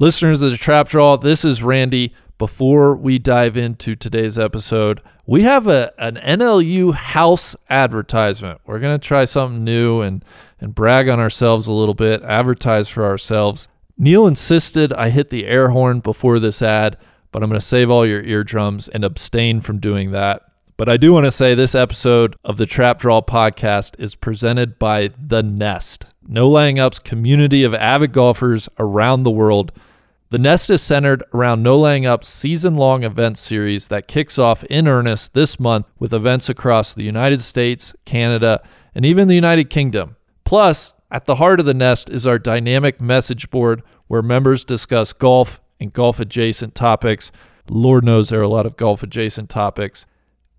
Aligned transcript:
Listeners 0.00 0.42
of 0.42 0.52
the 0.52 0.56
Trap 0.56 0.90
Draw, 0.90 1.16
this 1.16 1.44
is 1.44 1.60
Randy. 1.60 2.14
Before 2.38 2.94
we 2.94 3.18
dive 3.18 3.56
into 3.56 3.96
today's 3.96 4.38
episode, 4.38 5.02
we 5.26 5.42
have 5.42 5.66
a 5.66 5.92
an 5.98 6.14
NLU 6.14 6.94
house 6.94 7.56
advertisement. 7.68 8.60
We're 8.64 8.78
gonna 8.78 9.00
try 9.00 9.24
something 9.24 9.64
new 9.64 10.00
and 10.00 10.24
and 10.60 10.72
brag 10.72 11.08
on 11.08 11.18
ourselves 11.18 11.66
a 11.66 11.72
little 11.72 11.94
bit, 11.94 12.22
advertise 12.22 12.88
for 12.88 13.04
ourselves. 13.04 13.66
Neil 13.96 14.24
insisted 14.28 14.92
I 14.92 15.08
hit 15.08 15.30
the 15.30 15.48
air 15.48 15.70
horn 15.70 15.98
before 15.98 16.38
this 16.38 16.62
ad, 16.62 16.96
but 17.32 17.42
I'm 17.42 17.50
gonna 17.50 17.60
save 17.60 17.90
all 17.90 18.06
your 18.06 18.22
eardrums 18.22 18.86
and 18.86 19.02
abstain 19.02 19.60
from 19.60 19.80
doing 19.80 20.12
that. 20.12 20.42
But 20.76 20.88
I 20.88 20.96
do 20.96 21.12
want 21.12 21.24
to 21.24 21.32
say 21.32 21.56
this 21.56 21.74
episode 21.74 22.36
of 22.44 22.56
the 22.56 22.66
Trap 22.66 23.00
Draw 23.00 23.22
podcast 23.22 23.98
is 23.98 24.14
presented 24.14 24.78
by 24.78 25.10
The 25.20 25.42
Nest, 25.42 26.04
No 26.28 26.48
Laying 26.48 26.78
Up's 26.78 27.00
community 27.00 27.64
of 27.64 27.74
avid 27.74 28.12
golfers 28.12 28.68
around 28.78 29.24
the 29.24 29.32
world 29.32 29.72
the 30.30 30.38
Nest 30.38 30.68
is 30.68 30.82
centered 30.82 31.22
around 31.32 31.62
No 31.62 31.78
Laying 31.78 32.04
Up's 32.04 32.28
season 32.28 32.76
long 32.76 33.02
event 33.02 33.38
series 33.38 33.88
that 33.88 34.06
kicks 34.06 34.38
off 34.38 34.62
in 34.64 34.86
earnest 34.86 35.32
this 35.32 35.58
month 35.58 35.86
with 35.98 36.12
events 36.12 36.50
across 36.50 36.92
the 36.92 37.02
United 37.02 37.40
States, 37.40 37.94
Canada, 38.04 38.62
and 38.94 39.06
even 39.06 39.28
the 39.28 39.34
United 39.34 39.70
Kingdom. 39.70 40.16
Plus, 40.44 40.92
at 41.10 41.24
the 41.24 41.36
heart 41.36 41.60
of 41.60 41.66
the 41.66 41.72
Nest 41.72 42.10
is 42.10 42.26
our 42.26 42.38
dynamic 42.38 43.00
message 43.00 43.48
board 43.48 43.82
where 44.06 44.20
members 44.20 44.64
discuss 44.64 45.14
golf 45.14 45.62
and 45.80 45.94
golf 45.94 46.20
adjacent 46.20 46.74
topics. 46.74 47.32
Lord 47.70 48.04
knows 48.04 48.28
there 48.28 48.40
are 48.40 48.42
a 48.42 48.48
lot 48.48 48.66
of 48.66 48.76
golf 48.76 49.02
adjacent 49.02 49.48
topics. 49.48 50.04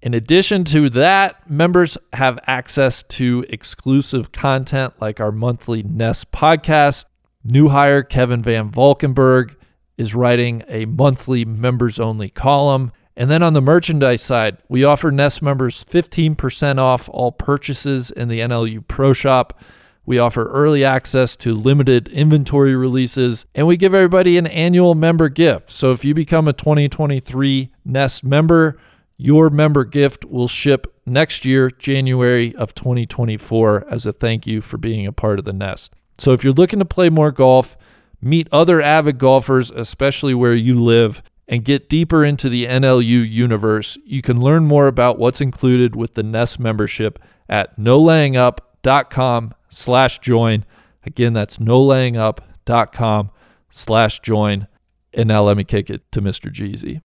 In 0.01 0.15
addition 0.15 0.63
to 0.65 0.89
that, 0.91 1.47
members 1.47 1.95
have 2.13 2.39
access 2.47 3.03
to 3.03 3.45
exclusive 3.49 4.31
content 4.31 4.93
like 4.99 5.19
our 5.19 5.31
monthly 5.31 5.83
Nest 5.83 6.31
podcast. 6.31 7.05
New 7.43 7.69
hire 7.69 8.01
Kevin 8.01 8.41
Van 8.41 8.71
Valkenburg 8.71 9.55
is 9.99 10.15
writing 10.15 10.63
a 10.69 10.85
monthly 10.85 11.43
members 11.43 11.99
only 11.99 12.29
column. 12.29 12.89
And 13.17 13.29
then 13.29 13.43
on 13.43 13.51
the 13.51 13.61
merchandise 13.61 14.21
side, 14.21 14.57
we 14.69 14.85
offer 14.85 15.11
Nest 15.11 15.41
members 15.41 15.83
15% 15.83 16.77
off 16.79 17.09
all 17.09 17.33
purchases 17.33 18.09
in 18.09 18.29
the 18.29 18.39
NLU 18.39 18.87
Pro 18.87 19.11
Shop. 19.11 19.59
We 20.05 20.17
offer 20.17 20.45
early 20.45 20.85
access 20.85 21.35
to 21.37 21.53
limited 21.53 22.07
inventory 22.07 22.77
releases, 22.77 23.45
and 23.53 23.67
we 23.67 23.75
give 23.75 23.93
everybody 23.93 24.37
an 24.37 24.47
annual 24.47 24.95
member 24.95 25.27
gift. 25.27 25.69
So 25.69 25.91
if 25.91 26.05
you 26.05 26.13
become 26.13 26.47
a 26.47 26.53
2023 26.53 27.69
Nest 27.83 28.23
member, 28.23 28.79
your 29.17 29.49
member 29.49 29.83
gift 29.83 30.23
will 30.23 30.47
ship 30.47 30.95
next 31.05 31.43
year, 31.43 31.69
January 31.69 32.55
of 32.55 32.73
2024, 32.73 33.85
as 33.89 34.05
a 34.05 34.13
thank 34.13 34.47
you 34.47 34.61
for 34.61 34.77
being 34.77 35.05
a 35.05 35.11
part 35.11 35.39
of 35.39 35.45
the 35.45 35.51
Nest. 35.51 35.93
So 36.17 36.31
if 36.31 36.45
you're 36.45 36.53
looking 36.53 36.79
to 36.79 36.85
play 36.85 37.09
more 37.09 37.33
golf, 37.33 37.75
meet 38.21 38.47
other 38.51 38.81
avid 38.81 39.17
golfers, 39.17 39.71
especially 39.71 40.33
where 40.33 40.55
you 40.55 40.79
live, 40.79 41.21
and 41.47 41.65
get 41.65 41.89
deeper 41.89 42.23
into 42.23 42.47
the 42.47 42.65
NLU 42.65 43.27
universe, 43.27 43.97
you 44.05 44.21
can 44.21 44.39
learn 44.39 44.65
more 44.65 44.87
about 44.87 45.17
what's 45.17 45.41
included 45.41 45.95
with 45.95 46.13
the 46.13 46.23
Nest 46.23 46.59
membership 46.59 47.17
at 47.49 47.77
nolayingup.com 47.77 49.53
slash 49.67 50.19
join. 50.19 50.65
Again, 51.05 51.33
that's 51.33 51.57
nolayingup.com 51.57 53.31
slash 53.71 54.19
join. 54.19 54.67
And 55.13 55.27
now 55.27 55.41
let 55.43 55.57
me 55.57 55.63
kick 55.63 55.89
it 55.89 56.11
to 56.11 56.21
Mr. 56.21 56.51
Jeezy. 56.53 57.01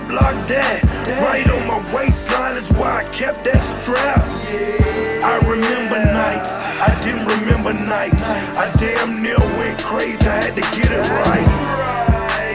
This 0.00 0.02
and 0.02 0.42
that. 0.42 0.82
Right 1.22 1.48
on 1.50 1.66
my 1.66 1.94
waistline 1.94 2.56
is 2.56 2.70
why 2.72 3.02
I 3.02 3.04
kept 3.10 3.44
that 3.44 3.62
strap. 3.62 4.22
I 5.22 5.38
remember 5.46 5.98
nights, 6.12 6.50
I 6.82 6.90
didn't 7.04 7.26
remember 7.26 7.72
nights. 7.72 8.22
I 8.58 8.70
damn 8.78 9.22
near 9.22 9.38
went 9.38 9.82
crazy, 9.82 10.26
I 10.26 10.42
had 10.42 10.54
to 10.54 10.64
get 10.76 10.90
it 10.90 11.06
right. 11.24 11.74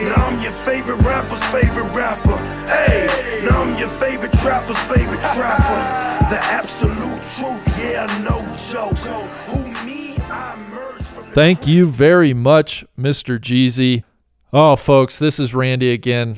Now 0.04 0.26
I'm 0.26 0.42
your 0.42 0.52
favorite 0.52 1.02
rapper's 1.02 1.42
favorite 1.50 1.90
rapper. 1.94 2.36
Hey, 2.66 3.08
now 3.44 3.62
I'm 3.62 3.78
your 3.78 3.88
favorite 3.88 4.32
trapper's 4.34 4.78
favorite 4.84 5.20
trapper. 5.34 5.80
The 6.30 6.38
absolute 6.40 7.22
truth, 7.36 7.78
yeah, 7.78 8.06
no 8.22 8.38
joke. 8.70 8.96
Who 9.48 9.86
me, 9.86 10.16
I 10.30 10.54
emerged 10.54 11.06
from 11.06 11.24
Thank 11.24 11.66
you 11.66 11.86
very 11.86 12.34
much, 12.34 12.84
Mr. 12.98 13.38
Jeezy. 13.38 14.04
Oh, 14.52 14.76
folks, 14.76 15.18
this 15.18 15.38
is 15.38 15.54
Randy 15.54 15.92
again. 15.92 16.36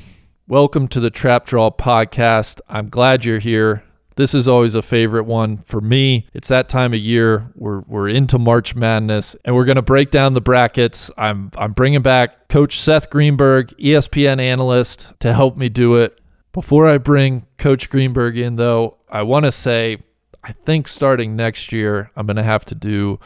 Welcome 0.52 0.88
to 0.88 1.00
the 1.00 1.08
Trap 1.08 1.46
Draw 1.46 1.70
podcast. 1.70 2.60
I'm 2.68 2.90
glad 2.90 3.24
you're 3.24 3.38
here. 3.38 3.84
This 4.16 4.34
is 4.34 4.46
always 4.46 4.74
a 4.74 4.82
favorite 4.82 5.24
one 5.24 5.56
for 5.56 5.80
me. 5.80 6.26
It's 6.34 6.48
that 6.48 6.68
time 6.68 6.92
of 6.92 7.00
year. 7.00 7.50
We're 7.54 7.80
we're 7.86 8.10
into 8.10 8.38
March 8.38 8.74
Madness, 8.74 9.34
and 9.46 9.54
we're 9.56 9.64
gonna 9.64 9.80
break 9.80 10.10
down 10.10 10.34
the 10.34 10.42
brackets. 10.42 11.10
I'm 11.16 11.52
I'm 11.56 11.72
bringing 11.72 12.02
back 12.02 12.50
Coach 12.50 12.78
Seth 12.78 13.08
Greenberg, 13.08 13.68
ESPN 13.78 14.42
analyst, 14.42 15.14
to 15.20 15.32
help 15.32 15.56
me 15.56 15.70
do 15.70 15.94
it. 15.94 16.20
Before 16.52 16.86
I 16.86 16.98
bring 16.98 17.46
Coach 17.56 17.88
Greenberg 17.88 18.36
in, 18.36 18.56
though, 18.56 18.98
I 19.08 19.22
want 19.22 19.46
to 19.46 19.52
say 19.52 20.00
I 20.44 20.52
think 20.52 20.86
starting 20.86 21.34
next 21.34 21.72
year, 21.72 22.10
I'm 22.14 22.26
gonna 22.26 22.42
have 22.42 22.66
to 22.66 22.74
do 22.74 23.18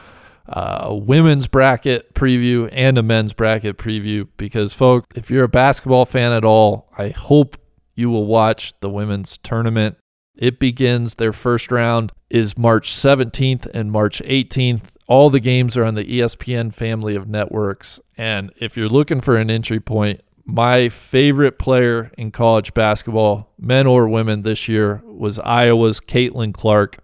uh, 0.47 0.79
a 0.83 0.95
women's 0.95 1.47
bracket 1.47 2.13
preview 2.13 2.69
and 2.71 2.97
a 2.97 3.03
men's 3.03 3.33
bracket 3.33 3.77
preview 3.77 4.27
because, 4.37 4.73
folks, 4.73 5.07
if 5.15 5.29
you're 5.29 5.43
a 5.43 5.49
basketball 5.49 6.05
fan 6.05 6.31
at 6.31 6.45
all, 6.45 6.89
I 6.97 7.09
hope 7.09 7.57
you 7.95 8.09
will 8.09 8.25
watch 8.25 8.73
the 8.79 8.89
women's 8.89 9.37
tournament. 9.37 9.97
It 10.37 10.59
begins, 10.59 11.15
their 11.15 11.33
first 11.33 11.71
round 11.71 12.11
is 12.29 12.57
March 12.57 12.91
17th 12.91 13.67
and 13.73 13.91
March 13.91 14.21
18th. 14.23 14.83
All 15.07 15.29
the 15.29 15.39
games 15.39 15.75
are 15.75 15.83
on 15.83 15.95
the 15.95 16.05
ESPN 16.05 16.73
family 16.73 17.15
of 17.15 17.27
networks. 17.27 17.99
And 18.17 18.51
if 18.57 18.77
you're 18.77 18.89
looking 18.89 19.21
for 19.21 19.37
an 19.37 19.49
entry 19.49 19.79
point, 19.79 20.21
my 20.45 20.89
favorite 20.89 21.59
player 21.59 22.11
in 22.17 22.31
college 22.31 22.73
basketball, 22.73 23.53
men 23.59 23.85
or 23.85 24.07
women 24.07 24.43
this 24.43 24.67
year, 24.67 25.01
was 25.05 25.39
Iowa's 25.39 25.99
Caitlin 25.99 26.53
Clark. 26.53 26.97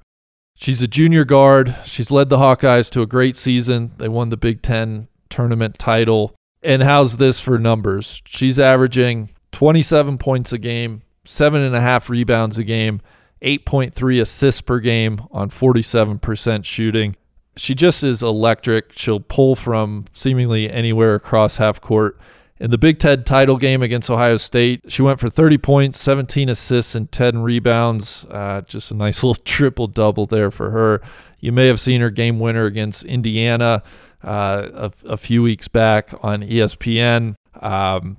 She's 0.55 0.81
a 0.81 0.87
junior 0.87 1.25
guard. 1.25 1.75
She's 1.83 2.11
led 2.11 2.29
the 2.29 2.37
Hawkeyes 2.37 2.89
to 2.91 3.01
a 3.01 3.07
great 3.07 3.35
season. 3.35 3.91
They 3.97 4.07
won 4.07 4.29
the 4.29 4.37
Big 4.37 4.61
Ten 4.61 5.07
tournament 5.29 5.77
title. 5.79 6.35
And 6.61 6.83
how's 6.83 7.17
this 7.17 7.39
for 7.39 7.57
numbers? 7.57 8.21
She's 8.25 8.59
averaging 8.59 9.31
27 9.51 10.17
points 10.17 10.53
a 10.53 10.57
game, 10.57 11.01
seven 11.25 11.61
and 11.61 11.75
a 11.75 11.81
half 11.81 12.09
rebounds 12.09 12.57
a 12.57 12.63
game, 12.63 13.01
8.3 13.41 14.21
assists 14.21 14.61
per 14.61 14.79
game 14.79 15.21
on 15.31 15.49
47% 15.49 16.63
shooting. 16.63 17.15
She 17.57 17.75
just 17.75 18.03
is 18.03 18.23
electric. 18.23 18.93
She'll 18.97 19.19
pull 19.19 19.55
from 19.55 20.05
seemingly 20.11 20.69
anywhere 20.69 21.15
across 21.15 21.57
half 21.57 21.81
court. 21.81 22.17
In 22.59 22.71
the 22.71 22.77
Big 22.77 22.99
Ten 22.99 23.23
title 23.23 23.57
game 23.57 23.81
against 23.81 24.09
Ohio 24.09 24.37
State, 24.37 24.81
she 24.87 25.01
went 25.01 25.19
for 25.19 25.27
30 25.27 25.57
points, 25.57 25.99
17 25.99 26.49
assists, 26.49 26.95
and 26.95 27.11
10 27.11 27.41
rebounds. 27.41 28.25
Uh, 28.29 28.61
just 28.61 28.91
a 28.91 28.93
nice 28.93 29.23
little 29.23 29.41
triple 29.43 29.87
double 29.87 30.25
there 30.25 30.51
for 30.51 30.69
her. 30.71 31.01
You 31.39 31.51
may 31.51 31.67
have 31.67 31.79
seen 31.79 32.01
her 32.01 32.09
game 32.09 32.39
winner 32.39 32.65
against 32.65 33.03
Indiana 33.03 33.83
uh, 34.23 34.69
a, 34.73 34.91
a 35.05 35.17
few 35.17 35.43
weeks 35.43 35.67
back 35.67 36.13
on 36.21 36.41
ESPN. 36.41 37.35
Um, 37.61 38.17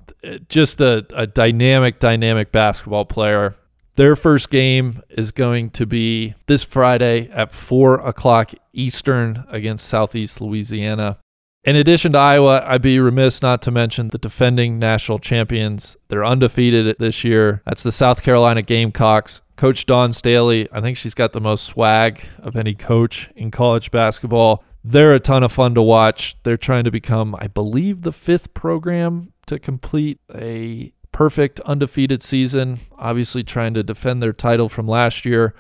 just 0.49 0.81
a, 0.81 1.07
a 1.15 1.27
dynamic, 1.27 1.99
dynamic 1.99 2.53
basketball 2.53 3.05
player. 3.05 3.57
Their 3.97 4.17
first 4.17 4.51
game 4.51 5.03
is 5.11 5.31
going 5.31 5.71
to 5.71 5.87
be 5.87 6.35
this 6.47 6.65
Friday 6.65 7.31
at 7.31 7.53
4 7.53 8.07
o'clock 8.07 8.53
Eastern 8.73 9.45
against 9.49 9.87
Southeast 9.87 10.41
Louisiana. 10.41 11.19
In 11.65 11.77
addition 11.77 12.13
to 12.13 12.19
Iowa, 12.19 12.63
I'd 12.67 12.83
be 12.83 12.99
remiss 12.99 13.41
not 13.41 13.63
to 13.63 13.71
mention 13.71 14.09
the 14.09 14.19
defending 14.19 14.79
national 14.79 15.19
champions. 15.19 15.97
They're 16.09 16.25
undefeated 16.25 16.97
this 16.99 17.25
year. 17.25 17.63
That's 17.65 17.83
the 17.83 17.91
South 17.91 18.23
Carolina 18.23 18.61
Gamecocks. 18.61 19.41
Coach 19.57 19.87
Dawn 19.87 20.13
Staley, 20.13 20.69
I 20.73 20.83
think 20.83 20.99
she's 20.99 21.15
got 21.15 21.33
the 21.33 21.41
most 21.41 21.65
swag 21.65 22.21
of 22.39 22.55
any 22.55 22.75
coach 22.75 23.31
in 23.35 23.51
college 23.51 23.91
basketball. 23.91 24.63
They're 24.83 25.15
a 25.15 25.21
ton 25.21 25.43
of 25.43 25.53
fun 25.53 25.75
to 25.77 25.81
watch. 25.81 26.37
They're 26.43 26.59
trying 26.59 26.85
to 26.85 26.91
become, 26.91 27.35
I 27.39 27.47
believe, 27.47 28.03
the 28.03 28.13
fifth 28.13 28.53
program 28.53 29.33
to 29.47 29.59
complete 29.59 30.21
a 30.35 30.93
perfect 31.13 31.61
undefeated 31.61 32.23
season. 32.23 32.81
Obviously, 32.99 33.43
trying 33.43 33.73
to 33.73 33.83
defend 33.83 34.23
their 34.23 34.35
title 34.35 34.69
from 34.69 34.87
last 34.87 35.25
year. 35.25 35.55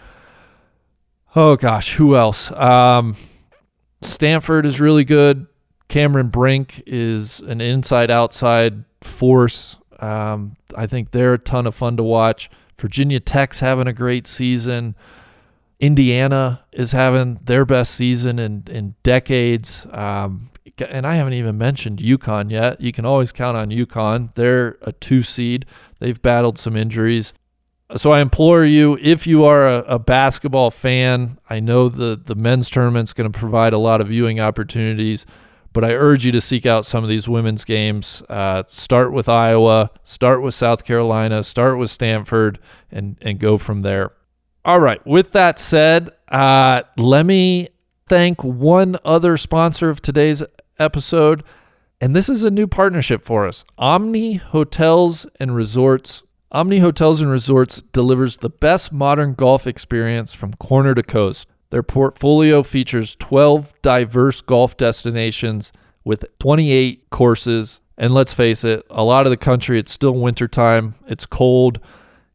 Oh 1.34 1.56
gosh, 1.56 1.94
who 1.94 2.14
else? 2.14 2.52
Um, 2.52 3.16
Stanford 4.02 4.66
is 4.66 4.80
really 4.82 5.04
good. 5.04 5.46
Cameron 5.88 6.28
Brink 6.28 6.82
is 6.86 7.40
an 7.40 7.60
inside 7.60 8.10
outside 8.10 8.84
force. 9.00 9.76
Um, 10.00 10.56
I 10.76 10.86
think 10.86 11.10
they're 11.10 11.34
a 11.34 11.38
ton 11.38 11.66
of 11.66 11.74
fun 11.74 11.96
to 11.96 12.02
watch. 12.02 12.50
Virginia 12.78 13.20
Tech's 13.20 13.60
having 13.60 13.86
a 13.86 13.92
great 13.92 14.26
season. 14.26 14.96
Indiana 15.80 16.64
is 16.72 16.92
having 16.92 17.36
their 17.44 17.64
best 17.64 17.94
season 17.94 18.38
in, 18.38 18.64
in 18.68 18.94
decades. 19.02 19.86
Um, 19.90 20.50
and 20.78 21.06
I 21.06 21.14
haven't 21.14 21.34
even 21.34 21.58
mentioned 21.58 21.98
UConn 21.98 22.50
yet. 22.50 22.80
You 22.80 22.92
can 22.92 23.04
always 23.04 23.32
count 23.32 23.56
on 23.56 23.70
UConn. 23.70 24.34
They're 24.34 24.78
a 24.82 24.92
two 24.92 25.22
seed. 25.22 25.66
They've 26.00 26.20
battled 26.20 26.58
some 26.58 26.76
injuries. 26.76 27.32
So 27.96 28.12
I 28.12 28.20
implore 28.20 28.64
you, 28.64 28.98
if 29.00 29.26
you 29.26 29.44
are 29.44 29.68
a, 29.68 29.78
a 29.82 29.98
basketball 29.98 30.70
fan, 30.70 31.38
I 31.48 31.60
know 31.60 31.88
the, 31.88 32.20
the 32.22 32.34
men's 32.34 32.70
tournament's 32.70 33.12
going 33.12 33.30
to 33.30 33.38
provide 33.38 33.72
a 33.72 33.78
lot 33.78 34.00
of 34.00 34.08
viewing 34.08 34.40
opportunities, 34.40 35.26
but 35.74 35.84
I 35.84 35.92
urge 35.92 36.24
you 36.24 36.32
to 36.32 36.40
seek 36.40 36.64
out 36.64 36.86
some 36.86 37.02
of 37.04 37.10
these 37.10 37.28
women's 37.28 37.64
games. 37.64 38.22
Uh, 38.30 38.62
start 38.66 39.12
with 39.12 39.28
Iowa, 39.28 39.90
start 40.04 40.40
with 40.40 40.54
South 40.54 40.84
Carolina, 40.84 41.42
start 41.42 41.76
with 41.78 41.90
Stanford, 41.90 42.58
and, 42.90 43.18
and 43.20 43.38
go 43.38 43.58
from 43.58 43.82
there. 43.82 44.12
All 44.64 44.80
right. 44.80 45.04
With 45.04 45.32
that 45.32 45.58
said, 45.58 46.10
uh, 46.28 46.84
let 46.96 47.26
me 47.26 47.68
thank 48.06 48.42
one 48.42 48.96
other 49.04 49.36
sponsor 49.36 49.90
of 49.90 50.00
today's 50.00 50.42
episode. 50.78 51.42
And 52.00 52.14
this 52.14 52.28
is 52.28 52.44
a 52.44 52.50
new 52.50 52.66
partnership 52.66 53.24
for 53.24 53.46
us 53.46 53.64
Omni 53.76 54.34
Hotels 54.34 55.26
and 55.40 55.54
Resorts. 55.54 56.22
Omni 56.52 56.78
Hotels 56.78 57.20
and 57.20 57.30
Resorts 57.30 57.82
delivers 57.82 58.36
the 58.36 58.48
best 58.48 58.92
modern 58.92 59.34
golf 59.34 59.66
experience 59.66 60.32
from 60.32 60.54
corner 60.54 60.94
to 60.94 61.02
coast. 61.02 61.48
Their 61.70 61.82
portfolio 61.82 62.62
features 62.62 63.16
12 63.16 63.80
diverse 63.82 64.40
golf 64.40 64.76
destinations 64.76 65.72
with 66.04 66.24
28 66.38 67.10
courses. 67.10 67.80
And 67.96 68.12
let's 68.12 68.34
face 68.34 68.64
it, 68.64 68.84
a 68.90 69.04
lot 69.04 69.26
of 69.26 69.30
the 69.30 69.36
country, 69.36 69.78
it's 69.78 69.92
still 69.92 70.14
wintertime, 70.14 70.94
it's 71.06 71.26
cold, 71.26 71.80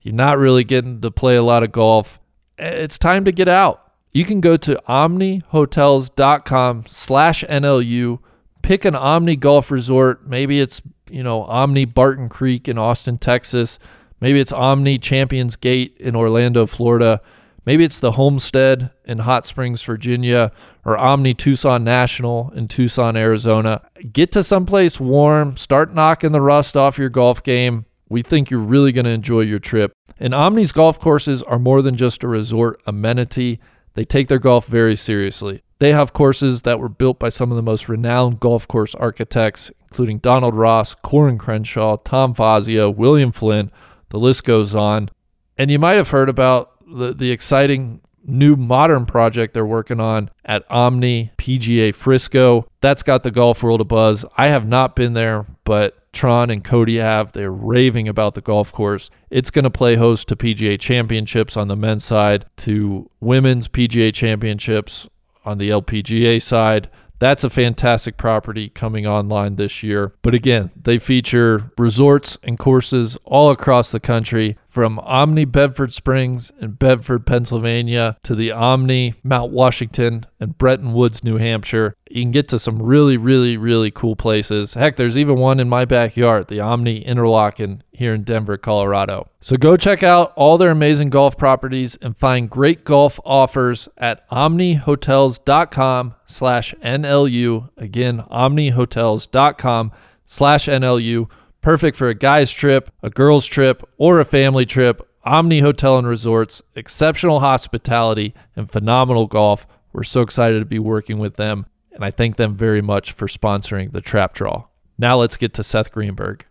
you're 0.01 0.15
not 0.15 0.37
really 0.37 0.63
getting 0.63 1.01
to 1.01 1.11
play 1.11 1.35
a 1.35 1.43
lot 1.43 1.63
of 1.63 1.71
golf. 1.71 2.19
Eh, 2.57 2.67
it's 2.67 2.97
time 2.97 3.25
to 3.25 3.31
get 3.31 3.47
out. 3.47 3.91
You 4.11 4.25
can 4.25 4.41
go 4.41 4.57
to 4.57 4.81
omnihotels.com 4.87 6.85
slash 6.87 7.43
NLU, 7.43 8.19
pick 8.63 8.85
an 8.85 8.95
Omni 8.95 9.35
Golf 9.35 9.69
Resort. 9.69 10.27
Maybe 10.27 10.59
it's, 10.59 10.81
you 11.09 11.21
know, 11.21 11.43
Omni 11.43 11.85
Barton 11.85 12.27
Creek 12.29 12.67
in 12.67 12.77
Austin, 12.77 13.17
Texas. 13.17 13.77
Maybe 14.19 14.39
it's 14.39 14.51
Omni 14.51 14.97
Champions 14.97 15.55
Gate 15.55 15.95
in 15.99 16.15
Orlando, 16.15 16.65
Florida. 16.65 17.21
Maybe 17.69 17.83
it's 17.83 17.99
the 17.99 18.13
Homestead 18.13 18.89
in 19.05 19.19
Hot 19.19 19.45
Springs, 19.45 19.83
Virginia, 19.83 20.51
or 20.83 20.97
Omni 20.97 21.35
Tucson 21.35 21.83
National 21.83 22.49
in 22.55 22.67
Tucson, 22.67 23.15
Arizona. 23.15 23.83
Get 24.11 24.31
to 24.31 24.41
someplace 24.41 24.99
warm, 24.99 25.55
start 25.55 25.93
knocking 25.93 26.31
the 26.31 26.41
rust 26.41 26.75
off 26.75 26.97
your 26.97 27.09
golf 27.09 27.43
game. 27.43 27.85
We 28.09 28.23
think 28.23 28.49
you're 28.49 28.59
really 28.59 28.91
going 28.91 29.05
to 29.05 29.11
enjoy 29.11 29.41
your 29.41 29.59
trip. 29.59 29.93
And 30.19 30.33
Omni's 30.33 30.71
golf 30.71 30.99
courses 30.99 31.43
are 31.43 31.59
more 31.59 31.83
than 31.83 31.95
just 31.95 32.23
a 32.23 32.27
resort 32.27 32.81
amenity. 32.87 33.59
They 33.93 34.03
take 34.03 34.29
their 34.29 34.39
golf 34.39 34.65
very 34.65 34.95
seriously. 34.95 35.61
They 35.77 35.93
have 35.93 36.11
courses 36.11 36.63
that 36.63 36.79
were 36.79 36.89
built 36.89 37.19
by 37.19 37.29
some 37.29 37.51
of 37.51 37.55
the 37.55 37.61
most 37.61 37.87
renowned 37.87 38.39
golf 38.39 38.67
course 38.67 38.95
architects, 38.95 39.71
including 39.81 40.17
Donald 40.17 40.55
Ross, 40.55 40.95
Coore 40.95 41.29
and 41.29 41.39
Crenshaw, 41.39 41.97
Tom 41.97 42.33
Fazio, 42.33 42.89
William 42.89 43.31
Flynn. 43.31 43.69
The 44.09 44.17
list 44.17 44.43
goes 44.43 44.73
on. 44.73 45.11
And 45.55 45.69
you 45.69 45.77
might 45.77 45.97
have 45.97 46.09
heard 46.09 46.29
about 46.29 46.68
the, 46.91 47.13
the 47.13 47.31
exciting 47.31 48.01
new 48.25 48.55
modern 48.55 49.05
project 49.05 49.53
they're 49.53 49.65
working 49.65 49.99
on 49.99 50.29
at 50.45 50.69
Omni 50.69 51.31
PGA 51.37 51.93
Frisco. 51.93 52.65
That's 52.81 53.03
got 53.03 53.23
the 53.23 53.31
golf 53.31 53.63
world 53.63 53.81
a 53.81 53.85
buzz. 53.85 54.25
I 54.37 54.47
have 54.47 54.67
not 54.67 54.95
been 54.95 55.13
there, 55.13 55.45
but 55.63 56.11
Tron 56.11 56.49
and 56.49 56.63
Cody 56.63 56.97
have. 56.97 57.31
They're 57.31 57.51
raving 57.51 58.07
about 58.07 58.35
the 58.35 58.41
golf 58.41 58.71
course. 58.71 59.09
It's 59.29 59.51
going 59.51 59.63
to 59.63 59.69
play 59.69 59.95
host 59.95 60.27
to 60.29 60.35
PGA 60.35 60.79
championships 60.79 61.55
on 61.55 61.67
the 61.67 61.75
men's 61.75 62.03
side, 62.03 62.45
to 62.57 63.09
women's 63.19 63.67
PGA 63.67 64.13
championships 64.13 65.07
on 65.45 65.57
the 65.57 65.69
LPGA 65.69 66.41
side. 66.41 66.89
That's 67.19 67.43
a 67.43 67.49
fantastic 67.49 68.15
property 68.15 68.69
coming 68.69 69.05
online 69.05 69.57
this 69.57 69.83
year. 69.83 70.13
But 70.21 70.33
again, 70.33 70.71
they 70.81 70.97
feature 70.99 71.69
resorts 71.77 72.37
and 72.43 72.57
courses 72.57 73.17
all 73.25 73.51
across 73.51 73.91
the 73.91 73.99
country 73.99 74.57
from 74.79 74.97
Omni 74.99 75.43
Bedford 75.43 75.91
Springs 75.91 76.53
in 76.61 76.71
Bedford, 76.71 77.25
Pennsylvania 77.25 78.15
to 78.23 78.33
the 78.33 78.53
Omni 78.53 79.13
Mount 79.25 79.51
Washington 79.51 80.25
and 80.39 80.57
Bretton 80.57 80.93
Woods, 80.93 81.21
New 81.21 81.35
Hampshire. 81.35 81.97
You 82.09 82.23
can 82.23 82.31
get 82.31 82.47
to 82.47 82.59
some 82.59 82.81
really, 82.81 83.17
really, 83.17 83.57
really 83.57 83.91
cool 83.91 84.15
places. 84.15 84.75
Heck, 84.75 84.95
there's 84.95 85.17
even 85.17 85.35
one 85.35 85.59
in 85.59 85.67
my 85.67 85.83
backyard, 85.83 86.47
the 86.47 86.61
Omni 86.61 87.03
Interlocken 87.03 87.81
here 87.91 88.13
in 88.13 88.23
Denver, 88.23 88.55
Colorado. 88.55 89.27
So 89.41 89.57
go 89.57 89.75
check 89.75 90.01
out 90.01 90.31
all 90.37 90.57
their 90.57 90.71
amazing 90.71 91.09
golf 91.09 91.37
properties 91.37 91.97
and 92.01 92.15
find 92.15 92.49
great 92.49 92.85
golf 92.85 93.19
offers 93.25 93.89
at 93.97 94.25
omnihotels.com 94.29 96.15
slash 96.25 96.73
NLU. 96.81 97.69
Again, 97.75 98.23
omnihotels.com 98.31 99.91
slash 100.25 100.67
NLU. 100.67 101.27
Perfect 101.61 101.97
for 101.97 102.07
a 102.07 102.15
guy's 102.15 102.51
trip, 102.51 102.91
a 103.03 103.09
girl's 103.09 103.45
trip, 103.45 103.83
or 103.97 104.19
a 104.19 104.25
family 104.25 104.65
trip. 104.65 105.05
Omni 105.25 105.59
Hotel 105.59 105.97
and 105.97 106.07
Resorts, 106.07 106.61
exceptional 106.75 107.41
hospitality, 107.41 108.33
and 108.55 108.71
phenomenal 108.71 109.27
golf. 109.27 109.67
We're 109.91 110.03
so 110.03 110.21
excited 110.21 110.59
to 110.59 110.65
be 110.65 110.79
working 110.79 111.19
with 111.19 111.35
them, 111.35 111.65
and 111.91 112.05
I 112.05 112.11
thank 112.11 112.37
them 112.37 112.55
very 112.55 112.81
much 112.81 113.11
for 113.11 113.27
sponsoring 113.27 113.91
the 113.91 114.01
Trap 114.01 114.33
Draw. 114.33 114.63
Now 114.97 115.17
let's 115.17 115.35
get 115.35 115.53
to 115.55 115.63
Seth 115.63 115.91
Greenberg. 115.91 116.45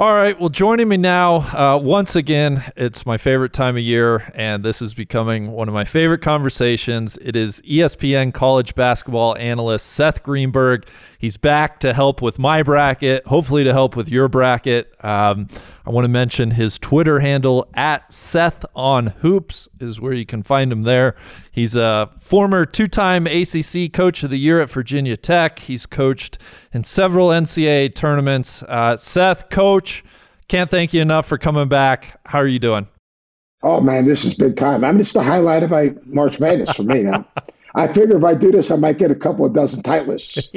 All 0.00 0.14
right. 0.14 0.40
Well, 0.40 0.48
joining 0.48 0.88
me 0.88 0.96
now, 0.96 1.36
uh, 1.54 1.76
once 1.76 2.16
again, 2.16 2.72
it's 2.74 3.04
my 3.04 3.18
favorite 3.18 3.52
time 3.52 3.76
of 3.76 3.82
year, 3.82 4.32
and 4.34 4.64
this 4.64 4.80
is 4.80 4.94
becoming 4.94 5.52
one 5.52 5.68
of 5.68 5.74
my 5.74 5.84
favorite 5.84 6.22
conversations. 6.22 7.18
It 7.20 7.36
is 7.36 7.60
ESPN 7.68 8.32
college 8.32 8.74
basketball 8.74 9.36
analyst 9.36 9.84
Seth 9.84 10.22
Greenberg. 10.22 10.86
He's 11.20 11.36
back 11.36 11.80
to 11.80 11.92
help 11.92 12.22
with 12.22 12.38
my 12.38 12.62
bracket, 12.62 13.26
hopefully 13.26 13.62
to 13.64 13.74
help 13.74 13.94
with 13.94 14.08
your 14.08 14.26
bracket. 14.26 14.90
Um, 15.04 15.48
I 15.84 15.90
want 15.90 16.06
to 16.06 16.08
mention 16.08 16.52
his 16.52 16.78
Twitter 16.78 17.20
handle 17.20 17.68
at 17.74 18.10
Seth 18.10 18.64
on 18.74 19.08
Hoops 19.18 19.68
is 19.78 20.00
where 20.00 20.14
you 20.14 20.24
can 20.24 20.42
find 20.42 20.72
him 20.72 20.84
there. 20.84 21.14
He's 21.52 21.76
a 21.76 22.08
former 22.18 22.64
two-time 22.64 23.26
ACC 23.26 23.92
Coach 23.92 24.22
of 24.22 24.30
the 24.30 24.38
Year 24.38 24.62
at 24.62 24.70
Virginia 24.70 25.14
Tech. 25.14 25.58
He's 25.58 25.84
coached 25.84 26.38
in 26.72 26.84
several 26.84 27.28
NCAA 27.28 27.94
tournaments. 27.94 28.62
Uh, 28.62 28.96
Seth, 28.96 29.50
Coach, 29.50 30.02
can't 30.48 30.70
thank 30.70 30.94
you 30.94 31.02
enough 31.02 31.26
for 31.26 31.36
coming 31.36 31.68
back. 31.68 32.18
How 32.24 32.38
are 32.38 32.46
you 32.46 32.58
doing? 32.58 32.88
Oh 33.62 33.82
man, 33.82 34.06
this 34.06 34.24
is 34.24 34.32
big 34.32 34.56
time. 34.56 34.84
I'm 34.84 34.96
just 34.96 35.12
the 35.12 35.22
highlight 35.22 35.64
of 35.64 35.70
my 35.70 35.92
March 36.06 36.40
Madness 36.40 36.72
for 36.74 36.82
me 36.82 37.02
now. 37.02 37.26
I 37.74 37.88
figure 37.92 38.16
if 38.16 38.24
I 38.24 38.34
do 38.34 38.50
this, 38.50 38.70
I 38.70 38.76
might 38.76 38.96
get 38.96 39.10
a 39.10 39.14
couple 39.14 39.44
of 39.44 39.52
dozen 39.52 39.82
tight 39.82 40.08
lists. 40.08 40.50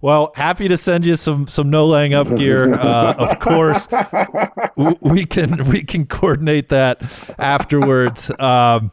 Well, 0.00 0.32
happy 0.34 0.68
to 0.68 0.76
send 0.76 1.04
you 1.06 1.16
some 1.16 1.46
some 1.46 1.70
no 1.70 1.86
laying 1.86 2.14
up 2.14 2.34
gear. 2.36 2.74
Uh, 2.74 3.12
of 3.14 3.38
course, 3.38 3.86
we 5.00 5.24
can 5.24 5.68
we 5.68 5.82
can 5.82 6.06
coordinate 6.06 6.68
that 6.70 7.02
afterwards. 7.38 8.30
Um, 8.38 8.90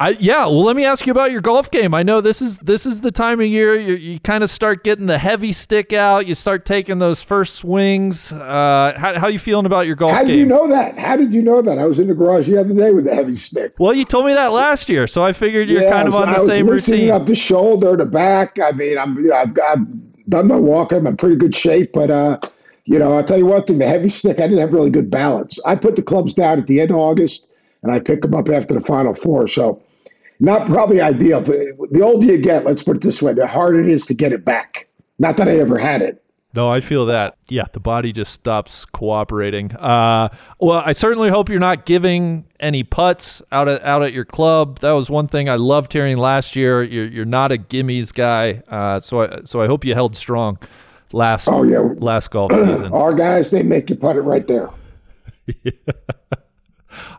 I 0.00 0.10
yeah. 0.20 0.44
Well, 0.46 0.62
let 0.62 0.76
me 0.76 0.84
ask 0.84 1.06
you 1.06 1.10
about 1.10 1.32
your 1.32 1.40
golf 1.40 1.72
game. 1.72 1.92
I 1.92 2.04
know 2.04 2.20
this 2.20 2.40
is 2.40 2.58
this 2.58 2.86
is 2.86 3.00
the 3.00 3.10
time 3.10 3.40
of 3.40 3.46
year 3.46 3.74
you, 3.80 3.94
you 3.94 4.20
kind 4.20 4.44
of 4.44 4.50
start 4.50 4.84
getting 4.84 5.06
the 5.06 5.18
heavy 5.18 5.50
stick 5.50 5.92
out. 5.92 6.28
You 6.28 6.36
start 6.36 6.64
taking 6.64 7.00
those 7.00 7.20
first 7.20 7.56
swings. 7.56 8.30
Uh, 8.30 8.94
how 8.96 9.18
how 9.18 9.26
you 9.26 9.40
feeling 9.40 9.66
about 9.66 9.88
your 9.88 9.96
golf 9.96 10.12
How 10.12 10.20
game? 10.20 10.28
did 10.28 10.38
you 10.38 10.46
know 10.46 10.68
that? 10.68 10.96
How 10.96 11.16
did 11.16 11.32
you 11.32 11.42
know 11.42 11.62
that? 11.62 11.78
I 11.78 11.84
was 11.84 11.98
in 11.98 12.06
the 12.06 12.14
garage 12.14 12.48
the 12.48 12.60
other 12.60 12.74
day 12.74 12.92
with 12.92 13.06
the 13.06 13.14
heavy 13.14 13.34
stick. 13.34 13.74
Well, 13.80 13.92
you 13.92 14.04
told 14.04 14.26
me 14.26 14.34
that 14.34 14.52
last 14.52 14.88
year, 14.88 15.08
so 15.08 15.24
I 15.24 15.32
figured 15.32 15.68
you're 15.68 15.82
Yeah, 15.82 15.90
kind 15.90 16.06
of 16.06 16.14
was- 16.14 16.22
on 16.22 16.28
the 16.32 16.38
I 16.38 16.40
was 16.42 16.48
same 16.48 16.66
loosening 16.66 17.00
routine. 17.00 17.14
up 17.20 17.26
the 17.26 17.34
shoulder, 17.34 17.96
the 17.96 18.06
back. 18.06 18.56
I 18.62 18.70
mean, 18.72 18.96
I'm 18.98 19.16
you 19.16 19.28
know, 19.28 19.34
I've, 19.34 19.56
I've 19.68 20.28
done 20.28 20.46
my 20.46 20.54
walking. 20.56 20.98
I'm 20.98 21.08
in 21.08 21.16
pretty 21.16 21.34
good 21.36 21.56
shape, 21.56 21.90
but 21.92 22.08
uh, 22.12 22.38
you 22.84 23.00
know, 23.00 23.14
I'll 23.14 23.24
tell 23.24 23.38
you 23.38 23.46
one 23.46 23.64
thing: 23.64 23.78
the 23.78 23.88
heavy 23.88 24.10
stick, 24.10 24.38
I 24.38 24.42
didn't 24.42 24.58
have 24.60 24.72
really 24.72 24.90
good 24.90 25.10
balance. 25.10 25.58
I 25.66 25.74
put 25.74 25.96
the 25.96 26.02
clubs 26.02 26.34
down 26.34 26.60
at 26.60 26.68
the 26.68 26.80
end 26.80 26.92
of 26.92 26.98
August, 26.98 27.48
and 27.82 27.90
I 27.90 27.98
pick 27.98 28.22
them 28.22 28.32
up 28.36 28.48
after 28.48 28.74
the 28.74 28.80
final 28.80 29.12
four. 29.12 29.48
So, 29.48 29.82
not 30.40 30.66
probably 30.66 31.00
ideal. 31.00 31.40
But 31.40 31.56
the 31.92 32.02
older 32.02 32.26
you 32.26 32.38
get, 32.38 32.64
let's 32.64 32.82
put 32.82 32.96
it 32.96 33.02
this 33.02 33.20
way: 33.22 33.32
the 33.34 33.46
harder 33.46 33.80
it 33.80 33.88
is 33.88 34.04
to 34.06 34.14
get 34.14 34.32
it 34.32 34.44
back. 34.44 34.88
Not 35.18 35.36
that 35.38 35.48
I 35.48 35.56
ever 35.58 35.78
had 35.78 36.02
it. 36.02 36.22
No, 36.54 36.68
I 36.68 36.80
feel 36.80 37.04
that. 37.06 37.36
Yeah, 37.48 37.64
the 37.72 37.78
body 37.80 38.10
just 38.10 38.32
stops 38.32 38.84
cooperating. 38.86 39.74
Uh, 39.76 40.30
well, 40.58 40.82
I 40.84 40.92
certainly 40.92 41.28
hope 41.28 41.50
you're 41.50 41.60
not 41.60 41.84
giving 41.84 42.46
any 42.58 42.82
putts 42.82 43.42
out 43.52 43.68
at 43.68 43.84
out 43.84 44.02
at 44.02 44.12
your 44.14 44.24
club. 44.24 44.78
That 44.78 44.92
was 44.92 45.10
one 45.10 45.28
thing 45.28 45.48
I 45.48 45.56
loved 45.56 45.92
hearing 45.92 46.16
last 46.16 46.56
year. 46.56 46.82
You're 46.82 47.06
you're 47.06 47.24
not 47.26 47.52
a 47.52 47.56
gimmies 47.58 48.14
guy, 48.14 48.62
uh, 48.68 48.98
so 49.00 49.22
I 49.22 49.40
so 49.44 49.60
I 49.60 49.66
hope 49.66 49.84
you 49.84 49.94
held 49.94 50.16
strong 50.16 50.58
last 51.12 51.48
Oh, 51.48 51.62
yeah. 51.64 51.80
last 51.98 52.30
golf 52.30 52.50
season. 52.66 52.92
Our 52.92 53.12
guys, 53.14 53.50
they 53.50 53.62
make 53.62 53.90
you 53.90 53.96
put 53.96 54.16
it 54.16 54.22
right 54.22 54.46
there. 54.46 54.70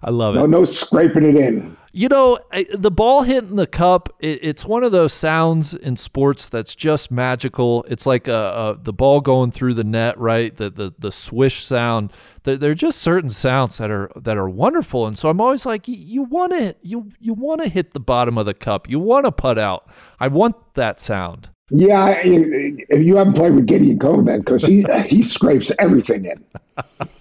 I 0.02 0.10
love 0.10 0.36
it. 0.36 0.40
No, 0.40 0.46
no 0.48 0.64
scraping 0.64 1.24
it 1.26 1.36
in. 1.36 1.76
You 1.92 2.08
know, 2.08 2.38
the 2.72 2.92
ball 2.92 3.24
hitting 3.24 3.56
the 3.56 3.66
cup, 3.66 4.16
it's 4.20 4.64
one 4.64 4.84
of 4.84 4.92
those 4.92 5.12
sounds 5.12 5.74
in 5.74 5.96
sports 5.96 6.48
that's 6.48 6.76
just 6.76 7.10
magical. 7.10 7.84
It's 7.88 8.06
like 8.06 8.28
a, 8.28 8.78
a, 8.78 8.80
the 8.80 8.94
ball 8.94 9.22
going 9.22 9.52
through 9.52 9.74
the 9.74 9.84
net, 9.84 10.16
right? 10.20 10.56
The, 10.56 10.70
the, 10.70 10.94
the 11.00 11.12
swish 11.12 11.64
sound. 11.64 12.14
There 12.44 12.70
are 12.70 12.76
just 12.76 13.00
certain 13.00 13.32
sounds 13.32 13.78
that 13.80 13.90
are 13.90 14.12
that 14.16 14.38
are 14.38 14.50
wonderful. 14.50 15.08
And 15.08 15.18
so 15.18 15.30
I'm 15.30 15.42
always 15.42 15.66
like, 15.66 15.88
you 15.88 16.24
want 16.24 16.52
to 16.54 16.76
you 16.82 17.10
you 17.20 17.34
want 17.34 17.62
to 17.62 17.68
hit 17.68 17.94
the 17.94 18.00
bottom 18.00 18.38
of 18.38 18.46
the 18.46 18.54
cup. 18.54 18.90
You 18.90 19.00
want 19.00 19.26
to 19.26 19.32
put 19.32 19.58
out. 19.58 19.90
I 20.20 20.28
want 20.28 20.56
that 20.76 21.00
sound. 21.00 21.50
Yeah, 21.72 22.20
if 22.24 23.04
you 23.04 23.18
haven't 23.18 23.34
played 23.34 23.54
with 23.54 23.68
Gideon 23.68 24.00
Coleman, 24.00 24.40
because 24.40 24.66
he 24.66 24.84
he 25.06 25.22
scrapes 25.22 25.72
everything 25.78 26.26
in. 26.26 26.44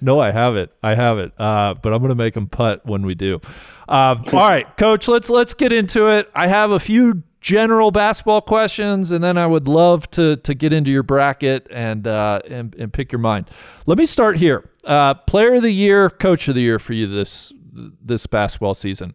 no, 0.00 0.20
I 0.20 0.30
haven't. 0.30 0.70
I 0.82 0.94
haven't. 0.94 1.32
Uh, 1.38 1.74
but 1.80 1.92
I'm 1.92 2.02
to 2.02 2.14
make 2.14 2.36
him 2.36 2.46
putt 2.46 2.84
when 2.86 3.04
we 3.04 3.14
do. 3.14 3.40
Uh, 3.88 4.16
all 4.32 4.48
right, 4.48 4.76
Coach. 4.76 5.08
Let's 5.08 5.30
let's 5.30 5.54
get 5.54 5.72
into 5.72 6.08
it. 6.08 6.30
I 6.34 6.46
have 6.46 6.70
a 6.70 6.80
few 6.80 7.22
general 7.40 7.90
basketball 7.90 8.40
questions, 8.40 9.10
and 9.10 9.24
then 9.24 9.38
I 9.38 9.46
would 9.46 9.66
love 9.66 10.10
to 10.12 10.36
to 10.36 10.54
get 10.54 10.72
into 10.72 10.90
your 10.90 11.02
bracket 11.02 11.66
and 11.70 12.06
uh, 12.06 12.40
and, 12.48 12.74
and 12.76 12.92
pick 12.92 13.12
your 13.12 13.18
mind. 13.18 13.50
Let 13.86 13.98
me 13.98 14.06
start 14.06 14.36
here. 14.36 14.68
Uh, 14.84 15.14
player 15.14 15.54
of 15.54 15.62
the 15.62 15.72
year, 15.72 16.10
coach 16.10 16.48
of 16.48 16.54
the 16.54 16.62
year 16.62 16.78
for 16.78 16.92
you 16.92 17.06
this 17.06 17.52
this 17.72 18.26
basketball 18.26 18.74
season. 18.74 19.14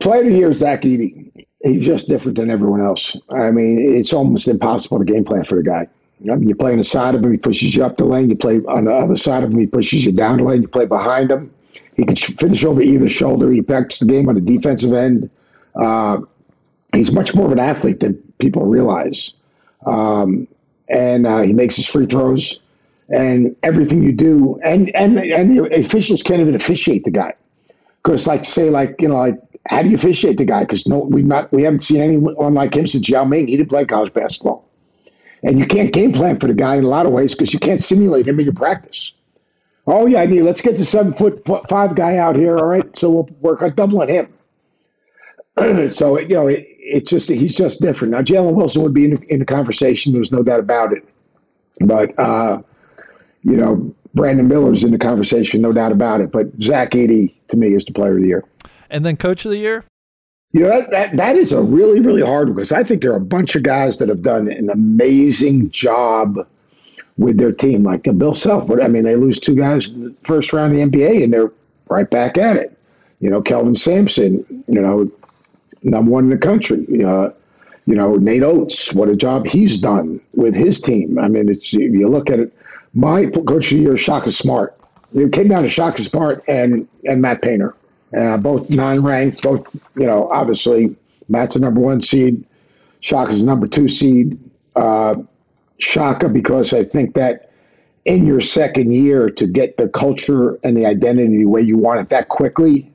Player 0.00 0.22
of 0.22 0.30
the 0.30 0.38
year, 0.38 0.52
Zach 0.52 0.82
Edey. 0.82 1.46
He's 1.62 1.86
just 1.86 2.08
different 2.08 2.36
than 2.36 2.50
everyone 2.50 2.82
else. 2.82 3.16
I 3.30 3.50
mean, 3.50 3.78
it's 3.78 4.12
almost 4.12 4.48
impossible 4.48 4.98
to 4.98 5.04
game 5.04 5.24
plan 5.24 5.44
for 5.44 5.54
the 5.54 5.62
guy. 5.62 5.88
Mean, 6.24 6.48
you 6.48 6.54
play 6.54 6.72
on 6.72 6.78
the 6.78 6.84
side 6.84 7.14
of 7.14 7.24
him, 7.24 7.32
he 7.32 7.38
pushes 7.38 7.76
you 7.76 7.84
up 7.84 7.96
the 7.96 8.04
lane. 8.04 8.30
You 8.30 8.36
play 8.36 8.56
on 8.68 8.84
the 8.84 8.92
other 8.92 9.16
side 9.16 9.44
of 9.44 9.52
him, 9.52 9.58
he 9.60 9.66
pushes 9.66 10.04
you 10.04 10.12
down 10.12 10.38
the 10.38 10.44
lane. 10.44 10.62
You 10.62 10.68
play 10.68 10.86
behind 10.86 11.30
him. 11.30 11.52
He 11.96 12.04
can 12.04 12.16
finish 12.16 12.64
over 12.64 12.82
either 12.82 13.08
shoulder. 13.08 13.50
He 13.50 13.60
affects 13.60 13.98
the 13.98 14.06
game 14.06 14.28
on 14.28 14.34
the 14.34 14.40
defensive 14.40 14.92
end. 14.92 15.30
Uh, 15.74 16.18
he's 16.92 17.12
much 17.12 17.34
more 17.34 17.46
of 17.46 17.52
an 17.52 17.58
athlete 17.58 18.00
than 18.00 18.14
people 18.38 18.64
realize. 18.64 19.32
Um, 19.86 20.48
and 20.88 21.26
uh, 21.26 21.42
he 21.42 21.52
makes 21.52 21.76
his 21.76 21.86
free 21.86 22.06
throws. 22.06 22.58
And 23.10 23.54
everything 23.62 24.02
you 24.02 24.12
do, 24.12 24.58
and 24.64 24.90
and 24.96 25.18
and 25.18 25.58
officials 25.74 26.22
can't 26.22 26.40
even 26.40 26.54
officiate 26.54 27.04
the 27.04 27.10
guy, 27.10 27.34
because 28.02 28.26
like 28.26 28.46
say 28.46 28.70
like 28.70 28.96
you 28.98 29.08
know 29.08 29.16
like 29.16 29.38
how 29.66 29.82
do 29.82 29.90
you 29.90 29.94
officiate 29.94 30.38
the 30.38 30.46
guy? 30.46 30.60
Because 30.60 30.86
no, 30.86 31.00
we 31.00 31.20
not 31.20 31.52
we 31.52 31.64
haven't 31.64 31.80
seen 31.80 32.00
anyone 32.00 32.54
like 32.54 32.74
him 32.74 32.86
since 32.86 33.06
Yao 33.06 33.26
Ming. 33.26 33.46
He 33.46 33.58
didn't 33.58 33.68
play 33.68 33.84
college 33.84 34.14
basketball. 34.14 34.66
And 35.44 35.58
you 35.58 35.66
can't 35.66 35.92
game 35.92 36.12
plan 36.12 36.38
for 36.38 36.46
the 36.46 36.54
guy 36.54 36.76
in 36.76 36.84
a 36.84 36.88
lot 36.88 37.06
of 37.06 37.12
ways 37.12 37.34
because 37.34 37.52
you 37.52 37.60
can't 37.60 37.80
simulate 37.80 38.26
him 38.26 38.38
in 38.38 38.46
your 38.46 38.54
practice. 38.54 39.12
Oh 39.86 40.06
yeah, 40.06 40.20
I 40.20 40.26
mean, 40.26 40.44
let's 40.44 40.62
get 40.62 40.78
the 40.78 40.84
seven 40.84 41.12
foot 41.12 41.46
five 41.68 41.94
guy 41.94 42.16
out 42.16 42.36
here. 42.36 42.56
All 42.56 42.66
right, 42.66 42.96
so 42.96 43.10
we'll 43.10 43.28
work 43.40 43.60
on 43.60 43.74
doubling 43.74 44.08
him. 44.08 44.32
so 45.88 46.18
you 46.18 46.28
know, 46.28 46.48
it, 46.48 46.66
it's 46.68 47.10
just 47.10 47.28
he's 47.28 47.54
just 47.54 47.82
different. 47.82 48.12
Now 48.12 48.22
Jalen 48.22 48.54
Wilson 48.54 48.82
would 48.82 48.94
be 48.94 49.04
in, 49.04 49.22
in 49.28 49.38
the 49.40 49.44
conversation. 49.44 50.14
There's 50.14 50.32
no 50.32 50.42
doubt 50.42 50.60
about 50.60 50.92
it. 50.94 51.06
But 51.80 52.18
uh, 52.18 52.62
you 53.42 53.56
know, 53.56 53.94
Brandon 54.14 54.48
Miller's 54.48 54.84
in 54.84 54.92
the 54.92 54.98
conversation, 54.98 55.60
no 55.60 55.72
doubt 55.72 55.92
about 55.92 56.22
it. 56.22 56.32
But 56.32 56.46
Zach 56.62 56.92
Edey 56.92 57.34
to 57.48 57.56
me 57.58 57.74
is 57.74 57.84
the 57.84 57.92
player 57.92 58.14
of 58.14 58.22
the 58.22 58.28
year. 58.28 58.44
And 58.88 59.04
then 59.04 59.16
coach 59.16 59.44
of 59.44 59.50
the 59.50 59.58
year. 59.58 59.84
You 60.54 60.60
know, 60.60 60.68
that, 60.68 60.90
that, 60.90 61.16
that 61.16 61.36
is 61.36 61.52
a 61.52 61.60
really, 61.60 61.98
really 61.98 62.22
hard 62.22 62.46
one 62.46 62.54
because 62.54 62.70
I 62.70 62.84
think 62.84 63.02
there 63.02 63.12
are 63.12 63.16
a 63.16 63.20
bunch 63.20 63.56
of 63.56 63.64
guys 63.64 63.98
that 63.98 64.08
have 64.08 64.22
done 64.22 64.48
an 64.48 64.70
amazing 64.70 65.68
job 65.70 66.46
with 67.18 67.38
their 67.38 67.50
team, 67.50 67.82
like 67.82 68.04
Bill 68.16 68.34
Self. 68.34 68.68
But 68.68 68.80
I 68.80 68.86
mean, 68.86 69.02
they 69.02 69.16
lose 69.16 69.40
two 69.40 69.56
guys 69.56 69.90
in 69.90 70.04
the 70.04 70.14
first 70.22 70.52
round 70.52 70.72
of 70.78 70.92
the 70.92 70.96
NBA 70.96 71.24
and 71.24 71.32
they're 71.32 71.50
right 71.88 72.08
back 72.08 72.38
at 72.38 72.56
it. 72.56 72.78
You 73.18 73.30
know, 73.30 73.42
Kelvin 73.42 73.74
Sampson, 73.74 74.46
you 74.68 74.80
know, 74.80 75.10
number 75.82 76.12
one 76.12 76.24
in 76.24 76.30
the 76.30 76.38
country. 76.38 76.86
Uh, 77.04 77.30
you 77.86 77.96
know, 77.96 78.14
Nate 78.14 78.44
Oats, 78.44 78.94
what 78.94 79.08
a 79.08 79.16
job 79.16 79.46
he's 79.46 79.76
done 79.76 80.20
with 80.34 80.54
his 80.54 80.80
team. 80.80 81.18
I 81.18 81.26
mean, 81.26 81.48
it's, 81.48 81.72
you 81.72 82.08
look 82.08 82.30
at 82.30 82.38
it, 82.38 82.56
my 82.94 83.26
coach 83.26 83.72
of 83.72 83.78
the 83.78 83.82
year, 83.82 83.96
Shaka 83.96 84.30
Smart. 84.30 84.78
It 85.14 85.32
came 85.32 85.48
down 85.48 85.64
to 85.64 85.68
Shaka 85.68 86.00
Smart 86.00 86.44
and, 86.46 86.86
and 87.02 87.20
Matt 87.20 87.42
Painter 87.42 87.74
uh, 88.16 88.36
both 88.36 88.70
non-ranked, 88.70 89.42
both 89.42 89.66
you 89.96 90.06
know, 90.06 90.28
obviously 90.30 90.94
Matt's 91.28 91.56
a 91.56 91.60
number 91.60 91.80
one 91.80 92.02
seed, 92.02 92.44
Shaka's 93.00 93.42
a 93.42 93.46
number 93.46 93.66
two 93.66 93.88
seed. 93.88 94.38
Uh, 94.76 95.14
Shaka 95.78 96.28
because 96.28 96.72
I 96.72 96.84
think 96.84 97.14
that 97.14 97.50
in 98.04 98.26
your 98.26 98.40
second 98.40 98.92
year 98.92 99.30
to 99.30 99.46
get 99.46 99.76
the 99.76 99.88
culture 99.88 100.58
and 100.62 100.76
the 100.76 100.86
identity 100.86 101.38
the 101.38 101.44
way 101.46 101.60
you 101.60 101.76
want 101.76 102.00
it 102.00 102.08
that 102.10 102.28
quickly 102.28 102.92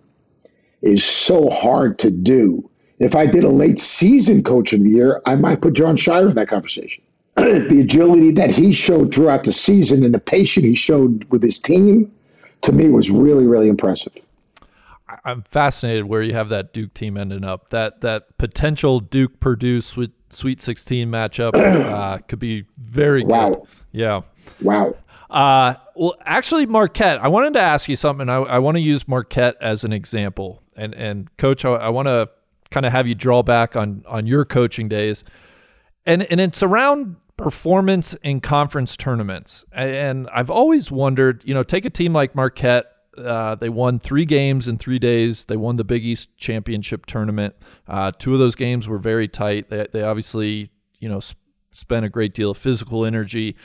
is 0.82 1.04
so 1.04 1.50
hard 1.50 2.00
to 2.00 2.12
do. 2.12 2.70
If 3.00 3.16
I 3.16 3.26
did 3.26 3.44
a 3.44 3.50
late 3.50 3.80
season 3.80 4.44
coach 4.44 4.74
of 4.74 4.84
the 4.84 4.90
year, 4.90 5.22
I 5.26 5.36
might 5.36 5.62
put 5.62 5.74
Jon 5.74 5.96
Scheyer 5.98 6.30
in 6.30 6.36
that 6.36 6.48
conversation. 6.48 7.04
the 7.36 7.80
agility 7.82 8.32
that 8.32 8.52
he 8.52 8.74
showed 8.74 9.14
throughout 9.14 9.46
the 9.46 9.52
season 9.52 10.04
and 10.04 10.14
the 10.14 10.20
patience 10.20 10.66
he 10.66 10.76
showed 10.76 11.26
with 11.30 11.42
his 11.42 11.60
team, 11.60 12.12
to 12.62 12.72
me, 12.72 12.90
was 12.90 13.10
really, 13.10 13.48
really 13.48 13.70
impressive. 13.70 14.14
I'm 15.24 15.44
fascinated 15.44 16.06
where 16.06 16.22
you 16.22 16.34
have 16.34 16.50
that 16.50 16.74
Duke 16.74 16.94
team 16.94 17.18
ending 17.18 17.44
up. 17.44 17.70
That 17.70 18.02
that 18.02 18.38
potential 18.38 19.00
Duke 19.00 19.40
Purdue 19.40 19.82
Sweet 19.82 20.12
Sweet 20.30 20.62
16 20.62 21.10
matchup 21.10 21.56
uh, 21.56 22.18
could 22.28 22.40
be 22.40 22.66
very 22.78 23.24
wow. 23.24 23.50
good. 23.50 23.68
Yeah. 23.92 24.22
Wow. 24.62 24.96
Uh, 25.30 25.76
well, 25.96 26.16
actually, 26.26 26.66
Marquette. 26.66 27.22
I 27.22 27.28
wanted 27.28 27.54
to 27.54 27.60
ask 27.60 27.88
you 27.88 27.96
something. 27.96 28.30
I, 28.30 28.38
I 28.38 28.60
want 28.60 28.76
to 28.76 28.82
use 28.82 29.08
Marquette 29.08 29.58
as 29.62 29.84
an 29.84 29.94
example, 29.94 30.64
and 30.76 30.94
and 30.96 31.36
coach, 31.38 31.66
I, 31.66 31.72
I 31.72 31.90
want 31.90 32.08
to 32.08 32.30
kind 32.72 32.86
of 32.86 32.92
have 32.92 33.08
you 33.08 33.16
draw 33.16 33.44
back 33.44 33.76
on 33.76 34.04
on 34.08 34.26
your 34.26 34.46
coaching 34.46 34.88
days, 34.88 35.24
and 36.06 36.24
and 36.24 36.40
it's 36.40 36.64
around 36.64 37.18
performance 37.38 38.16
in 38.16 38.42
conference 38.42 38.98
tournaments. 38.98 39.64
And 39.72 40.30
I've 40.34 40.50
always 40.50 40.92
wondered, 40.92 41.42
you 41.46 41.54
know, 41.54 41.64
take 41.64 41.86
a 41.86 41.90
team 41.90 42.12
like 42.12 42.36
Marquette 42.36 42.92
uh, 43.20 43.56
they 43.56 43.70
won 43.70 44.00
three 44.00 44.26
games 44.26 44.68
in 44.68 44.78
three 44.78 45.00
days. 45.00 45.46
They 45.46 45.58
won 45.58 45.76
the 45.76 45.84
Big 45.84 46.06
East 46.06 46.36
championship 46.38 47.06
tournament. 47.06 47.56
Uh, 47.88 48.12
two 48.18 48.34
of 48.34 48.40
those 48.40 48.56
games 48.56 48.88
were 48.88 48.98
very 48.98 49.28
tight. 49.28 49.70
They, 49.70 49.88
they 49.92 50.02
obviously, 50.02 50.72
you 51.00 51.10
know, 51.10 51.20
sp- 51.22 51.38
spent 51.72 52.06
a 52.06 52.10
great 52.10 52.34
deal 52.34 52.52
of 52.52 52.58
physical 52.58 53.06
energy. 53.06 53.56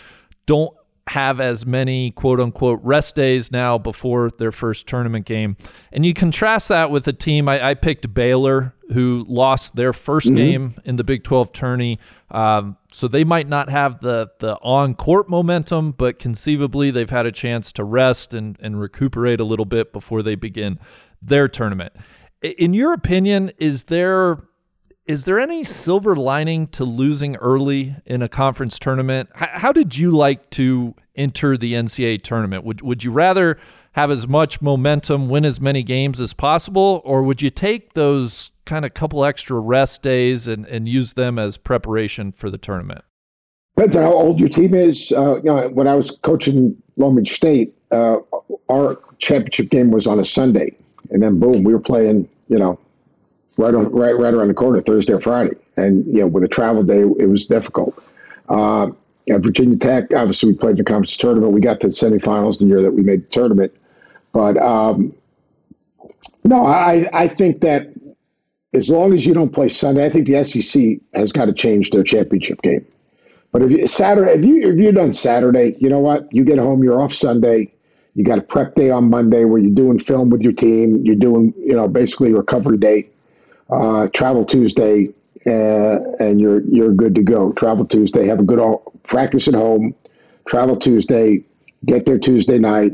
Don't 0.46 0.75
have 1.08 1.38
as 1.38 1.66
many 1.66 2.11
quote 2.11 2.40
unquote 2.40 2.80
rest 2.82 3.14
days 3.14 3.52
now 3.52 3.76
before 3.76 4.30
their 4.30 4.52
first 4.52 4.87
tournament 4.87 5.26
game. 5.26 5.56
And 5.92 6.06
you 6.06 6.14
contrast 6.14 6.68
that 6.68 6.90
with 6.90 7.06
a 7.06 7.12
team, 7.12 7.49
I, 7.49 7.70
I 7.70 7.75
picked 7.75 8.14
Baylor, 8.14 8.75
who 8.92 9.25
lost 9.28 9.76
their 9.76 9.92
1st 9.92 10.26
mm-hmm. 10.26 10.34
game 10.34 10.75
in 10.84 10.96
the 10.96 11.04
Big 11.04 11.25
12 11.25 11.52
tourney. 11.52 11.99
Um, 12.30 12.76
so 12.92 13.08
they 13.08 13.25
might 13.25 13.49
not 13.49 13.68
have 13.68 14.00
the, 14.00 14.30
the 14.40 14.54
on 14.56 14.94
court 14.94 15.28
momentum, 15.28 15.92
but 15.92 16.18
conceivably 16.18 16.90
they've 16.90 17.11
had 17.11 17.26
a 17.26 17.32
chance 17.32 17.73
to 17.73 17.84
rest 17.84 18.34
and, 18.34 18.56
and 18.61 18.80
recuperate 18.80 19.40
a 19.40 19.44
little 19.44 19.64
bit 19.64 19.92
before 19.92 20.23
they 20.23 20.34
begin 20.34 20.78
their 21.20 21.49
tournament. 21.49 21.92
In 22.42 22.75
your 22.75 22.92
opinion, 22.92 23.52
is 23.58 23.84
there 23.84 24.38
is 25.06 25.25
there 25.26 25.38
any 25.38 25.62
silver 25.62 26.16
lining 26.16 26.66
to 26.68 26.84
losing 26.84 27.37
early 27.37 27.96
in 28.06 28.23
a 28.23 28.28
conference 28.28 28.78
tournament? 28.78 29.28
how 29.34 29.73
did 29.73 29.96
you 29.96 30.11
like 30.11 30.49
to 30.50 30.94
enter 31.14 31.56
the 31.56 31.75
NCAA 31.75 32.23
tournament? 32.23 32.64
Would 32.64 32.82
would 32.82 33.04
you 33.04 33.11
rather 33.11 33.58
have 33.92 34.11
as 34.11 34.26
much 34.26 34.61
momentum, 34.61 35.28
win 35.28 35.44
as 35.44 35.61
many 35.61 35.82
games 35.82 36.20
as 36.20 36.32
possible, 36.32 37.00
or 37.04 37.23
would 37.23 37.40
you 37.40 37.50
take 37.50 37.92
those 37.92 38.50
kind 38.64 38.84
of 38.84 38.92
couple 38.92 39.25
extra 39.25 39.58
rest 39.58 40.02
days 40.02 40.49
and, 40.49 40.66
and 40.66 40.88
use 40.88 41.12
them 41.12 41.38
as 41.38 41.56
preparation 41.56 42.32
for 42.32 42.50
the 42.50 42.58
tournament? 42.58 43.04
Depends 43.76 43.94
on 43.96 44.02
how 44.02 44.12
old 44.12 44.40
your 44.40 44.49
team 44.49 44.75
is. 44.75 45.12
Uh, 45.12 45.37
you 45.37 45.44
know, 45.44 45.68
when 45.68 45.87
I 45.87 45.94
was 45.94 46.11
coaching 46.11 46.76
Beach 46.96 47.30
State, 47.30 47.75
uh, 47.92 48.16
our 48.68 48.99
championship 49.18 49.68
game 49.68 49.90
was 49.90 50.06
on 50.06 50.18
a 50.18 50.25
Sunday, 50.25 50.76
and 51.11 51.23
then 51.23 51.38
boom, 51.38 51.62
we 51.62 51.73
were 51.73 51.80
playing. 51.80 52.28
You 52.49 52.58
know, 52.58 52.78
right 53.56 53.75
on 53.75 53.92
right 53.92 54.16
right 54.18 54.34
around 54.34 54.49
the 54.49 54.54
corner 54.54 54.80
Thursday 54.80 55.12
or 55.12 55.20
Friday, 55.20 55.56
and 55.76 56.04
you 56.06 56.20
know 56.20 56.26
with 56.26 56.44
a 56.44 56.49
travel 56.49 56.82
day 56.82 57.00
it 57.00 57.28
was 57.28 57.46
difficult. 57.46 58.02
Uh, 58.49 58.90
know, 59.32 59.38
Virginia 59.38 59.78
Tech, 59.78 60.12
obviously 60.14 60.52
we 60.52 60.58
played 60.58 60.73
in 60.73 60.76
the 60.76 60.84
conference 60.84 61.16
tournament. 61.16 61.52
We 61.52 61.61
got 61.61 61.80
to 61.80 61.88
the 61.88 61.92
semifinals 61.92 62.58
the 62.58 62.66
year 62.66 62.82
that 62.82 62.92
we 62.92 63.02
made 63.02 63.25
the 63.25 63.30
tournament, 63.30 63.75
but 64.32 64.56
um, 64.58 65.14
no, 66.44 66.66
I 66.66 67.08
I 67.12 67.28
think 67.28 67.61
that 67.61 67.92
as 68.75 68.90
long 68.90 69.14
as 69.14 69.25
you 69.25 69.34
don't 69.34 69.52
play 69.52 69.68
Sunday, 69.68 70.04
I 70.04 70.11
think 70.11 70.26
the 70.26 70.42
SEC 70.42 70.99
has 71.14 71.32
got 71.32 71.46
to 71.46 71.52
change 71.52 71.90
their 71.90 72.02
championship 72.02 72.61
game. 72.62 72.84
But 73.52 73.62
if 73.62 73.70
you, 73.70 73.87
Saturday, 73.87 74.32
if 74.32 74.44
you 74.44 74.68
if 74.68 74.80
you're 74.80 74.92
done 74.92 75.12
Saturday, 75.12 75.76
you 75.78 75.88
know 75.88 76.00
what? 76.00 76.28
You 76.32 76.44
get 76.44 76.58
home, 76.58 76.82
you're 76.82 77.00
off 77.00 77.12
Sunday. 77.12 77.73
You 78.16 78.25
got 78.25 78.38
a 78.38 78.42
prep 78.42 78.75
day 78.75 78.90
on 78.90 79.11
Monday 79.11 79.44
where 79.44 79.61
you're 79.61 79.75
doing 79.75 79.99
film 79.99 80.30
with 80.30 80.42
your 80.42 80.52
team. 80.52 81.04
You're 81.04 81.16
doing, 81.16 81.52
you 81.56 81.75
know, 81.75 81.88
basically 81.88 82.32
recovery 82.32 82.78
day 82.78 83.11
uh, 83.71 84.09
travel 84.14 84.44
Tuesday, 84.44 85.09
uh, 85.47 85.99
and 86.18 86.40
you're 86.40 86.61
you're 86.62 86.92
good 86.92 87.14
to 87.14 87.23
go. 87.23 87.52
Travel 87.52 87.85
Tuesday, 87.85 88.26
have 88.26 88.40
a 88.40 88.44
good 88.44 88.59
all, 88.59 88.92
practice 89.02 89.49
at 89.49 89.54
home. 89.54 89.94
Travel 90.47 90.76
Tuesday, 90.76 91.42
get 91.87 92.06
there 92.06 92.18
Tuesday 92.18 92.59
night, 92.59 92.92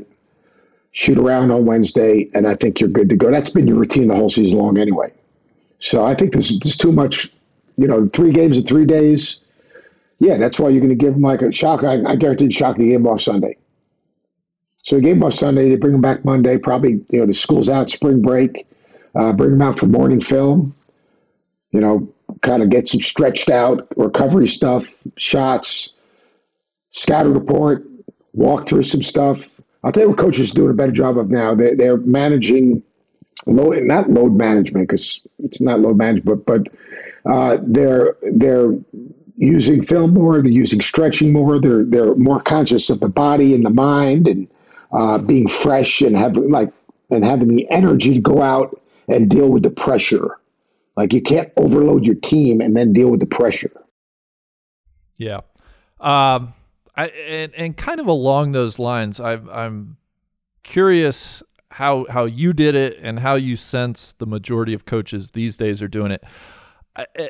shoot 0.92 1.18
around 1.18 1.50
on 1.50 1.66
Wednesday, 1.66 2.28
and 2.34 2.46
I 2.46 2.54
think 2.54 2.80
you're 2.80 2.90
good 2.90 3.08
to 3.08 3.16
go. 3.16 3.30
That's 3.30 3.50
been 3.50 3.66
your 3.66 3.76
routine 3.76 4.08
the 4.08 4.16
whole 4.16 4.30
season 4.30 4.58
long 4.58 4.78
anyway. 4.78 5.12
So 5.80 6.04
I 6.04 6.14
think 6.14 6.32
this 6.32 6.50
is 6.50 6.76
too 6.76 6.92
much. 6.92 7.30
You 7.76 7.86
know, 7.86 8.06
three 8.08 8.30
games 8.30 8.58
in 8.58 8.66
three 8.66 8.84
days. 8.84 9.38
Yeah, 10.18 10.36
that's 10.36 10.60
why 10.60 10.68
you're 10.68 10.80
going 10.80 10.90
to 10.90 10.94
give 10.94 11.14
them 11.14 11.22
like 11.22 11.40
a 11.40 11.50
shock. 11.50 11.82
I, 11.82 12.04
I 12.04 12.14
guarantee 12.14 12.52
Shaka 12.52 12.78
the 12.78 12.90
game 12.90 13.06
off 13.06 13.22
Sunday. 13.22 13.56
So 14.82 14.96
the 14.96 15.02
game 15.02 15.22
off 15.22 15.32
Sunday, 15.32 15.70
they 15.70 15.76
bring 15.76 15.92
them 15.92 16.02
back 16.02 16.24
Monday. 16.24 16.58
Probably, 16.58 17.02
you 17.08 17.20
know, 17.20 17.26
the 17.26 17.32
school's 17.32 17.70
out, 17.70 17.88
spring 17.88 18.20
break. 18.20 18.66
Uh, 19.14 19.32
bring 19.32 19.50
them 19.50 19.62
out 19.62 19.78
for 19.78 19.86
morning 19.86 20.20
film. 20.20 20.74
You 21.72 21.80
know, 21.80 22.12
kind 22.42 22.62
of 22.62 22.70
get 22.70 22.88
some 22.88 23.00
stretched 23.00 23.48
out 23.48 23.88
recovery 23.96 24.46
stuff, 24.46 24.86
shots, 25.16 25.90
scouting 26.90 27.34
report, 27.34 27.84
walk 28.32 28.68
through 28.68 28.82
some 28.82 29.02
stuff. 29.02 29.60
I'll 29.82 29.92
tell 29.92 30.04
you 30.04 30.08
what 30.10 30.18
coaches 30.18 30.50
are 30.50 30.54
doing 30.54 30.70
a 30.70 30.74
better 30.74 30.92
job 30.92 31.18
of 31.18 31.30
now. 31.30 31.54
They're, 31.54 31.74
they're 31.74 31.96
managing 31.96 32.82
load, 33.46 33.82
not 33.82 34.10
load 34.10 34.34
management 34.34 34.88
because 34.88 35.20
it's 35.38 35.60
not 35.60 35.80
load 35.80 35.96
management, 35.96 36.44
but 36.46 36.68
uh, 37.30 37.58
they're 37.62 38.16
they're 38.32 38.72
using 39.36 39.82
film 39.82 40.14
more. 40.14 40.42
They're 40.42 40.52
using 40.52 40.80
stretching 40.80 41.32
more. 41.32 41.58
They're 41.58 41.84
they're 41.84 42.14
more 42.16 42.40
conscious 42.40 42.90
of 42.90 43.00
the 43.00 43.08
body 43.08 43.54
and 43.54 43.64
the 43.64 43.70
mind 43.70 44.28
and 44.28 44.48
uh, 44.92 45.18
being 45.18 45.48
fresh 45.48 46.02
and 46.02 46.16
having 46.16 46.50
like 46.50 46.72
and 47.10 47.24
having 47.24 47.48
the 47.48 47.68
energy 47.70 48.14
to 48.14 48.20
go 48.20 48.42
out 48.42 48.79
and 49.10 49.28
deal 49.28 49.50
with 49.50 49.62
the 49.62 49.70
pressure. 49.70 50.38
Like 50.96 51.12
you 51.12 51.22
can't 51.22 51.50
overload 51.56 52.04
your 52.04 52.16
team 52.16 52.60
and 52.60 52.76
then 52.76 52.92
deal 52.92 53.08
with 53.08 53.20
the 53.20 53.26
pressure. 53.26 53.72
Yeah. 55.18 55.40
Um, 56.00 56.54
I, 56.96 57.08
and, 57.08 57.54
and 57.54 57.76
kind 57.76 58.00
of 58.00 58.06
along 58.06 58.52
those 58.52 58.78
lines, 58.78 59.20
i 59.20 59.32
I'm 59.32 59.96
curious 60.62 61.42
how 61.72 62.06
how 62.10 62.24
you 62.24 62.52
did 62.52 62.74
it 62.74 62.98
and 63.00 63.20
how 63.20 63.34
you 63.34 63.56
sense 63.56 64.12
the 64.14 64.26
majority 64.26 64.74
of 64.74 64.84
coaches 64.84 65.30
these 65.30 65.56
days 65.56 65.82
are 65.82 65.88
doing 65.88 66.10
it. 66.10 66.24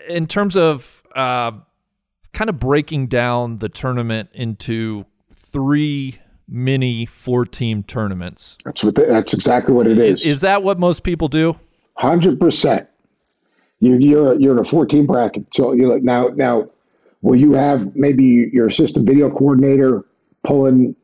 In 0.09 0.27
terms 0.27 0.57
of 0.57 1.03
uh, 1.15 1.53
kind 2.33 2.49
of 2.49 2.59
breaking 2.59 3.09
down 3.09 3.59
the 3.59 3.69
tournament 3.69 4.31
into 4.33 5.05
three 5.35 6.19
mini 6.49 7.07
four 7.07 7.45
team 7.45 7.83
tournaments. 7.83 8.57
That's 8.65 8.83
what. 8.83 8.95
The, 8.95 9.07
that's 9.07 9.35
exactly 9.35 9.75
what 9.75 9.87
it 9.87 9.99
is. 9.99 10.21
is. 10.21 10.27
Is 10.27 10.41
that 10.43 10.63
what 10.63 10.79
most 10.79 11.03
people 11.03 11.29
do? 11.29 11.59
Hundred 11.97 12.41
percent. 12.41 12.89
You, 13.81 13.97
you're 13.99 14.39
you're 14.39 14.53
in 14.53 14.59
a 14.59 14.65
14 14.65 15.07
bracket. 15.07 15.47
So 15.55 15.73
you 15.73 15.89
like 15.89 16.03
now 16.03 16.29
now 16.29 16.71
will 17.23 17.37
you 17.37 17.53
have 17.53 17.95
maybe 17.97 18.51
your 18.53 18.67
assistant 18.67 19.07
video 19.07 19.31
coordinator 19.31 20.05
pulling 20.45 20.95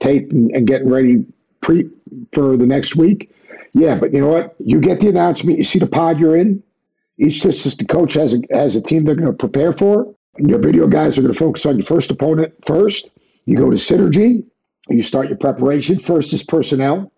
tape 0.00 0.30
and, 0.32 0.50
and 0.50 0.66
getting 0.66 0.90
ready 0.90 1.24
pre 1.60 1.88
for 2.32 2.56
the 2.56 2.66
next 2.66 2.96
week? 2.96 3.32
Yeah, 3.72 3.96
but 3.96 4.12
you 4.12 4.20
know 4.20 4.28
what? 4.28 4.54
You 4.58 4.80
get 4.80 5.00
the 5.00 5.08
announcement. 5.08 5.58
You 5.58 5.64
see 5.64 5.78
the 5.78 5.86
pod 5.86 6.18
you're 6.18 6.36
in. 6.36 6.62
Each 7.18 7.44
assistant 7.44 7.88
coach 7.88 8.14
has 8.14 8.34
a 8.34 8.38
has 8.50 8.76
a 8.76 8.82
team 8.82 9.04
they're 9.04 9.14
going 9.14 9.30
to 9.30 9.32
prepare 9.32 9.72
for. 9.72 10.14
Your 10.38 10.58
video 10.58 10.88
guys 10.88 11.16
are 11.16 11.22
going 11.22 11.32
to 11.32 11.38
focus 11.38 11.64
on 11.66 11.76
your 11.78 11.86
first 11.86 12.10
opponent 12.10 12.54
first. 12.66 13.10
You 13.46 13.56
go 13.56 13.70
to 13.70 13.76
synergy. 13.76 14.44
You 14.88 15.02
start 15.02 15.28
your 15.28 15.38
preparation. 15.38 15.98
First 15.98 16.32
is 16.32 16.42
personnel. 16.42 17.12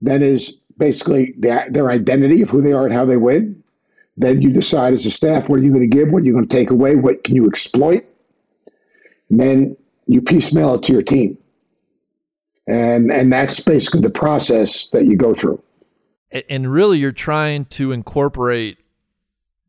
Then 0.00 0.22
is 0.22 0.60
basically 0.78 1.34
their, 1.38 1.68
their 1.70 1.90
identity 1.90 2.42
of 2.42 2.50
who 2.50 2.62
they 2.62 2.72
are 2.72 2.84
and 2.84 2.94
how 2.94 3.04
they 3.04 3.16
win. 3.16 3.62
Then 4.16 4.40
you 4.40 4.50
decide 4.50 4.92
as 4.92 5.06
a 5.06 5.10
staff 5.10 5.48
what 5.48 5.58
are 5.58 5.62
you 5.62 5.72
going 5.72 5.88
to 5.88 5.96
give, 5.96 6.10
what 6.10 6.22
are 6.22 6.26
you 6.26 6.32
going 6.32 6.46
to 6.46 6.56
take 6.56 6.70
away, 6.70 6.94
what 6.96 7.24
can 7.24 7.34
you 7.34 7.46
exploit. 7.48 8.04
And 9.28 9.40
then 9.40 9.76
you 10.06 10.20
piecemeal 10.20 10.74
it 10.74 10.82
to 10.84 10.92
your 10.92 11.02
team. 11.02 11.38
And 12.66 13.10
and 13.10 13.32
that's 13.32 13.60
basically 13.60 14.00
the 14.00 14.10
process 14.10 14.88
that 14.88 15.04
you 15.04 15.16
go 15.16 15.34
through. 15.34 15.62
And 16.48 16.72
really 16.72 16.98
you're 16.98 17.12
trying 17.12 17.66
to 17.66 17.92
incorporate 17.92 18.78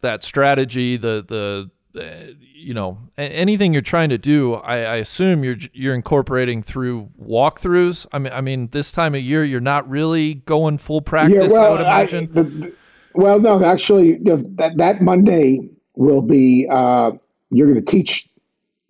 that 0.01 0.23
strategy, 0.23 0.95
the 0.95 1.25
the 1.27 1.71
you 1.95 2.73
know 2.73 2.97
anything 3.17 3.73
you're 3.73 3.81
trying 3.81 4.09
to 4.09 4.17
do 4.17 4.55
I, 4.55 4.77
I, 4.77 4.95
assume 4.95 5.43
you're 5.43 5.57
you're 5.73 5.93
incorporating 5.93 6.63
through 6.63 7.09
walkthroughs? 7.21 8.05
I 8.11 8.19
mean 8.19 8.33
i 8.33 8.41
mean 8.41 8.69
this 8.71 8.91
time 8.91 9.15
of 9.15 9.21
year 9.21 9.43
you're 9.43 9.61
not 9.61 9.87
really 9.89 10.35
going 10.35 10.77
full 10.77 11.01
practice 11.01 11.51
yeah, 11.51 11.57
well, 11.57 11.65
i 11.65 11.69
would 11.69 11.81
imagine? 11.81 12.29
I, 12.31 12.33
the, 12.35 12.43
the, 12.43 12.75
well 13.13 13.39
no 13.39 13.63
actually 13.63 14.07
you 14.07 14.23
know, 14.23 14.37
that, 14.55 14.77
that 14.77 15.01
monday 15.01 15.69
will 15.95 16.21
be 16.21 16.67
uh, 16.69 17.11
you're 17.51 17.71
going 17.71 17.83
to 17.83 17.91
teach 17.91 18.27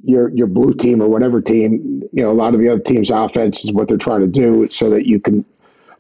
your 0.03 0.29
your 0.29 0.47
blue 0.47 0.74
team 0.74 1.01
or 1.01 1.07
whatever 1.07 1.41
team 1.41 2.01
you 2.12 2.24
know 2.24 2.31
a 2.31 2.33
lot 2.33 2.53
of 2.53 2.59
the 2.59 2.69
other 2.69 2.81
teams 2.81 3.12
offense 3.12 3.63
is 3.63 3.72
what 3.72 3.87
they're 3.87 3.98
trying 3.98 4.22
to 4.22 4.27
do 4.27 4.68
so 4.68 4.89
that 4.89 5.05
you 5.05 5.20
can 5.20 5.44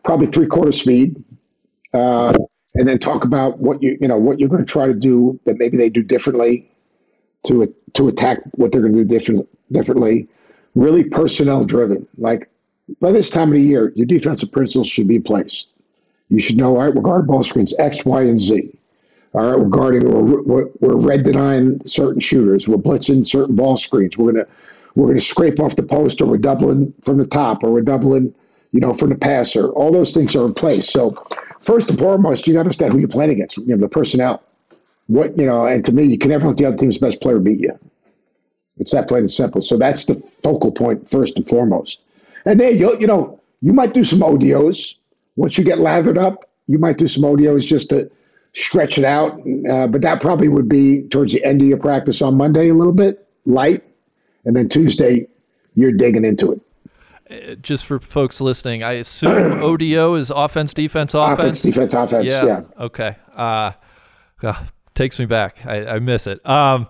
probably 0.03 0.27
three 0.27 0.47
quarter 0.47 0.71
speed 0.71 1.23
uh, 1.93 2.33
and 2.75 2.87
then 2.87 2.99
talk 2.99 3.23
about 3.23 3.59
what 3.59 3.81
you 3.81 3.97
you 3.99 4.07
know 4.07 4.17
what 4.17 4.39
you're 4.39 4.49
going 4.49 4.63
to 4.63 4.71
try 4.71 4.85
to 4.85 4.93
do 4.93 5.39
that 5.45 5.57
maybe 5.57 5.77
they 5.77 5.89
do 5.89 6.03
differently 6.03 6.69
to 7.45 7.73
to 7.93 8.07
attack 8.07 8.39
what 8.55 8.71
they're 8.71 8.81
going 8.81 8.93
to 8.93 9.03
do 9.03 9.05
different, 9.05 9.47
differently. 9.71 10.27
Really 10.75 11.03
personnel 11.03 11.63
driven. 11.63 12.07
Like 12.17 12.49
by 12.99 13.11
this 13.11 13.29
time 13.29 13.49
of 13.49 13.55
the 13.55 13.61
year, 13.61 13.91
your 13.95 14.05
defensive 14.05 14.51
principles 14.51 14.87
should 14.87 15.07
be 15.07 15.15
in 15.17 15.23
place. 15.23 15.65
You 16.29 16.39
should 16.39 16.57
know, 16.57 16.75
all 16.75 16.83
right, 16.83 16.93
we're 16.93 17.01
guarding 17.01 17.27
ball 17.27 17.43
screens 17.43 17.73
X, 17.79 18.03
Y, 18.03 18.21
and 18.21 18.39
Z. 18.39 18.77
All 19.33 19.45
right, 19.45 19.59
we're 19.59 19.69
guarding, 19.69 20.09
we're, 20.09 20.41
we're, 20.41 20.69
we're 20.79 20.97
red 20.97 21.23
denying 21.23 21.81
certain 21.85 22.19
shooters. 22.19 22.67
We're 22.67 22.77
blitzing 22.77 23.25
certain 23.25 23.55
ball 23.55 23.77
screens. 23.77 24.17
We're 24.17 24.31
gonna 24.31 24.45
we're 24.95 25.07
gonna 25.07 25.19
scrape 25.19 25.59
off 25.59 25.75
the 25.75 25.83
post, 25.83 26.21
or 26.21 26.25
we're 26.25 26.37
doubling 26.37 26.93
from 27.01 27.17
the 27.17 27.27
top, 27.27 27.63
or 27.63 27.71
we're 27.71 27.81
doubling, 27.81 28.33
you 28.71 28.79
know, 28.79 28.93
from 28.93 29.09
the 29.09 29.15
passer. 29.15 29.69
All 29.71 29.91
those 29.91 30.13
things 30.13 30.35
are 30.35 30.45
in 30.45 30.53
place. 30.53 30.89
So 30.89 31.11
first 31.59 31.89
and 31.89 31.99
foremost, 31.99 32.47
you 32.47 32.53
got 32.53 32.59
to 32.59 32.61
understand 32.61 32.93
who 32.93 32.99
you're 32.99 33.09
playing 33.09 33.31
against. 33.31 33.57
You 33.57 33.75
know, 33.75 33.77
the 33.77 33.89
personnel 33.89 34.41
what 35.07 35.37
you 35.37 35.45
know, 35.45 35.65
and 35.65 35.85
to 35.85 35.91
me, 35.91 36.03
you 36.03 36.17
can 36.17 36.31
never 36.31 36.47
let 36.47 36.57
the 36.57 36.65
other 36.65 36.77
team's 36.77 36.97
best 36.97 37.21
player 37.21 37.39
beat 37.39 37.59
you. 37.59 37.77
It's 38.77 38.91
that 38.91 39.07
plain 39.07 39.21
and 39.21 39.31
simple. 39.31 39.61
So 39.61 39.77
that's 39.77 40.05
the 40.05 40.15
focal 40.43 40.71
point 40.71 41.09
first 41.09 41.35
and 41.35 41.47
foremost. 41.47 42.03
And 42.45 42.59
then 42.59 42.77
you 42.77 42.95
you 42.99 43.07
know 43.07 43.39
you 43.61 43.73
might 43.73 43.93
do 43.93 44.03
some 44.03 44.19
ODOs 44.19 44.95
once 45.35 45.57
you 45.57 45.63
get 45.63 45.79
lathered 45.79 46.17
up. 46.17 46.49
You 46.67 46.79
might 46.79 46.97
do 46.97 47.07
some 47.07 47.23
ODOs 47.23 47.65
just 47.65 47.89
to 47.89 48.09
stretch 48.53 48.97
it 48.97 49.05
out, 49.05 49.39
uh, 49.69 49.85
but 49.87 50.01
that 50.01 50.21
probably 50.21 50.47
would 50.47 50.69
be 50.69 51.03
towards 51.09 51.33
the 51.33 51.43
end 51.43 51.61
of 51.61 51.67
your 51.67 51.77
practice 51.77 52.21
on 52.21 52.35
Monday 52.35 52.69
a 52.69 52.73
little 52.73 52.93
bit 52.93 53.27
light, 53.45 53.83
and 54.45 54.55
then 54.55 54.69
Tuesday 54.69 55.27
you're 55.75 55.91
digging 55.91 56.25
into 56.25 56.53
it. 56.53 56.61
Uh, 57.29 57.55
just 57.55 57.85
for 57.85 57.99
folks 57.99 58.39
listening, 58.39 58.83
I 58.83 58.93
assume 58.93 59.61
ODO 59.63 60.15
is 60.15 60.31
offense, 60.31 60.73
defense, 60.73 61.13
offense. 61.13 61.39
Offense, 61.39 61.61
defense, 61.61 61.93
offense. 61.93 62.31
Yeah. 62.31 62.45
yeah. 62.45 62.61
Okay. 62.79 63.15
Uh, 63.35 63.71
takes 64.95 65.19
me 65.19 65.25
back. 65.25 65.65
I, 65.65 65.85
I 65.85 65.99
miss 65.99 66.25
it. 66.27 66.45
Um, 66.47 66.87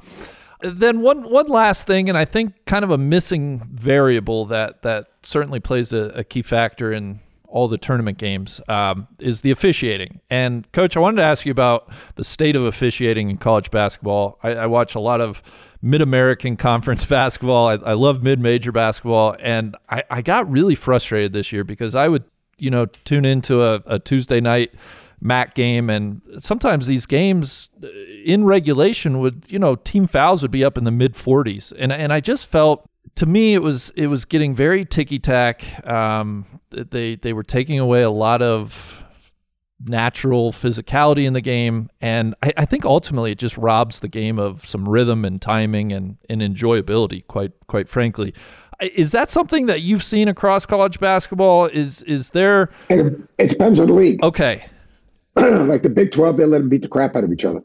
then 0.62 1.02
one 1.02 1.30
one 1.30 1.48
last 1.48 1.86
thing, 1.86 2.10
and 2.10 2.18
I 2.18 2.26
think 2.26 2.66
kind 2.66 2.84
of 2.84 2.92
a 2.92 2.98
missing 2.98 3.62
variable 3.72 4.46
that 4.46 4.82
that 4.84 5.08
certainly 5.24 5.60
plays 5.60 5.94
a, 5.94 6.12
a 6.16 6.24
key 6.24 6.42
factor 6.42 6.92
in 6.92 7.20
all 7.48 7.68
the 7.68 7.78
tournament 7.78 8.18
games 8.18 8.60
um, 8.68 9.08
is 9.18 9.42
the 9.42 9.52
officiating. 9.52 10.20
And 10.30 10.70
coach, 10.74 10.98
I 10.98 11.00
wanted 11.00 11.18
to 11.18 11.24
ask 11.24 11.46
you 11.46 11.52
about 11.52 11.90
the 12.16 12.24
state 12.24 12.56
of 12.56 12.64
officiating 12.64 13.30
in 13.30 13.38
college 13.38 13.72
basketball. 13.72 14.40
I, 14.44 14.56
I 14.56 14.66
watch 14.66 14.94
a 14.94 15.00
lot 15.00 15.22
of 15.22 15.42
Mid 15.82 16.02
American 16.02 16.58
Conference 16.58 17.06
basketball. 17.06 17.68
I, 17.68 17.74
I 17.74 17.94
love 17.94 18.24
mid 18.24 18.40
major 18.40 18.72
basketball, 18.72 19.36
and 19.40 19.76
I, 19.90 20.04
I 20.10 20.22
got 20.22 20.50
really 20.50 20.76
frustrated 20.76 21.34
this 21.34 21.52
year 21.52 21.64
because 21.64 21.96
I 21.96 22.08
would 22.08 22.24
you 22.58 22.70
know 22.70 22.86
tune 22.86 23.26
into 23.26 23.62
a, 23.62 23.82
a 23.86 24.00
Tuesday 24.00 24.40
night 24.40 24.74
MAC 25.26 25.56
game, 25.56 25.90
and 25.90 26.22
sometimes 26.38 26.88
these 26.88 27.06
games 27.06 27.70
uh, 27.84 27.88
in 28.24 28.46
regulation 28.46 29.20
would, 29.20 29.46
you 29.50 29.60
know, 29.60 29.76
team 29.76 30.08
fouls 30.08 30.42
would 30.42 30.52
be 30.52 30.64
up 30.64 30.78
in 30.78 30.84
the 30.84 30.92
mid 30.92 31.16
40s, 31.16 31.74
and 31.78 31.92
and 31.92 32.14
I 32.14 32.20
just 32.20 32.46
felt 32.46 32.90
to 33.16 33.26
me 33.26 33.54
it 33.54 33.62
was 33.62 33.92
it 33.96 34.08
was 34.08 34.26
getting 34.26 34.54
very 34.54 34.86
ticky 34.86 35.20
tack. 35.20 35.86
Um, 35.88 36.46
they 36.70 37.16
they 37.16 37.34
were 37.34 37.44
taking 37.44 37.80
away 37.80 38.02
a 38.02 38.12
lot 38.12 38.42
of 38.42 39.04
natural 39.84 40.52
physicality 40.52 41.26
in 41.26 41.34
the 41.34 41.42
game, 41.42 41.90
and 42.00 42.36
I, 42.42 42.54
I, 42.58 42.66
think 42.66 42.86
ultimately 42.86 43.32
it 43.32 43.38
just 43.38 43.58
robs 43.58 44.00
the 44.00 44.08
game 44.08 44.40
of 44.40 44.66
some 44.66 44.88
rhythm 44.88 45.26
and 45.26 45.42
timing 45.42 45.92
and, 45.92 46.18
and 46.30 46.42
enjoyability. 46.42 47.26
Quite 47.28 47.52
quite 47.68 47.90
frankly, 47.90 48.34
is 48.82 49.12
that 49.12 49.30
something 49.30 49.66
that 49.68 49.82
you've 49.82 50.04
seen 50.04 50.28
across 50.28 50.66
college 50.66 51.00
basketball? 51.00 51.66
Is 51.66 52.02
is 52.04 52.32
there? 52.32 52.70
It, 52.90 53.22
it 53.38 53.50
depends 53.50 53.80
on 53.80 53.88
the 53.88 53.94
league. 53.94 54.24
Okay, 54.24 54.66
like 55.68 55.84
the 55.84 55.90
Big 55.90 56.12
12, 56.12 56.38
they 56.38 56.46
let 56.46 56.60
them 56.60 56.70
beat 56.70 56.82
the 56.82 56.88
crap 56.88 57.16
out 57.16 57.24
of 57.24 57.32
each 57.32 57.46
other. 57.46 57.62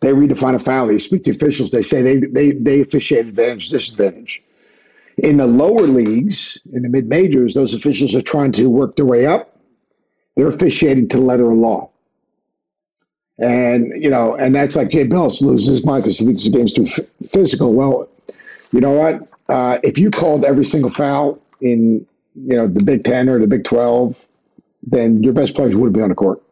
They 0.00 0.10
redefine 0.10 0.54
a 0.54 0.58
foul. 0.58 0.86
They 0.86 0.98
speak 0.98 1.22
to 1.24 1.30
officials. 1.30 1.70
They 1.70 1.82
say 1.82 2.02
they, 2.02 2.18
they, 2.18 2.52
they 2.52 2.80
officiate 2.80 3.26
advantage, 3.26 3.70
disadvantage. 3.70 4.42
In 5.18 5.38
the 5.38 5.46
lower 5.46 5.86
leagues, 5.86 6.58
in 6.72 6.82
the 6.82 6.88
mid 6.88 7.08
majors, 7.08 7.54
those 7.54 7.72
officials 7.72 8.14
are 8.14 8.20
trying 8.20 8.52
to 8.52 8.68
work 8.68 8.96
their 8.96 9.06
way 9.06 9.26
up. 9.26 9.56
They're 10.36 10.48
officiating 10.48 11.08
to 11.10 11.16
the 11.16 11.22
letter 11.22 11.50
of 11.50 11.56
law. 11.56 11.90
And, 13.38 13.92
you 14.02 14.10
know, 14.10 14.34
and 14.34 14.54
that's 14.54 14.76
like 14.76 14.90
Jay 14.90 15.06
Bilas 15.06 15.42
loses 15.42 15.68
his 15.68 15.86
mind 15.86 16.02
because 16.04 16.18
he 16.18 16.26
thinks 16.26 16.44
the 16.44 16.50
game's 16.50 16.72
too 16.72 16.84
f- 16.84 17.30
physical. 17.30 17.72
Well, 17.72 18.08
you 18.72 18.80
know 18.80 18.92
what? 18.92 19.28
Uh, 19.48 19.78
if 19.82 19.98
you 19.98 20.10
called 20.10 20.44
every 20.44 20.64
single 20.64 20.90
foul 20.90 21.38
in 21.60 22.06
you 22.36 22.56
know, 22.56 22.66
the 22.68 22.84
Big 22.84 23.04
Ten 23.04 23.28
or 23.28 23.38
the 23.38 23.46
Big 23.46 23.64
Twelve, 23.64 24.28
then 24.82 25.22
your 25.22 25.32
best 25.32 25.54
players 25.54 25.74
wouldn't 25.74 25.94
be 25.94 26.02
on 26.02 26.10
the 26.10 26.14
court. 26.14 26.42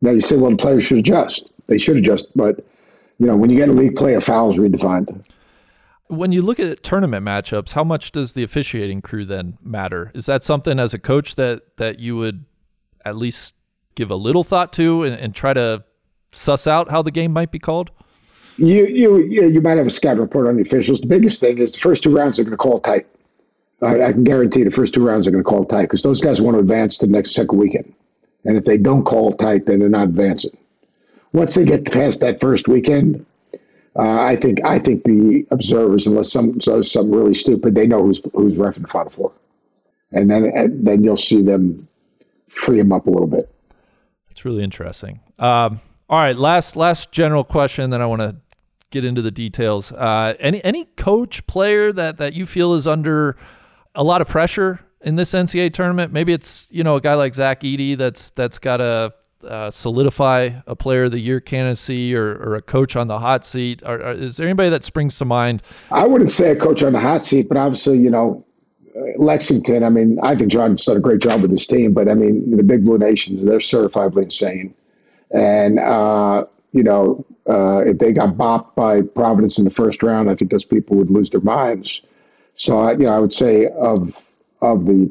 Now 0.00 0.10
you 0.10 0.20
say, 0.20 0.36
well, 0.36 0.50
the 0.50 0.56
players 0.56 0.84
should 0.84 0.98
adjust. 0.98 1.50
They 1.66 1.78
should 1.78 1.96
adjust, 1.96 2.36
but 2.36 2.64
you 3.18 3.26
know, 3.26 3.36
when 3.36 3.50
you 3.50 3.56
get 3.56 3.68
a 3.68 3.72
league 3.72 3.96
play, 3.96 4.14
a 4.14 4.20
foul 4.20 4.50
is 4.50 4.58
redefined. 4.58 5.24
When 6.06 6.32
you 6.32 6.40
look 6.40 6.58
at 6.58 6.82
tournament 6.82 7.26
matchups, 7.26 7.72
how 7.72 7.84
much 7.84 8.12
does 8.12 8.32
the 8.32 8.42
officiating 8.42 9.02
crew 9.02 9.24
then 9.24 9.58
matter? 9.62 10.10
Is 10.14 10.26
that 10.26 10.42
something 10.42 10.78
as 10.78 10.94
a 10.94 10.98
coach 10.98 11.34
that 11.34 11.76
that 11.76 11.98
you 11.98 12.16
would 12.16 12.44
at 13.04 13.16
least 13.16 13.54
give 13.94 14.10
a 14.10 14.16
little 14.16 14.44
thought 14.44 14.72
to 14.74 15.02
and, 15.02 15.14
and 15.14 15.34
try 15.34 15.52
to 15.52 15.84
suss 16.32 16.66
out 16.66 16.90
how 16.90 17.02
the 17.02 17.10
game 17.10 17.32
might 17.32 17.50
be 17.50 17.58
called? 17.58 17.90
You 18.56 18.86
you 18.86 19.18
you, 19.18 19.42
know, 19.42 19.48
you 19.48 19.60
might 19.60 19.76
have 19.76 19.86
a 19.86 19.90
scout 19.90 20.18
report 20.18 20.46
on 20.46 20.56
the 20.56 20.62
officials. 20.62 21.00
The 21.00 21.06
biggest 21.06 21.40
thing 21.40 21.58
is 21.58 21.72
the 21.72 21.78
first 21.78 22.02
two 22.02 22.14
rounds 22.14 22.38
are 22.38 22.44
going 22.44 22.52
to 22.52 22.56
call 22.56 22.80
tight. 22.80 23.06
I, 23.82 24.02
I, 24.02 24.12
can 24.12 24.24
guarantee 24.24 24.64
the 24.64 24.70
first 24.70 24.94
two 24.94 25.04
rounds 25.06 25.28
are 25.28 25.30
going 25.30 25.44
to 25.44 25.48
call 25.48 25.64
tight 25.64 25.82
because 25.82 26.02
those 26.02 26.20
guys 26.20 26.40
want 26.40 26.56
to 26.56 26.60
advance 26.60 26.98
to 26.98 27.06
the 27.06 27.12
next 27.12 27.32
second 27.32 27.58
weekend. 27.58 27.94
And 28.44 28.56
if 28.56 28.64
they 28.64 28.78
don't 28.78 29.04
call 29.04 29.32
tight, 29.32 29.66
then 29.66 29.80
they're 29.80 29.88
not 29.88 30.08
advancing. 30.08 30.56
Once 31.32 31.54
they 31.54 31.64
get 31.64 31.90
past 31.90 32.20
that 32.20 32.40
first 32.40 32.68
weekend, 32.68 33.24
uh, 33.96 34.22
I 34.22 34.36
think 34.36 34.64
I 34.64 34.78
think 34.78 35.04
the 35.04 35.46
observers, 35.50 36.06
unless 36.06 36.32
some 36.32 36.58
does 36.58 36.90
something 36.90 37.14
really 37.14 37.34
stupid, 37.34 37.74
they 37.74 37.86
know 37.86 38.02
who's 38.02 38.20
who's 38.32 38.56
ref 38.56 38.76
in 38.76 38.86
Final 38.86 39.10
Four, 39.10 39.32
and 40.12 40.30
then 40.30 40.44
and 40.44 40.86
then 40.86 41.02
you'll 41.02 41.16
see 41.16 41.42
them 41.42 41.88
free 42.46 42.78
them 42.78 42.92
up 42.92 43.06
a 43.06 43.10
little 43.10 43.26
bit. 43.26 43.52
It's 44.30 44.44
really 44.44 44.62
interesting. 44.62 45.20
Um, 45.38 45.80
all 46.08 46.18
right, 46.18 46.36
last 46.36 46.76
last 46.76 47.10
general 47.10 47.44
question, 47.44 47.90
then 47.90 48.00
I 48.00 48.06
want 48.06 48.22
to 48.22 48.36
get 48.90 49.04
into 49.04 49.20
the 49.20 49.32
details. 49.32 49.90
Uh, 49.92 50.34
any 50.38 50.62
any 50.64 50.84
coach 50.84 51.46
player 51.46 51.92
that 51.92 52.18
that 52.18 52.34
you 52.34 52.46
feel 52.46 52.74
is 52.74 52.86
under 52.86 53.36
a 53.94 54.04
lot 54.04 54.20
of 54.20 54.28
pressure 54.28 54.80
in 55.00 55.16
this 55.16 55.32
NCAA 55.32 55.72
tournament? 55.72 56.12
Maybe 56.12 56.32
it's 56.32 56.68
you 56.70 56.84
know 56.84 56.96
a 56.96 57.00
guy 57.00 57.14
like 57.14 57.34
Zach 57.34 57.60
Edey 57.60 57.96
that's 57.96 58.30
that's 58.30 58.58
got 58.58 58.80
a 58.80 59.12
uh, 59.44 59.70
solidify 59.70 60.50
a 60.66 60.74
player 60.74 61.04
of 61.04 61.12
the 61.12 61.18
year 61.18 61.40
candidacy 61.40 62.14
or, 62.14 62.36
or 62.36 62.54
a 62.56 62.62
coach 62.62 62.96
on 62.96 63.08
the 63.08 63.18
hot 63.18 63.44
seat? 63.44 63.82
Or, 63.84 63.94
or, 63.94 64.12
is 64.12 64.36
there 64.36 64.46
anybody 64.46 64.70
that 64.70 64.84
springs 64.84 65.18
to 65.18 65.24
mind? 65.24 65.62
I 65.90 66.06
wouldn't 66.06 66.30
say 66.30 66.50
a 66.50 66.56
coach 66.56 66.82
on 66.82 66.92
the 66.92 67.00
hot 67.00 67.24
seat, 67.24 67.48
but 67.48 67.56
obviously, 67.56 67.98
you 67.98 68.10
know, 68.10 68.44
uh, 68.96 69.00
Lexington. 69.16 69.84
I 69.84 69.90
mean, 69.90 70.18
I 70.22 70.34
think 70.34 70.50
John's 70.50 70.84
done 70.84 70.96
a 70.96 71.00
great 71.00 71.20
job 71.20 71.42
with 71.42 71.50
this 71.50 71.66
team, 71.66 71.92
but 71.94 72.08
I 72.08 72.14
mean, 72.14 72.56
the 72.56 72.62
Big 72.62 72.84
Blue 72.84 72.98
Nations, 72.98 73.44
they're 73.44 73.58
certifiably 73.58 74.24
insane. 74.24 74.74
And, 75.30 75.78
uh, 75.78 76.46
you 76.72 76.82
know, 76.82 77.24
uh, 77.48 77.78
if 77.78 77.98
they 77.98 78.12
got 78.12 78.30
bopped 78.30 78.74
by 78.74 79.02
Providence 79.02 79.58
in 79.58 79.64
the 79.64 79.70
first 79.70 80.02
round, 80.02 80.30
I 80.30 80.34
think 80.34 80.50
those 80.50 80.64
people 80.64 80.96
would 80.96 81.10
lose 81.10 81.30
their 81.30 81.40
minds. 81.40 82.02
So, 82.56 82.78
I, 82.78 82.92
you 82.92 82.98
know, 82.98 83.10
I 83.10 83.20
would 83.20 83.32
say 83.32 83.66
of 83.66 84.27
of 84.60 84.86
the 84.86 85.10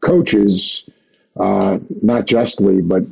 coaches, 0.00 0.84
uh, 1.38 1.78
not 2.02 2.26
justly, 2.26 2.80
but 2.80 3.02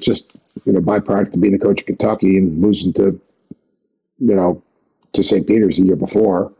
just 0.00 0.36
you 0.64 0.72
know 0.72 0.80
byproduct 0.80 1.34
of 1.34 1.40
being 1.40 1.54
a 1.54 1.58
coach 1.58 1.80
of 1.80 1.86
Kentucky 1.86 2.38
and 2.38 2.62
losing 2.62 2.92
to 2.94 3.20
you 4.18 4.34
know 4.34 4.62
to 5.12 5.22
St. 5.22 5.46
Peter's 5.46 5.76
the 5.76 5.84
year 5.84 5.96
before. 5.96 6.52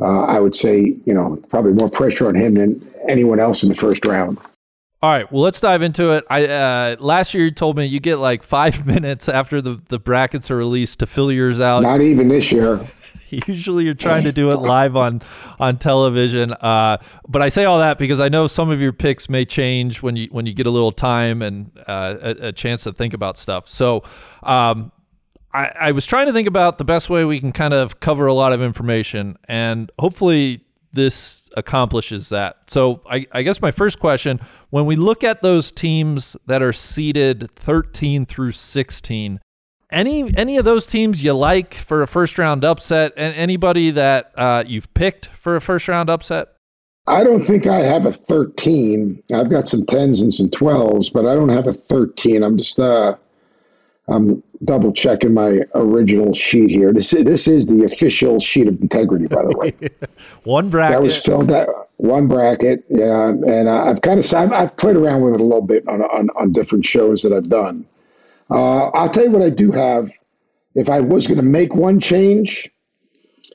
Uh, 0.00 0.22
I 0.22 0.40
would 0.40 0.54
say 0.54 0.96
you 1.04 1.14
know 1.14 1.42
probably 1.48 1.72
more 1.72 1.90
pressure 1.90 2.28
on 2.28 2.34
him 2.34 2.54
than 2.54 2.94
anyone 3.08 3.40
else 3.40 3.62
in 3.62 3.68
the 3.68 3.74
first 3.74 4.06
round. 4.06 4.38
All 5.02 5.10
right, 5.10 5.30
well, 5.32 5.42
let's 5.42 5.60
dive 5.60 5.82
into 5.82 6.12
it. 6.12 6.24
I 6.30 6.46
uh, 6.46 6.96
last 7.00 7.34
year 7.34 7.44
you 7.44 7.50
told 7.50 7.76
me 7.76 7.86
you 7.86 7.98
get 7.98 8.16
like 8.16 8.44
five 8.44 8.86
minutes 8.94 9.28
after 9.28 9.60
the, 9.60 9.80
the 9.88 9.98
brackets 9.98 10.48
are 10.50 10.56
released 10.56 11.00
to 11.00 11.06
fill 11.06 11.32
yours 11.32 11.60
out. 11.60 11.82
Not 11.82 12.02
even 12.02 12.28
this 12.28 12.52
year. 12.52 12.80
Usually 13.46 13.84
you're 13.84 13.94
trying 13.94 14.24
to 14.24 14.32
do 14.32 14.50
it 14.50 14.56
live 14.56 14.96
on 14.96 15.22
on 15.58 15.78
television. 15.78 16.52
Uh, 16.52 16.98
but 17.28 17.42
I 17.42 17.48
say 17.48 17.64
all 17.64 17.78
that 17.78 17.98
because 17.98 18.20
I 18.20 18.28
know 18.28 18.46
some 18.46 18.70
of 18.70 18.80
your 18.80 18.92
picks 18.92 19.28
may 19.28 19.44
change 19.44 20.02
when 20.02 20.16
you 20.16 20.28
when 20.30 20.46
you 20.46 20.52
get 20.52 20.66
a 20.66 20.70
little 20.70 20.92
time 20.92 21.42
and 21.42 21.70
uh, 21.86 22.16
a, 22.20 22.30
a, 22.48 22.52
chance 22.52 22.84
to 22.84 22.92
think 22.92 23.14
about 23.14 23.38
stuff. 23.38 23.68
So 23.68 24.02
um, 24.42 24.92
I, 25.52 25.70
I 25.80 25.92
was 25.92 26.06
trying 26.06 26.26
to 26.26 26.32
think 26.32 26.48
about 26.48 26.78
the 26.78 26.84
best 26.84 27.08
way 27.08 27.24
we 27.24 27.40
can 27.40 27.52
kind 27.52 27.74
of 27.74 28.00
cover 28.00 28.26
a 28.26 28.34
lot 28.34 28.52
of 28.52 28.60
information, 28.60 29.38
and 29.48 29.90
hopefully 29.98 30.64
this 30.92 31.48
accomplishes 31.56 32.28
that. 32.28 32.70
So 32.70 33.00
I, 33.08 33.26
I 33.32 33.42
guess 33.42 33.62
my 33.62 33.70
first 33.70 33.98
question: 33.98 34.40
when 34.70 34.84
we 34.84 34.96
look 34.96 35.24
at 35.24 35.42
those 35.42 35.72
teams 35.72 36.36
that 36.46 36.62
are 36.62 36.72
seeded 36.72 37.50
13 37.52 38.26
through 38.26 38.52
16 38.52 39.40
any 39.92 40.34
any 40.36 40.56
of 40.56 40.64
those 40.64 40.86
teams 40.86 41.22
you 41.22 41.34
like 41.34 41.74
for 41.74 42.02
a 42.02 42.06
first 42.06 42.38
round 42.38 42.64
upset, 42.64 43.12
and 43.16 43.34
anybody 43.36 43.90
that 43.90 44.32
uh, 44.36 44.64
you've 44.66 44.92
picked 44.94 45.26
for 45.26 45.56
a 45.56 45.60
first 45.60 45.88
round 45.88 46.10
upset? 46.10 46.48
I 47.06 47.24
don't 47.24 47.46
think 47.46 47.66
I 47.66 47.80
have 47.80 48.06
a 48.06 48.12
13. 48.12 49.22
I've 49.34 49.50
got 49.50 49.66
some 49.66 49.82
10s 49.82 50.22
and 50.22 50.32
some 50.32 50.48
12s, 50.50 51.12
but 51.12 51.26
I 51.26 51.34
don't 51.34 51.48
have 51.48 51.66
a 51.66 51.72
13. 51.72 52.44
I'm 52.44 52.56
just 52.56 52.78
uh, 52.78 53.16
I'm 54.08 54.42
double 54.64 54.92
checking 54.92 55.34
my 55.34 55.60
original 55.74 56.34
sheet 56.34 56.70
here. 56.70 56.92
This 56.92 57.12
is, 57.12 57.24
this 57.24 57.48
is 57.48 57.66
the 57.66 57.84
official 57.84 58.38
sheet 58.38 58.68
of 58.68 58.80
integrity, 58.80 59.26
by 59.26 59.42
the 59.42 59.56
way. 59.56 59.72
one 60.44 60.70
bracket. 60.70 60.98
That 60.98 61.04
was 61.04 61.20
filled 61.20 61.50
out 61.50 61.90
one 61.96 62.26
bracket. 62.26 62.84
Yeah, 62.88 63.28
and 63.28 63.68
I've 63.68 64.02
kind 64.02 64.18
of 64.18 64.34
I've, 64.34 64.52
I've, 64.52 64.76
played 64.76 64.96
around 64.96 65.22
with 65.22 65.34
it 65.34 65.40
a 65.40 65.44
little 65.44 65.62
bit 65.62 65.86
on, 65.88 66.02
on 66.02 66.30
on 66.30 66.52
different 66.52 66.84
shows 66.84 67.22
that 67.22 67.32
I've 67.32 67.48
done. 67.48 67.86
Uh, 68.52 68.90
I'll 68.90 69.08
tell 69.08 69.24
you 69.24 69.30
what 69.30 69.42
I 69.42 69.50
do 69.50 69.72
have. 69.72 70.10
If 70.74 70.88
I 70.88 71.00
was 71.00 71.26
going 71.26 71.36
to 71.38 71.42
make 71.42 71.74
one 71.74 72.00
change, 72.00 72.70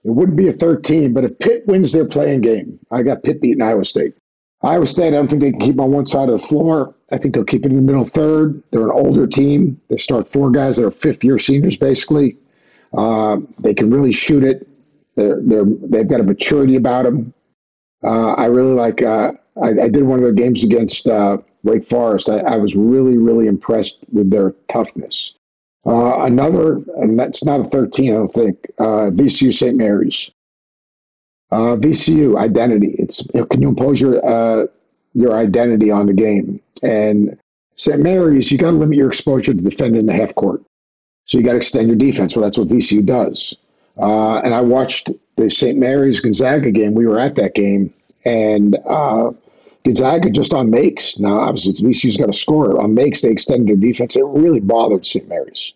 it 0.04 0.12
wouldn't 0.12 0.38
be 0.38 0.48
a 0.48 0.54
13, 0.54 1.14
but 1.14 1.24
if 1.24 1.38
Pitt 1.40 1.68
wins 1.68 1.92
their 1.92 2.06
play-in 2.06 2.42
game, 2.42 2.80
I 2.92 3.02
got 3.04 3.24
Pitt 3.24 3.42
beating 3.42 3.62
Iowa 3.62 3.84
State. 3.84 4.14
Iowa 4.64 4.86
State, 4.86 5.08
I 5.08 5.12
don't 5.12 5.30
think 5.30 5.42
they 5.42 5.52
can 5.52 5.60
keep 5.60 5.80
on 5.80 5.92
one 5.92 6.06
side 6.06 6.30
of 6.30 6.42
the 6.42 6.48
floor. 6.48 6.96
I 7.12 7.18
think 7.18 7.36
they'll 7.36 7.44
keep 7.44 7.66
it 7.66 7.72
in 7.72 7.76
the 7.76 7.82
middle 7.82 8.06
third. 8.06 8.62
They're 8.72 8.84
an 8.84 8.92
older 8.92 9.28
team. 9.28 9.80
They 9.90 9.98
start 9.98 10.28
four 10.28 10.52
guys 10.52 10.78
that 10.78 10.86
are 10.86 10.92
fifth 10.92 11.24
year 11.24 11.38
seniors, 11.38 11.78
basically. 11.78 12.38
Uh, 12.96 13.38
they 13.60 13.74
can 13.74 13.90
really 13.90 14.12
shoot 14.12 14.44
it. 14.44 14.68
They're, 15.16 15.40
they're, 15.42 15.66
they've 15.66 16.08
got 16.08 16.20
a 16.20 16.24
maturity 16.24 16.76
about 16.76 17.04
them. 17.04 17.34
Uh, 18.04 18.34
I 18.34 18.46
really 18.46 18.74
like, 18.74 19.02
uh, 19.02 19.34
I, 19.62 19.70
I, 19.70 19.90
did 19.90 20.04
one 20.04 20.20
of 20.20 20.24
their 20.24 20.34
games 20.34 20.64
against 20.64 21.08
uh, 21.08 21.38
Wake 21.64 21.86
Forest, 21.86 22.30
I, 22.30 22.40
I 22.40 22.58
was 22.58 22.76
really, 22.76 23.18
really 23.18 23.48
impressed 23.48 24.00
with 24.12 24.30
their 24.30 24.54
toughness. 24.70 25.34
Uh, 25.86 26.24
another, 26.24 26.82
and 26.98 27.18
that's 27.18 27.46
not 27.46 27.62
a 27.62 27.64
13, 27.66 28.12
I 28.12 28.16
don't 28.16 28.34
think, 28.34 28.68
uh, 28.78 29.10
VCU 29.12 29.54
St. 29.54 29.76
Mary's. 29.76 30.30
Uh, 31.50 31.78
VCU 31.78 32.38
identity. 32.38 32.96
It's 33.00 33.26
can 33.50 33.62
you 33.62 33.70
impose 33.70 34.02
your 34.02 34.24
uh, 34.26 34.68
your 35.14 35.38
identity 35.38 35.90
on 35.90 36.06
the 36.06 36.14
game? 36.14 36.60
And 36.84 37.40
St. 37.76 38.02
Mary's, 38.02 38.52
you 38.52 38.58
got 38.58 38.72
to 38.72 38.78
limit 38.78 38.98
your 38.98 39.08
exposure 39.08 39.54
to 39.54 39.62
defend 39.62 39.96
in 39.96 40.08
the 40.08 40.14
half 40.14 40.36
court. 40.36 40.62
So 41.24 41.38
you 41.38 41.46
got 41.46 41.52
to 41.52 41.58
extend 41.58 41.88
your 41.88 41.96
defense. 41.96 42.36
Well, 42.36 42.44
that's 42.44 42.58
what 42.58 42.68
VCU 42.68 43.06
does. 43.06 43.54
Uh, 43.98 44.40
and 44.40 44.54
I 44.54 44.62
watched 44.62 45.10
the 45.38 45.50
St. 45.50 45.78
Mary's 45.78 46.20
Gonzaga 46.20 46.70
game. 46.72 46.94
We 46.94 47.08
were 47.08 47.20
at 47.20 47.36
that 47.36 47.56
game, 47.56 47.94
and 48.26 48.78
uh, 48.86 49.32
Gonzaga 49.88 50.30
just 50.30 50.54
on 50.54 50.70
makes. 50.70 51.18
Now, 51.18 51.40
obviously, 51.40 51.72
it's 51.72 51.82
VCU's 51.82 52.18
got 52.18 52.26
to 52.26 52.34
score. 52.34 52.82
On 52.82 52.94
makes, 52.94 53.22
they 53.22 53.30
extended 53.30 53.70
their 53.70 53.90
defense. 53.90 54.18
It 54.18 54.26
really 54.26 54.60
bothered 54.60 55.06
St. 55.06 55.30
Mary's. 55.30 55.72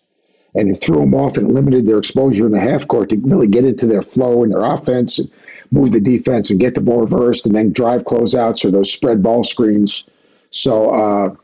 And 0.54 0.68
it 0.68 0.82
threw 0.82 1.00
them 1.00 1.14
off 1.14 1.38
and 1.38 1.54
limited 1.54 1.86
their 1.86 1.96
exposure 1.96 2.44
in 2.44 2.52
the 2.52 2.60
half 2.60 2.86
court 2.86 3.08
to 3.08 3.16
really 3.16 3.46
get 3.46 3.64
into 3.64 3.86
their 3.86 4.02
flow 4.02 4.42
and 4.42 4.52
their 4.52 4.64
offense 4.64 5.18
and 5.18 5.30
move 5.70 5.92
the 5.92 6.00
defense 6.00 6.50
and 6.50 6.60
get 6.60 6.74
the 6.74 6.82
ball 6.82 7.00
reversed 7.00 7.46
and 7.46 7.54
then 7.54 7.72
drive 7.72 8.04
closeouts 8.04 8.62
or 8.66 8.70
those 8.70 8.92
spread 8.92 9.22
ball 9.22 9.44
screens. 9.44 10.04
So 10.50 10.90
uh, 10.90 11.34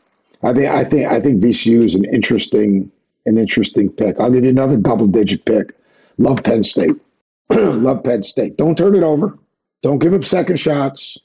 I 0.43 0.53
think 0.53 0.67
I 0.67 0.83
think 0.83 1.07
I 1.07 1.19
think 1.19 1.43
VCU 1.43 1.83
is 1.83 1.95
an 1.95 2.05
interesting 2.05 2.91
an 3.25 3.39
interesting 3.39 3.89
pick. 3.89 4.19
I'll 4.19 4.29
give 4.31 4.43
you 4.43 4.51
another 4.51 4.77
double 4.77 5.07
digit 5.07 5.43
pick. 5.45 5.75
Love 6.19 6.43
Penn 6.43 6.61
State. 6.61 6.95
Love 7.49 8.03
Penn 8.03 8.21
State. 8.21 8.57
Don't 8.57 8.77
turn 8.77 8.95
it 8.95 9.01
over. 9.01 9.35
Don't 9.81 9.97
give 9.97 10.13
up 10.13 10.23
second 10.23 10.59
shots 10.59 11.17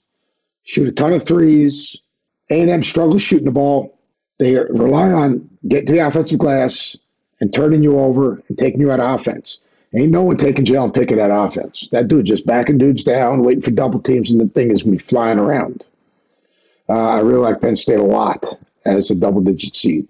shoot 0.65 0.89
a 0.89 0.93
ton 0.93 1.13
of 1.13 1.25
threes. 1.25 1.97
A&M 2.51 2.83
struggles 2.83 3.23
shooting 3.23 3.47
the 3.47 3.51
ball. 3.51 3.99
They 4.39 4.57
rely 4.57 5.13
on 5.13 5.49
getting 5.69 5.87
to 5.87 5.93
the 5.95 6.07
offensive 6.07 6.39
glass 6.39 6.97
and 7.41 7.53
turning 7.53 7.83
you 7.83 7.99
over 7.99 8.43
and 8.49 8.59
taking 8.59 8.81
you 8.81 8.91
out 8.91 9.01
of 9.01 9.21
offense. 9.21 9.59
Ain't 9.95 10.11
no 10.11 10.23
one 10.25 10.37
taking 10.37 10.65
Jalen 10.65 10.93
Pickett 10.93 11.19
at 11.19 11.31
offense. 11.31 11.89
That 11.93 12.09
dude 12.09 12.27
just 12.27 12.47
backing 12.47 12.79
dudes 12.79 13.05
down, 13.05 13.45
waiting 13.45 13.63
for 13.63 13.71
double 13.71 14.03
teams, 14.03 14.31
and 14.31 14.41
the 14.41 14.49
thing 14.49 14.73
is 14.73 14.83
be 14.83 14.99
flying 14.99 15.39
around. 15.39 15.87
Uh, 16.89 16.95
I 16.95 17.21
really 17.21 17.39
like 17.39 17.61
Penn 17.61 17.77
State 17.77 18.01
a 18.01 18.03
lot 18.03 18.45
as 18.85 19.11
a 19.11 19.15
double 19.15 19.41
digit 19.41 19.77
seed. 19.77 20.09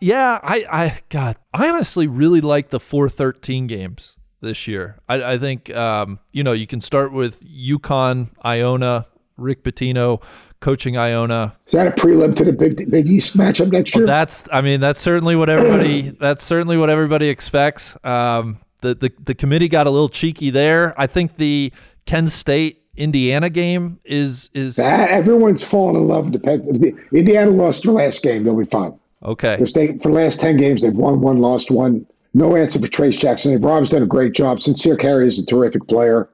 Yeah, 0.00 0.40
I, 0.42 0.64
I, 0.70 0.98
God, 1.10 1.36
I 1.52 1.68
honestly 1.68 2.06
really 2.06 2.40
like 2.40 2.70
the 2.70 2.80
413 2.80 3.66
games 3.66 4.16
this 4.40 4.66
year. 4.66 4.98
I, 5.08 5.32
I 5.32 5.38
think, 5.38 5.74
um, 5.74 6.18
you 6.32 6.42
know, 6.42 6.52
you 6.52 6.66
can 6.66 6.80
start 6.80 7.12
with 7.12 7.44
UConn, 7.44 8.30
Iona, 8.44 9.06
Rick 9.36 9.64
Pitino 9.64 10.22
coaching 10.60 10.96
Iona. 10.96 11.56
Is 11.66 11.72
that 11.72 11.86
a 11.86 11.90
prelim 11.90 12.34
to 12.36 12.44
the 12.44 12.52
Big 12.52 12.90
Big 12.90 13.06
East 13.08 13.36
matchup 13.36 13.70
next 13.72 13.94
year? 13.94 14.04
Well, 14.04 14.14
that's 14.14 14.44
I 14.52 14.60
mean 14.60 14.80
that's 14.80 15.00
certainly 15.00 15.36
what 15.36 15.48
everybody 15.48 16.10
that's 16.20 16.44
certainly 16.44 16.76
what 16.76 16.90
everybody 16.90 17.28
expects. 17.28 17.96
Um, 18.04 18.58
the, 18.80 18.94
the 18.94 19.12
the 19.22 19.34
committee 19.34 19.68
got 19.68 19.86
a 19.86 19.90
little 19.90 20.08
cheeky 20.08 20.50
there. 20.50 20.98
I 21.00 21.06
think 21.06 21.36
the 21.36 21.72
Kent 22.06 22.30
State 22.30 22.82
Indiana 22.96 23.50
game 23.50 23.98
is 24.04 24.50
is 24.54 24.76
That, 24.76 25.10
everyone's 25.10 25.64
fallen 25.64 25.96
in 25.96 26.06
love 26.06 26.30
with 26.30 26.42
the 26.42 26.94
Indiana 27.12 27.50
lost 27.50 27.84
their 27.84 27.92
last 27.92 28.22
game. 28.22 28.44
They'll 28.44 28.56
be 28.56 28.64
fine. 28.64 28.98
okay. 29.24 29.56
Because 29.56 29.72
they, 29.72 29.88
for 29.98 30.10
the 30.10 30.14
last 30.14 30.38
10 30.38 30.58
games, 30.58 30.82
they've 30.82 30.96
won 30.96 31.20
one, 31.20 31.40
lost 31.40 31.70
one. 31.70 32.06
No 32.34 32.56
answer 32.56 32.78
for 32.78 32.86
Trayce 32.86 33.18
Jackson. 33.18 33.56
Rob's 33.60 33.88
done 33.88 34.02
a 34.02 34.06
great 34.06 34.32
job. 34.34 34.60
Sincere 34.60 34.96
Carry 34.96 35.26
is 35.26 35.38
a 35.38 35.46
terrific 35.46 35.86
player. 35.88 36.28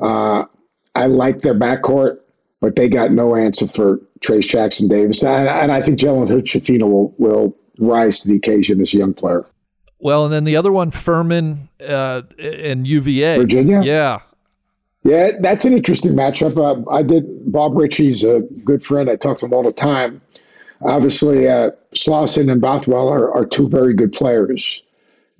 Uh, 0.00 0.44
I 0.94 1.06
like 1.06 1.40
their 1.40 1.54
backcourt, 1.54 2.18
but 2.62 2.76
they 2.76 2.88
got 2.88 3.10
no 3.10 3.34
answer 3.34 3.66
for 3.66 4.00
Trayce 4.20 4.48
Jackson 4.48 4.86
Davis. 4.88 5.22
And, 5.22 5.48
and 5.48 5.72
I 5.72 5.82
think 5.82 5.98
Jalen 5.98 6.28
Hood 6.28 6.46
Schifino 6.46 6.88
will, 6.88 7.14
will 7.18 7.56
rise 7.80 8.20
to 8.20 8.28
the 8.28 8.36
occasion 8.36 8.80
as 8.80 8.94
a 8.94 8.98
young 8.98 9.12
player. 9.12 9.44
Well, 9.98 10.24
and 10.24 10.32
then 10.32 10.44
the 10.44 10.56
other 10.56 10.72
one, 10.72 10.92
Furman 10.92 11.68
uh, 11.84 12.22
and 12.38 12.86
UVA. 12.86 13.36
Virginia? 13.36 13.82
Yeah. 13.82 14.20
Yeah, 15.02 15.32
that's 15.40 15.64
an 15.64 15.72
interesting 15.72 16.12
matchup. 16.12 16.56
Uh, 16.56 16.88
I 16.88 17.02
did. 17.02 17.50
Bob 17.50 17.72
Richey's 17.74 18.22
a 18.22 18.40
good 18.64 18.84
friend. 18.84 19.10
I 19.10 19.16
talk 19.16 19.38
to 19.38 19.46
him 19.46 19.52
all 19.52 19.64
the 19.64 19.72
time. 19.72 20.20
Obviously, 20.82 21.48
uh, 21.48 21.72
Slawson 21.92 22.48
and 22.48 22.60
Bothwell 22.60 23.08
are, 23.08 23.32
are 23.32 23.44
two 23.44 23.68
very 23.68 23.94
good 23.94 24.12
players. 24.12 24.80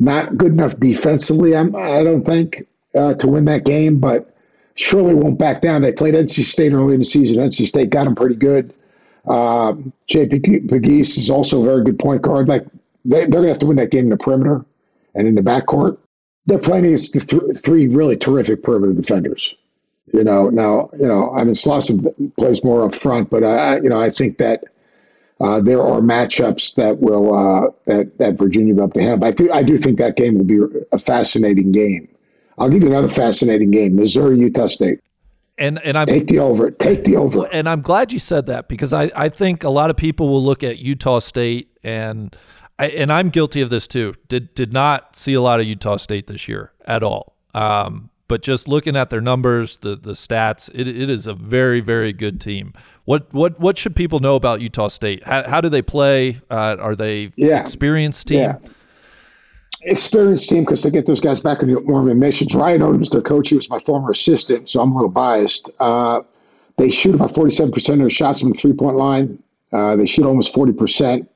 Not 0.00 0.36
good 0.36 0.50
enough 0.50 0.76
defensively, 0.80 1.54
I'm, 1.54 1.76
I 1.76 2.02
don't 2.02 2.26
think, 2.26 2.66
uh, 2.96 3.14
to 3.14 3.28
win 3.28 3.44
that 3.44 3.64
game, 3.64 4.00
but 4.00 4.31
surely 4.74 5.14
won't 5.14 5.38
back 5.38 5.62
down. 5.62 5.82
They 5.82 5.92
played 5.92 6.14
NC 6.14 6.44
State 6.44 6.72
early 6.72 6.94
in 6.94 7.00
the 7.00 7.04
season. 7.04 7.38
NC 7.38 7.66
State 7.66 7.90
got 7.90 8.04
them 8.04 8.14
pretty 8.14 8.36
good. 8.36 8.74
Uh, 9.26 9.74
JP 10.10 10.68
Pegues 10.68 11.16
is 11.16 11.30
also 11.30 11.62
a 11.62 11.64
very 11.64 11.84
good 11.84 11.98
point 11.98 12.22
guard. 12.22 12.48
Like 12.48 12.64
they, 13.04 13.20
they're 13.20 13.28
going 13.28 13.44
to 13.44 13.48
have 13.50 13.58
to 13.60 13.66
win 13.66 13.76
that 13.76 13.90
game 13.90 14.04
in 14.04 14.10
the 14.10 14.16
perimeter 14.16 14.64
and 15.14 15.28
in 15.28 15.34
the 15.34 15.42
backcourt. 15.42 15.98
They're 16.46 16.58
playing 16.58 16.86
against 16.86 17.12
the 17.12 17.20
th- 17.20 17.60
three 17.64 17.86
really 17.86 18.16
terrific 18.16 18.64
perimeter 18.64 18.92
defenders. 18.92 19.54
You 20.12 20.24
know, 20.24 20.50
now 20.50 20.90
you 20.98 21.06
know. 21.06 21.30
I 21.30 21.44
mean, 21.44 21.54
Slawson 21.54 22.32
plays 22.36 22.64
more 22.64 22.84
up 22.84 22.94
front, 22.94 23.30
but 23.30 23.44
I, 23.44 23.76
you 23.76 23.88
know, 23.88 24.00
I 24.00 24.10
think 24.10 24.38
that 24.38 24.64
uh, 25.40 25.60
there 25.60 25.80
are 25.80 26.00
matchups 26.00 26.74
that 26.74 26.98
will 26.98 27.32
uh, 27.32 27.70
that 27.86 28.18
that 28.18 28.38
Virginia 28.38 28.74
will 28.74 28.82
have 28.82 28.92
to 28.94 29.00
handle. 29.00 29.18
But 29.18 29.28
I, 29.28 29.32
think, 29.32 29.50
I 29.52 29.62
do 29.62 29.76
think 29.76 29.98
that 29.98 30.16
game 30.16 30.36
will 30.36 30.44
be 30.44 30.58
a 30.90 30.98
fascinating 30.98 31.70
game. 31.70 32.08
I'll 32.58 32.68
give 32.70 32.82
you 32.82 32.88
another 32.90 33.08
fascinating 33.08 33.70
game: 33.70 33.96
Missouri 33.96 34.38
Utah 34.38 34.66
State. 34.66 35.00
And 35.58 35.78
and 35.84 35.96
I'm 35.98 36.06
Take 36.06 36.28
the 36.28 36.38
over. 36.38 36.70
Take 36.70 37.04
the 37.04 37.16
over. 37.16 37.46
and 37.52 37.68
I'm 37.68 37.82
glad 37.82 38.12
you 38.12 38.18
said 38.18 38.46
that 38.46 38.68
because 38.68 38.92
I, 38.94 39.10
I 39.14 39.28
think 39.28 39.64
a 39.64 39.68
lot 39.70 39.90
of 39.90 39.96
people 39.96 40.28
will 40.28 40.42
look 40.42 40.64
at 40.64 40.78
Utah 40.78 41.18
State 41.18 41.70
and 41.84 42.34
I, 42.78 42.86
and 42.88 43.12
I'm 43.12 43.28
guilty 43.28 43.60
of 43.60 43.68
this 43.70 43.86
too. 43.86 44.14
Did 44.28 44.54
did 44.54 44.72
not 44.72 45.14
see 45.14 45.34
a 45.34 45.42
lot 45.42 45.60
of 45.60 45.66
Utah 45.66 45.98
State 45.98 46.26
this 46.26 46.48
year 46.48 46.72
at 46.86 47.02
all. 47.02 47.36
Um, 47.54 48.08
but 48.28 48.40
just 48.42 48.66
looking 48.66 48.96
at 48.96 49.10
their 49.10 49.20
numbers, 49.20 49.76
the 49.76 49.94
the 49.94 50.12
stats, 50.12 50.70
it, 50.74 50.88
it 50.88 51.10
is 51.10 51.26
a 51.26 51.34
very 51.34 51.80
very 51.80 52.14
good 52.14 52.40
team. 52.40 52.72
What 53.04 53.32
what 53.34 53.60
what 53.60 53.76
should 53.76 53.94
people 53.94 54.20
know 54.20 54.36
about 54.36 54.62
Utah 54.62 54.88
State? 54.88 55.22
How, 55.24 55.48
how 55.48 55.60
do 55.60 55.68
they 55.68 55.82
play? 55.82 56.40
Uh, 56.50 56.76
are 56.80 56.96
they 56.96 57.30
Yeah. 57.36 57.60
experienced 57.60 58.26
team? 58.26 58.40
Yeah. 58.40 58.56
Experienced 59.84 60.48
team 60.48 60.62
because 60.64 60.82
they 60.82 60.90
get 60.90 61.06
those 61.06 61.20
guys 61.20 61.40
back 61.40 61.62
in 61.62 61.72
the 61.72 61.80
Mormon 61.80 62.18
missions. 62.18 62.54
Ryan 62.54 62.82
Odom's 62.82 63.10
their 63.10 63.20
coach. 63.20 63.48
He 63.48 63.56
was 63.56 63.68
my 63.68 63.80
former 63.80 64.10
assistant, 64.10 64.68
so 64.68 64.80
I'm 64.80 64.92
a 64.92 64.94
little 64.94 65.10
biased. 65.10 65.70
Uh, 65.80 66.20
they 66.76 66.88
shoot 66.90 67.14
about 67.14 67.32
47% 67.32 67.92
of 67.92 67.98
their 67.98 68.10
shots 68.10 68.40
from 68.40 68.50
the 68.50 68.58
three 68.58 68.72
point 68.72 68.96
line. 68.96 69.42
Uh, 69.72 69.96
they 69.96 70.06
shoot 70.06 70.24
almost 70.24 70.54
40%. 70.54 71.26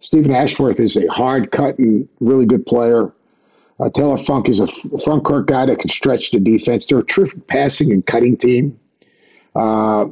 Steven 0.00 0.32
Ashworth 0.32 0.80
is 0.80 0.96
a 0.96 1.06
hard 1.06 1.50
cut 1.50 1.78
and 1.78 2.06
really 2.20 2.44
good 2.44 2.66
player. 2.66 3.12
Uh, 3.80 3.88
Taylor 3.90 4.18
Funk 4.18 4.48
is 4.48 4.60
a 4.60 4.66
front 4.66 5.24
court 5.24 5.46
guy 5.46 5.66
that 5.66 5.78
can 5.78 5.88
stretch 5.88 6.30
the 6.30 6.38
defense. 6.38 6.84
They're 6.84 6.98
a 6.98 7.04
terrific 7.04 7.46
passing 7.46 7.90
and 7.90 8.04
cutting 8.04 8.36
team. 8.36 8.78
Uh, 9.54 10.06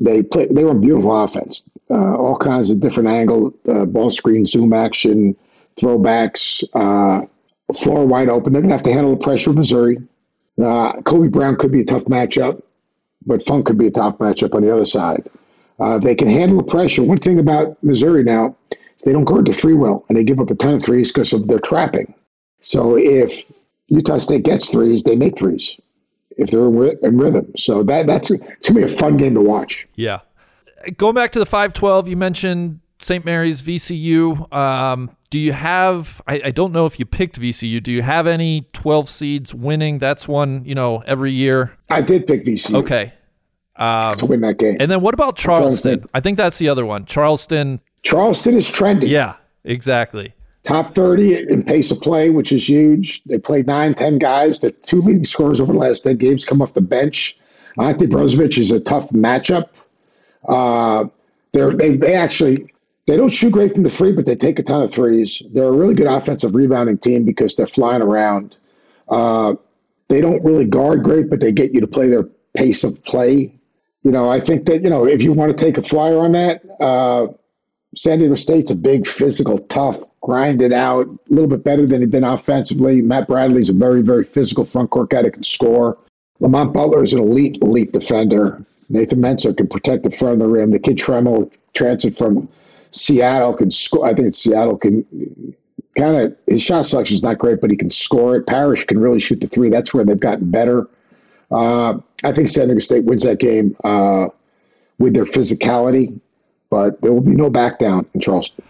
they 0.00 0.22
play. 0.22 0.46
They 0.46 0.64
run 0.64 0.80
beautiful 0.80 1.22
offense. 1.22 1.62
Uh, 1.90 2.16
all 2.16 2.36
kinds 2.38 2.70
of 2.70 2.80
different 2.80 3.08
angle, 3.08 3.52
uh, 3.68 3.84
ball 3.84 4.10
screen, 4.10 4.46
zoom 4.46 4.72
action, 4.72 5.36
throwbacks, 5.76 6.64
uh, 6.74 7.26
floor 7.72 8.06
wide 8.06 8.28
open. 8.28 8.52
They're 8.52 8.62
gonna 8.62 8.74
have 8.74 8.82
to 8.84 8.92
handle 8.92 9.14
the 9.14 9.22
pressure 9.22 9.50
of 9.50 9.56
Missouri. 9.56 9.98
Uh, 10.62 11.00
Kobe 11.02 11.28
Brown 11.28 11.56
could 11.56 11.72
be 11.72 11.80
a 11.80 11.84
tough 11.84 12.04
matchup, 12.04 12.62
but 13.24 13.42
Funk 13.42 13.66
could 13.66 13.78
be 13.78 13.86
a 13.86 13.90
tough 13.90 14.18
matchup 14.18 14.54
on 14.54 14.62
the 14.62 14.72
other 14.72 14.84
side. 14.84 15.28
Uh, 15.80 15.98
they 15.98 16.14
can 16.14 16.28
handle 16.28 16.58
the 16.58 16.64
pressure. 16.64 17.02
One 17.02 17.18
thing 17.18 17.38
about 17.38 17.82
Missouri 17.82 18.22
now 18.22 18.54
is 18.70 19.02
they 19.04 19.12
don't 19.12 19.24
guard 19.24 19.46
the 19.46 19.52
three 19.52 19.74
well, 19.74 20.04
and 20.08 20.16
they 20.16 20.24
give 20.24 20.40
up 20.40 20.50
a 20.50 20.54
ton 20.54 20.74
of 20.74 20.84
threes 20.84 21.10
because 21.10 21.32
of 21.32 21.48
their 21.48 21.58
trapping. 21.58 22.14
So 22.60 22.96
if 22.96 23.42
Utah 23.88 24.18
State 24.18 24.44
gets 24.44 24.70
threes, 24.70 25.02
they 25.02 25.16
make 25.16 25.38
threes 25.38 25.76
if 26.38 26.50
they're 26.50 26.66
in, 26.66 26.98
in 27.02 27.18
rhythm. 27.18 27.52
So 27.56 27.82
that 27.84 28.06
that's 28.06 28.30
it's 28.30 28.68
gonna 28.68 28.86
be 28.86 28.92
a 28.92 28.96
fun 28.96 29.16
game 29.16 29.34
to 29.34 29.40
watch. 29.40 29.86
Yeah. 29.94 30.20
Going 30.96 31.14
back 31.14 31.32
to 31.32 31.38
the 31.38 31.46
512, 31.46 32.08
you 32.08 32.16
mentioned 32.16 32.80
St. 33.04 33.24
Mary's 33.24 33.62
VCU. 33.62 34.52
Um, 34.52 35.16
do 35.30 35.38
you 35.38 35.52
have, 35.52 36.20
I, 36.26 36.42
I 36.46 36.50
don't 36.50 36.72
know 36.72 36.86
if 36.86 36.98
you 36.98 37.06
picked 37.06 37.40
VCU. 37.40 37.82
Do 37.82 37.90
you 37.90 38.02
have 38.02 38.26
any 38.26 38.68
12 38.72 39.08
seeds 39.08 39.54
winning? 39.54 39.98
That's 39.98 40.28
one, 40.28 40.64
you 40.64 40.74
know, 40.74 40.98
every 41.06 41.32
year. 41.32 41.76
I 41.90 42.02
did 42.02 42.26
pick 42.26 42.44
VCU 42.44 42.74
Okay. 42.76 43.12
Um, 43.76 44.12
to 44.16 44.26
win 44.26 44.40
that 44.42 44.58
game. 44.58 44.76
and 44.78 44.90
then 44.90 45.00
what 45.00 45.14
about 45.14 45.36
to 45.38 45.42
Charleston? 45.42 46.04
I 46.12 46.20
think 46.20 46.36
that's 46.36 46.58
the 46.58 46.68
other 46.68 46.84
one. 46.84 47.06
Charleston. 47.06 47.80
Charleston 48.02 48.54
is 48.54 48.68
trending. 48.68 49.08
Yeah, 49.08 49.36
exactly. 49.64 50.34
top 50.64 50.94
30 50.94 51.48
in 51.48 51.62
pace 51.64 51.90
of 51.90 52.00
play, 52.00 52.28
which 52.28 52.52
is 52.52 52.68
huge. 52.68 53.22
They 53.24 53.38
played 53.38 53.66
nine, 53.66 53.94
10 53.94 54.18
guys. 54.18 54.58
The 54.58 54.70
two 54.70 55.00
leading 55.00 55.24
scorers 55.24 55.60
over 55.60 55.72
the 55.72 55.78
last 55.78 56.02
10 56.02 56.16
games 56.18 56.44
come 56.44 56.60
off 56.60 56.74
the 56.74 56.82
bench. 56.82 57.36
Ante 57.78 58.06
Brzovic 58.06 58.58
is 58.58 58.70
a 58.70 58.78
tough 58.80 59.08
matchup. 59.10 59.70
Uh, 60.46 61.06
they're, 61.52 61.72
they, 61.72 61.96
they 61.96 62.14
actually 62.14 62.71
they 63.06 63.16
don't 63.16 63.30
shoot 63.30 63.50
great 63.50 63.74
from 63.74 63.82
the 63.82 63.90
three, 63.90 64.12
but 64.12 64.26
they 64.26 64.34
take 64.34 64.58
a 64.58 64.62
ton 64.62 64.82
of 64.82 64.92
threes. 64.92 65.42
They're 65.52 65.68
a 65.68 65.76
really 65.76 65.94
good 65.94 66.06
offensive 66.06 66.54
rebounding 66.54 66.98
team 66.98 67.24
because 67.24 67.54
they're 67.54 67.66
flying 67.66 68.02
around. 68.02 68.56
Uh, 69.08 69.54
they 70.08 70.20
don't 70.20 70.44
really 70.44 70.64
guard 70.64 71.02
great, 71.02 71.28
but 71.28 71.40
they 71.40 71.52
get 71.52 71.72
you 71.72 71.80
to 71.80 71.86
play 71.86 72.08
their 72.08 72.24
pace 72.54 72.84
of 72.84 73.02
play. 73.04 73.52
You 74.02 74.10
know, 74.10 74.28
I 74.28 74.40
think 74.40 74.66
that, 74.66 74.82
you 74.82 74.90
know, 74.90 75.06
if 75.06 75.22
you 75.22 75.32
want 75.32 75.56
to 75.56 75.64
take 75.64 75.78
a 75.78 75.82
flyer 75.82 76.18
on 76.18 76.32
that, 76.32 76.62
uh, 76.80 77.28
San 77.94 78.18
Diego 78.18 78.34
State's 78.34 78.70
a 78.70 78.74
big, 78.74 79.06
physical, 79.06 79.58
tough, 79.58 80.00
grinded 80.22 80.72
out, 80.72 81.06
a 81.06 81.32
little 81.32 81.48
bit 81.48 81.64
better 81.64 81.86
than 81.86 82.00
he'd 82.00 82.10
been 82.10 82.24
offensively. 82.24 83.02
Matt 83.02 83.28
Bradley's 83.28 83.68
a 83.68 83.74
very, 83.74 84.02
very 84.02 84.24
physical 84.24 84.64
front 84.64 84.90
court 84.90 85.10
guy 85.10 85.22
that 85.22 85.32
can 85.32 85.42
score. 85.42 85.98
Lamont 86.40 86.72
Butler 86.72 87.02
is 87.02 87.12
an 87.12 87.20
elite, 87.20 87.58
elite 87.62 87.92
defender. 87.92 88.64
Nathan 88.88 89.20
Mensah 89.20 89.56
can 89.56 89.66
protect 89.66 90.04
the 90.04 90.10
front 90.10 90.34
of 90.34 90.38
the 90.40 90.48
rim. 90.48 90.70
The 90.70 90.78
kid 90.78 90.98
Trammell 90.98 91.52
transferred 91.74 92.16
from 92.16 92.48
Seattle 92.92 93.54
can 93.54 93.70
score. 93.70 94.06
I 94.06 94.14
think 94.14 94.34
Seattle 94.34 94.78
can 94.78 95.04
kind 95.96 96.16
of 96.16 96.36
his 96.46 96.62
shot 96.62 96.86
selection 96.86 97.14
is 97.14 97.22
not 97.22 97.38
great, 97.38 97.60
but 97.60 97.70
he 97.70 97.76
can 97.76 97.90
score 97.90 98.36
it. 98.36 98.46
Parrish 98.46 98.84
can 98.84 98.98
really 98.98 99.20
shoot 99.20 99.40
the 99.40 99.48
three. 99.48 99.70
That's 99.70 99.92
where 99.92 100.04
they've 100.04 100.18
gotten 100.18 100.50
better. 100.50 100.88
Uh, 101.50 101.98
I 102.24 102.32
think 102.32 102.48
San 102.48 102.66
Diego 102.66 102.80
State 102.80 103.04
wins 103.04 103.24
that 103.24 103.38
game 103.38 103.76
uh, 103.84 104.28
with 104.98 105.14
their 105.14 105.24
physicality, 105.24 106.18
but 106.70 107.00
there 107.02 107.12
will 107.12 107.20
be 107.20 107.32
no 107.32 107.50
back 107.50 107.78
down 107.78 108.06
in 108.14 108.20
Charleston. 108.20 108.64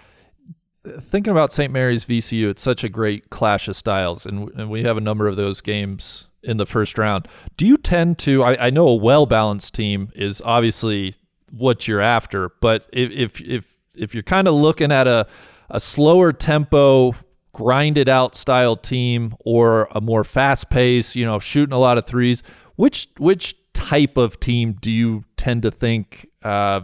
Thinking 1.01 1.31
about 1.31 1.53
St. 1.53 1.73
Mary's 1.73 2.05
VCU, 2.05 2.51
it's 2.51 2.63
such 2.63 2.83
a 2.83 2.89
great 2.89 3.31
clash 3.31 3.69
of 3.69 3.77
styles, 3.77 4.27
and, 4.27 4.51
and 4.51 4.69
we 4.69 4.83
have 4.83 4.97
a 4.97 5.01
number 5.01 5.29
of 5.29 5.37
those 5.37 5.61
games 5.61 6.27
in 6.43 6.57
the 6.57 6.67
first 6.67 6.99
round. 6.99 7.29
Do 7.57 7.67
you 7.67 7.77
tend 7.77 8.19
to? 8.21 8.43
I, 8.43 8.67
I 8.67 8.71
know 8.71 8.89
a 8.89 8.97
well 8.97 9.27
balanced 9.27 9.75
team 9.75 10.11
is 10.17 10.43
obviously 10.45 11.15
what 11.53 11.87
you're 11.87 12.01
after, 12.01 12.51
but 12.61 12.89
if 12.93 13.13
if 13.13 13.41
if, 13.41 13.72
if 13.97 14.15
you're 14.15 14.23
kind 14.23 14.49
of 14.49 14.55
looking 14.55 14.93
at 14.93 15.07
a 15.07 15.27
a 15.71 15.81
slower 15.81 16.33
tempo, 16.33 17.15
grinded 17.53 18.09
out 18.09 18.37
style 18.37 18.77
team, 18.77 19.35
or 19.41 19.89
a 19.93 20.01
more 20.01 20.23
fast 20.23 20.71
pace, 20.71 21.17
you 21.17 21.25
know, 21.25 21.39
shooting 21.39 21.73
a 21.73 21.79
lot 21.79 21.99
of 21.99 22.07
threes, 22.07 22.43
which 22.77 23.09
which 23.19 23.57
type 23.73 24.17
of 24.17 24.39
team 24.39 24.75
do 24.81 24.91
you 24.91 25.25
tend 25.37 25.63
to 25.63 25.71
think 25.71 26.29
uh, 26.43 26.83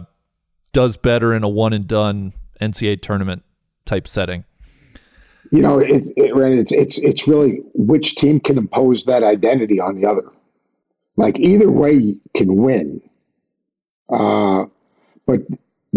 does 0.73 0.97
better 0.97 1.33
in 1.33 1.43
a 1.43 1.49
one 1.49 1.73
and 1.73 1.87
done 1.87 2.33
NCAA 2.59 3.01
tournament 3.01 3.43
type 3.85 4.07
setting? 4.07 4.43
You 5.51 5.61
know, 5.61 5.79
it, 5.79 6.03
it, 6.15 6.31
it's 6.35 6.71
it's 6.71 6.97
it's 6.99 7.27
really 7.27 7.59
which 7.73 8.15
team 8.15 8.39
can 8.39 8.57
impose 8.57 9.05
that 9.05 9.23
identity 9.23 9.79
on 9.79 9.99
the 9.99 10.07
other. 10.07 10.31
Like 11.15 11.39
either 11.39 11.69
way 11.69 12.15
can 12.35 12.55
win, 12.55 13.01
uh, 14.09 14.58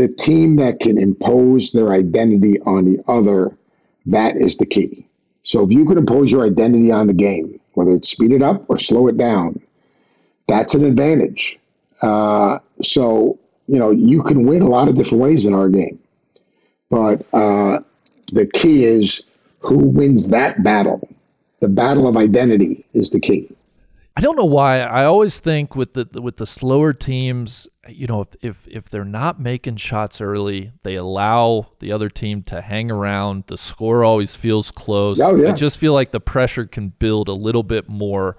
the 0.03 0.09
team 0.09 0.57
that 0.57 0.81
can 0.81 0.99
impose 0.99 1.71
their 1.71 1.93
identity 1.93 2.59
on 2.63 2.85
the 2.85 3.01
other, 3.07 3.57
that 4.07 4.37
is 4.37 4.57
the 4.57 4.67
key. 4.67 5.07
So 5.45 5.63
if 5.63 5.71
you 5.71 5.87
can 5.87 5.97
impose 5.97 6.33
your 6.33 6.45
identity 6.45 6.91
on 6.91 7.07
the 7.07 7.13
game, 7.13 7.61
whether 7.75 7.93
it's 7.93 8.11
speed 8.11 8.33
it 8.33 8.43
up 8.43 8.65
or 8.69 8.79
slow 8.79 9.07
it 9.07 9.17
down, 9.17 9.61
that's 10.49 10.75
an 10.75 10.85
advantage. 10.85 11.57
Uh, 12.01 12.59
so 12.83 13.39
you 13.69 13.79
know 13.79 13.93
you 13.93 14.25
can 14.25 14.45
win 14.45 14.63
a 14.63 14.69
lot 14.69 14.89
of 14.89 14.97
different 14.97 15.23
ways 15.23 15.47
in 15.47 15.55
our 15.55 15.69
game, 15.69 16.01
but 16.91 17.25
uh, 17.33 17.79
the 18.33 18.47
key 18.55 18.85
is 18.85 19.23
who 19.61 19.87
wins 19.87 20.31
that 20.31 20.65
battle. 20.65 21.09
The 21.61 21.69
battle 21.69 22.09
of 22.09 22.17
identity 22.17 22.85
is 22.93 23.11
the 23.11 23.21
key. 23.21 23.55
I 24.15 24.21
don't 24.21 24.37
know 24.37 24.45
why. 24.45 24.81
I 24.81 25.05
always 25.05 25.41
think 25.41 25.75
with 25.75 25.95
the 25.95 26.07
with 26.21 26.37
the 26.37 26.47
slower 26.47 26.93
teams, 26.93 27.67
you 27.89 28.07
know, 28.07 28.21
if 28.21 28.37
if, 28.43 28.69
if 28.69 28.89
they're 28.91 29.05
not 29.05 29.41
making 29.41 29.77
shots 29.77 30.21
early, 30.21 30.73
they 30.83 30.97
allow 30.97 31.69
the 31.79 31.93
other 31.93 32.11
team 32.11 32.43
to 32.45 32.61
hang 32.61 32.91
around. 32.91 33.45
The 33.47 33.57
score 33.57 34.05
always 34.05 34.37
feels 34.37 34.71
close. 34.71 35.19
Oh, 35.21 35.37
yeah. 35.37 35.51
I 35.51 35.53
just 35.53 35.79
feel 35.79 35.95
like 35.95 36.11
the 36.11 36.21
pressure 36.21 36.67
can 36.67 36.91
build 36.91 37.29
a 37.29 37.33
little 37.33 37.63
bit 37.63 37.89
more 37.89 38.37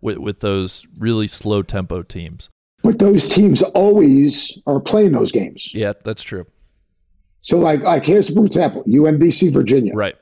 with 0.00 0.18
with 0.18 0.40
those 0.40 0.86
really 0.98 1.28
slow 1.28 1.62
tempo 1.62 2.02
teams. 2.02 2.50
But 2.82 2.98
those 2.98 3.28
teams 3.28 3.62
always 3.62 4.58
are 4.66 4.80
playing 4.80 5.12
those 5.12 5.30
games. 5.30 5.72
Yeah, 5.72 5.92
that's 6.02 6.22
true. 6.22 6.46
So, 7.42 7.58
like, 7.58 7.82
like 7.82 8.04
here's 8.04 8.28
for 8.28 8.44
example, 8.44 8.82
UMBC 8.84 9.52
Virginia. 9.52 9.94
Right. 9.94 10.16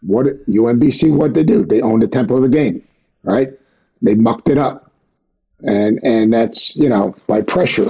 What 0.00 0.26
UMBC? 0.48 1.16
What 1.16 1.34
they 1.34 1.44
do? 1.44 1.64
They 1.64 1.80
own 1.80 2.00
the 2.00 2.08
tempo 2.08 2.36
of 2.36 2.42
the 2.42 2.48
game, 2.48 2.82
right? 3.22 3.52
They 4.02 4.14
mucked 4.14 4.48
it 4.48 4.58
up, 4.58 4.90
and 5.62 6.00
and 6.02 6.32
that's 6.32 6.76
you 6.76 6.88
know 6.88 7.14
by 7.26 7.40
pressure, 7.40 7.88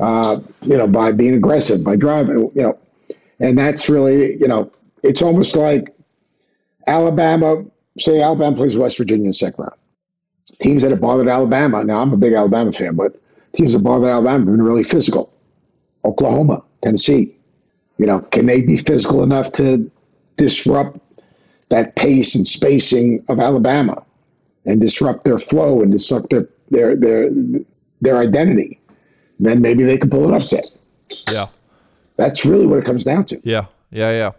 uh, 0.00 0.40
you 0.62 0.76
know 0.76 0.86
by 0.86 1.12
being 1.12 1.34
aggressive, 1.34 1.82
by 1.82 1.96
driving, 1.96 2.50
you 2.54 2.62
know, 2.62 2.78
and 3.40 3.58
that's 3.58 3.88
really 3.88 4.36
you 4.38 4.46
know 4.46 4.70
it's 5.02 5.20
almost 5.20 5.56
like 5.56 5.94
Alabama. 6.86 7.64
Say 7.98 8.22
Alabama 8.22 8.56
plays 8.56 8.78
West 8.78 8.96
Virginia 8.96 9.26
in 9.26 9.32
second 9.32 9.64
round. 9.64 9.78
Teams 10.54 10.82
that 10.82 10.92
have 10.92 11.00
bothered 11.00 11.28
Alabama. 11.28 11.84
Now 11.84 12.00
I'm 12.00 12.12
a 12.12 12.16
big 12.16 12.32
Alabama 12.32 12.72
fan, 12.72 12.94
but 12.94 13.20
teams 13.54 13.72
that 13.72 13.80
bothered 13.80 14.08
Alabama 14.08 14.38
have 14.38 14.46
been 14.46 14.62
really 14.62 14.84
physical. 14.84 15.32
Oklahoma, 16.04 16.62
Tennessee, 16.82 17.36
you 17.98 18.06
know, 18.06 18.20
can 18.20 18.46
they 18.46 18.62
be 18.62 18.76
physical 18.76 19.22
enough 19.22 19.52
to 19.52 19.90
disrupt 20.36 20.98
that 21.68 21.96
pace 21.96 22.34
and 22.34 22.46
spacing 22.46 23.24
of 23.28 23.38
Alabama 23.38 24.04
and 24.64 24.80
disrupt 24.80 25.24
their 25.24 25.38
flow 25.38 25.82
and 25.82 25.90
disrupt 25.92 26.30
their 26.30 26.48
their 26.70 26.96
their 26.96 27.30
their 28.00 28.16
identity? 28.18 28.80
Then 29.40 29.60
maybe 29.60 29.84
they 29.84 29.98
can 29.98 30.10
pull 30.10 30.28
an 30.28 30.34
upset. 30.34 30.66
Yeah. 31.30 31.48
That's 32.16 32.44
really 32.46 32.66
what 32.66 32.78
it 32.78 32.84
comes 32.84 33.04
down 33.04 33.24
to. 33.26 33.40
Yeah. 33.42 33.66
Yeah. 33.90 34.10
Yeah. 34.12 34.30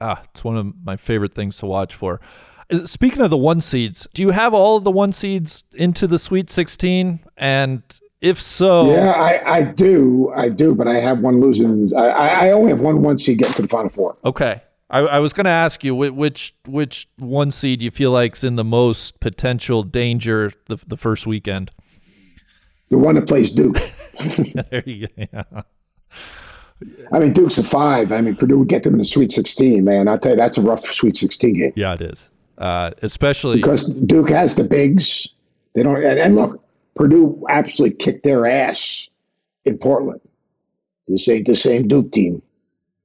Ah, 0.00 0.20
it's 0.24 0.42
one 0.44 0.56
of 0.56 0.72
my 0.84 0.96
favorite 0.96 1.34
things 1.34 1.56
to 1.58 1.66
watch 1.66 1.94
for. 1.94 2.20
Speaking 2.84 3.20
of 3.22 3.30
the 3.30 3.36
one 3.36 3.60
seeds, 3.60 4.06
do 4.14 4.22
you 4.22 4.30
have 4.30 4.54
all 4.54 4.76
of 4.76 4.84
the 4.84 4.90
one 4.90 5.12
seeds 5.12 5.62
into 5.74 6.06
the 6.06 6.18
Sweet 6.18 6.48
16? 6.48 7.20
And 7.36 7.82
if 8.20 8.40
so, 8.40 8.86
Yeah, 8.92 9.10
I, 9.10 9.56
I 9.58 9.62
do, 9.62 10.32
I 10.34 10.48
do, 10.48 10.74
but 10.74 10.88
I 10.88 10.94
have 10.94 11.18
one 11.20 11.40
losing. 11.40 11.90
I, 11.96 12.00
I 12.08 12.26
I 12.46 12.50
only 12.52 12.70
have 12.70 12.80
one 12.80 13.02
one 13.02 13.18
seed 13.18 13.38
getting 13.38 13.54
to 13.54 13.62
the 13.62 13.68
final 13.68 13.90
four. 13.90 14.16
okay. 14.24 14.62
I, 14.92 15.00
I 15.00 15.18
was 15.20 15.32
going 15.32 15.46
to 15.46 15.50
ask 15.50 15.82
you 15.82 15.94
which 15.94 16.54
which 16.66 17.08
one 17.16 17.50
seed 17.50 17.82
you 17.82 17.90
feel 17.90 18.12
like's 18.12 18.44
in 18.44 18.56
the 18.56 18.64
most 18.64 19.18
potential 19.20 19.82
danger 19.82 20.52
the, 20.66 20.76
the 20.86 20.98
first 20.98 21.26
weekend. 21.26 21.70
The 22.90 22.98
one 22.98 23.14
that 23.14 23.26
plays 23.26 23.50
Duke. 23.50 23.78
there 24.70 24.82
you 24.84 25.08
go. 25.08 25.12
Yeah. 25.16 25.62
I 27.10 27.20
mean, 27.20 27.32
Duke's 27.32 27.56
a 27.56 27.62
five. 27.62 28.12
I 28.12 28.20
mean, 28.20 28.36
Purdue 28.36 28.58
would 28.58 28.68
get 28.68 28.82
them 28.82 28.94
in 28.94 28.98
the 28.98 29.04
Sweet 29.04 29.32
16, 29.32 29.82
man. 29.82 30.08
I'll 30.08 30.18
tell 30.18 30.32
you, 30.32 30.36
that's 30.36 30.58
a 30.58 30.62
rough 30.62 30.84
Sweet 30.92 31.16
16 31.16 31.54
game. 31.54 31.72
yeah, 31.74 31.94
it 31.94 32.02
is. 32.02 32.28
Uh, 32.58 32.90
especially 33.02 33.56
because 33.56 33.88
Duke 33.88 34.28
has 34.28 34.56
the 34.56 34.64
bigs. 34.64 35.26
They 35.74 35.82
don't. 35.82 35.96
And, 36.04 36.18
and 36.18 36.36
look, 36.36 36.62
Purdue 36.96 37.42
absolutely 37.48 37.96
kicked 37.96 38.24
their 38.24 38.46
ass 38.46 39.08
in 39.64 39.78
Portland. 39.78 40.20
This 41.08 41.28
ain't 41.28 41.46
the 41.46 41.54
same 41.54 41.88
Duke 41.88 42.12
team. 42.12 42.42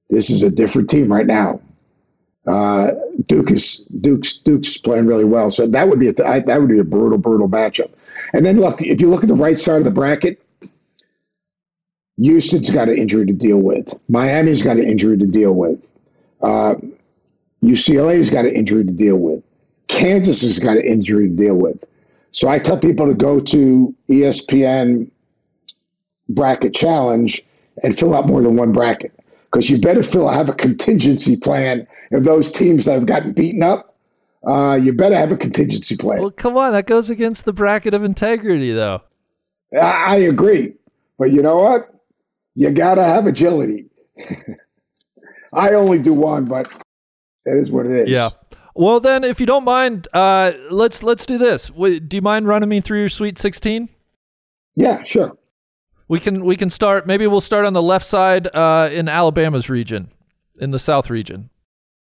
This 0.10 0.30
is 0.30 0.44
a 0.44 0.50
different 0.50 0.90
team 0.90 1.12
right 1.12 1.26
now. 1.26 1.62
Uh, 2.48 2.92
Duke 3.26 3.52
is 3.52 3.80
Duke's 4.00 4.34
Duke's 4.38 4.78
playing 4.78 5.06
really 5.06 5.26
well, 5.26 5.50
so 5.50 5.68
that 5.68 5.90
would 5.90 6.00
be 6.00 6.08
a, 6.10 6.26
I- 6.26 6.40
that 6.42 6.60
would 6.60 6.70
be 6.70 6.80
a 6.80 6.84
brutal, 6.84 7.18
brutal 7.18 7.50
matchup. 7.50 7.92
And 8.34 8.46
then 8.46 8.60
look, 8.60 8.82
if 8.82 9.02
you 9.02 9.10
look 9.10 9.24
at 9.24 9.28
the 9.30 9.36
right 9.36 9.60
side 9.60 9.78
of 9.80 9.84
the 9.84 9.92
bracket, 9.92 10.42
Houston's 12.18 12.70
got 12.70 12.90
an 12.90 12.98
injury 12.98 13.26
to 13.26 13.34
deal 13.34 13.58
with. 13.60 13.94
Miami's 14.10 14.64
got 14.64 14.78
an 14.78 14.84
injury 14.86 15.18
to 15.18 15.26
deal 15.26 15.54
with. 15.54 15.86
Uh, 16.42 16.76
UCLA's 17.64 18.30
got 18.30 18.46
an 18.46 18.54
injury 18.56 18.86
to 18.86 18.92
deal 18.92 19.18
with. 19.18 19.44
Kansas 19.88 20.42
has 20.42 20.60
got 20.60 20.78
an 20.78 20.84
injury 20.84 21.28
to 21.30 21.36
deal 21.36 21.56
with. 21.56 21.84
So 22.32 22.50
I 22.50 22.60
tell 22.60 22.78
people 22.78 23.08
to 23.08 23.14
go 23.14 23.40
to 23.40 23.96
ESPN 24.10 25.10
bracket 26.30 26.74
challenge 26.76 27.42
and 27.84 27.98
fill 27.98 28.16
out 28.16 28.28
more 28.28 28.42
than 28.42 28.56
one 28.56 28.72
bracket 28.72 29.14
because 29.52 29.70
you 29.70 29.80
better 29.80 30.04
fill 30.04 30.28
have 30.28 30.50
a 30.50 30.54
contingency 30.54 31.38
plan 31.38 31.88
of 32.12 32.24
those 32.24 32.52
teams 32.52 32.86
that 32.86 32.94
have 32.94 33.06
gotten 33.06 33.34
beaten 33.34 33.64
up. 33.64 33.96
Uh, 34.48 34.76
you 34.76 34.94
better 34.94 35.16
have 35.16 35.32
a 35.32 35.38
contingency 35.38 35.98
plan. 35.98 36.20
well, 36.20 36.32
come 36.32 36.56
on, 36.56 36.72
that 36.72 36.88
goes 36.88 37.10
against 37.10 37.46
the 37.46 37.54
bracket 37.54 37.94
of 37.94 38.04
integrity, 38.04 38.72
though. 38.72 39.02
I, 39.74 39.78
I 39.80 40.16
agree, 40.18 40.74
but 41.18 41.32
you 41.32 41.42
know 41.42 41.58
what? 41.58 41.94
You 42.56 42.72
gotta 42.72 43.04
have 43.04 43.26
agility. 43.26 43.86
I 45.54 45.74
only 45.74 46.00
do 46.00 46.14
one, 46.14 46.46
but 46.46 46.68
it 47.46 47.58
is 47.58 47.72
what 47.72 47.86
it 47.86 48.04
is. 48.04 48.10
Yeah. 48.10 48.30
Well, 48.76 49.00
then, 49.00 49.24
if 49.24 49.40
you 49.40 49.46
don't 49.46 49.64
mind, 49.64 50.08
uh, 50.14 50.54
let's 50.70 51.02
let's 51.02 51.26
do 51.26 51.38
this. 51.38 51.70
Do 51.70 52.08
you 52.12 52.22
mind 52.22 52.48
running 52.48 52.70
me 52.70 52.80
through 52.80 53.00
your 53.00 53.10
Sweet 53.10 53.38
16? 53.40 53.90
Yeah, 54.76 55.04
sure. 55.04 55.36
We 56.08 56.20
can 56.20 56.46
we 56.46 56.56
can 56.56 56.70
start. 56.70 57.06
Maybe 57.06 57.28
we'll 57.28 57.42
start 57.42 57.66
on 57.66 57.74
the 57.74 57.82
left 57.82 58.06
side 58.06 58.48
uh, 58.56 58.90
in 58.92 59.10
Alabama's 59.10 59.70
region, 59.70 60.12
in 60.60 60.72
the 60.72 60.80
South 60.80 61.10
region. 61.10 61.50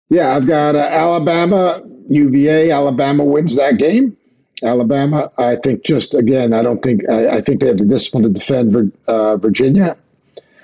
Yeah, 0.09 0.35
I've 0.35 0.47
got 0.47 0.75
uh, 0.75 0.79
Alabama, 0.79 1.81
UVA. 2.09 2.71
Alabama 2.71 3.23
wins 3.23 3.55
that 3.55 3.77
game. 3.77 4.17
Alabama, 4.63 5.31
I 5.37 5.55
think, 5.55 5.83
just 5.83 6.13
again, 6.13 6.53
I 6.53 6.61
don't 6.61 6.83
think, 6.83 7.01
I, 7.09 7.37
I 7.37 7.41
think 7.41 7.61
they 7.61 7.67
have 7.67 7.77
the 7.77 7.85
discipline 7.85 8.23
to 8.23 8.29
defend 8.29 8.91
uh, 9.07 9.37
Virginia. 9.37 9.97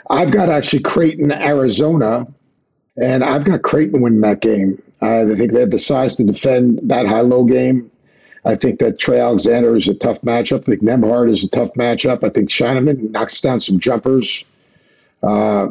I've 0.10 0.32
got 0.32 0.50
actually 0.50 0.82
Creighton, 0.82 1.32
Arizona, 1.32 2.28
and 2.96 3.24
I've 3.24 3.44
got 3.44 3.64
Creighton 3.64 4.02
winning 4.02 4.22
that 4.22 4.42
game. 4.42 4.82
I 5.02 5.26
think 5.36 5.52
they 5.52 5.60
have 5.60 5.72
the 5.72 5.78
size 5.78 6.16
to 6.18 6.24
defend 6.24 6.80
that 6.84 7.06
high 7.06 7.22
low 7.22 7.44
game. 7.46 7.92
I 8.46 8.56
think 8.56 8.80
that 8.80 9.00
Trey 9.00 9.20
Alexander 9.20 9.76
is 9.76 9.88
a 9.88 9.94
tough 9.94 10.22
matchup. 10.22 10.62
I 10.62 10.64
think 10.64 10.82
Nembhard 10.82 11.30
is 11.30 11.44
a 11.44 11.50
tough 11.50 11.74
matchup. 11.74 12.24
I 12.24 12.30
think 12.30 12.50
Scheierman 12.50 13.12
knocks 13.12 13.42
down 13.42 13.60
some 13.60 13.80
jumpers. 13.80 14.44
Uh, 15.24 15.70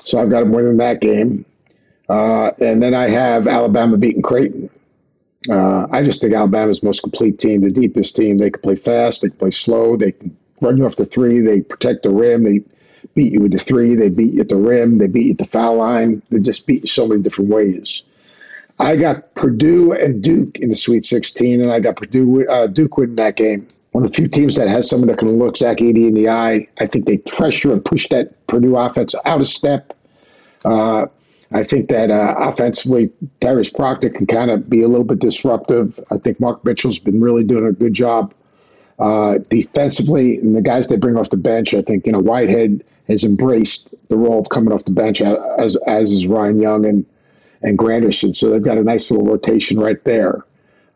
so 0.00 0.18
I've 0.18 0.30
got 0.30 0.42
him 0.42 0.52
winning 0.52 0.78
that 0.78 1.00
game. 1.00 1.44
Uh, 2.08 2.50
and 2.58 2.82
then 2.82 2.94
I 2.94 3.10
have 3.10 3.46
Alabama 3.46 3.96
beating 3.96 4.22
Creighton. 4.22 4.70
Uh, 5.48 5.86
I 5.90 6.02
just 6.02 6.20
think 6.20 6.34
Alabama's 6.34 6.82
most 6.82 7.02
complete 7.02 7.38
team, 7.38 7.60
the 7.60 7.70
deepest 7.70 8.16
team. 8.16 8.38
They 8.38 8.50
can 8.50 8.60
play 8.60 8.76
fast, 8.76 9.22
they 9.22 9.28
can 9.28 9.38
play 9.38 9.50
slow, 9.50 9.96
they 9.96 10.12
can 10.12 10.36
run 10.60 10.78
you 10.78 10.86
off 10.86 10.96
the 10.96 11.06
three, 11.06 11.40
they 11.40 11.60
protect 11.60 12.02
the 12.02 12.10
rim, 12.10 12.42
they 12.42 12.62
beat 13.14 13.32
you 13.32 13.40
with 13.40 13.52
the 13.52 13.58
three, 13.58 13.94
they 13.94 14.08
beat 14.08 14.34
you 14.34 14.40
at 14.40 14.48
the 14.48 14.56
rim, 14.56 14.96
they 14.96 15.06
beat 15.06 15.26
you 15.26 15.32
at 15.32 15.38
the 15.38 15.44
foul 15.44 15.76
line. 15.76 16.22
They 16.30 16.40
just 16.40 16.66
beat 16.66 16.82
you 16.82 16.88
so 16.88 17.06
many 17.06 17.22
different 17.22 17.50
ways. 17.50 18.02
I 18.78 18.96
got 18.96 19.34
Purdue 19.34 19.92
and 19.92 20.22
Duke 20.22 20.58
in 20.58 20.68
the 20.68 20.74
Sweet 20.74 21.04
16, 21.04 21.60
and 21.60 21.72
I 21.72 21.80
got 21.80 21.96
Purdue 21.96 22.46
uh, 22.48 22.68
Duke 22.68 22.96
winning 22.96 23.16
that 23.16 23.36
game. 23.36 23.66
One 23.92 24.04
of 24.04 24.10
the 24.10 24.16
few 24.16 24.28
teams 24.28 24.54
that 24.54 24.68
has 24.68 24.88
someone 24.88 25.08
that 25.08 25.18
can 25.18 25.38
look 25.38 25.56
Zach 25.56 25.78
Edey 25.78 26.06
in 26.06 26.14
the 26.14 26.28
eye. 26.28 26.66
I 26.78 26.86
think 26.86 27.06
they 27.06 27.16
pressure 27.18 27.72
and 27.72 27.84
push 27.84 28.08
that 28.10 28.46
Purdue 28.46 28.76
offense 28.76 29.14
out 29.24 29.40
of 29.40 29.48
step. 29.48 29.94
Uh, 30.64 31.06
I 31.50 31.64
think 31.64 31.88
that 31.88 32.10
uh, 32.10 32.34
offensively, 32.38 33.10
Darius 33.40 33.70
Proctor 33.70 34.10
can 34.10 34.26
kind 34.26 34.50
of 34.50 34.68
be 34.68 34.82
a 34.82 34.88
little 34.88 35.04
bit 35.04 35.18
disruptive. 35.18 35.98
I 36.10 36.18
think 36.18 36.38
Mark 36.38 36.64
Mitchell's 36.64 36.98
been 36.98 37.20
really 37.20 37.42
doing 37.42 37.66
a 37.66 37.72
good 37.72 37.94
job 37.94 38.34
uh, 38.98 39.38
defensively, 39.48 40.36
and 40.38 40.54
the 40.54 40.62
guys 40.62 40.88
they 40.88 40.96
bring 40.96 41.16
off 41.16 41.30
the 41.30 41.36
bench. 41.36 41.72
I 41.72 41.82
think 41.82 42.04
you 42.06 42.12
know 42.12 42.20
Whitehead 42.20 42.84
has 43.08 43.24
embraced 43.24 43.94
the 44.08 44.16
role 44.16 44.40
of 44.40 44.50
coming 44.50 44.72
off 44.72 44.84
the 44.84 44.92
bench 44.92 45.22
as 45.22 45.76
as 45.86 46.10
is 46.10 46.26
Ryan 46.26 46.60
Young 46.60 46.84
and 46.84 47.06
and 47.62 47.76
Grandison. 47.76 48.34
So 48.34 48.50
they've 48.50 48.62
got 48.62 48.78
a 48.78 48.82
nice 48.82 49.10
little 49.10 49.26
rotation 49.26 49.78
right 49.78 50.02
there. 50.04 50.44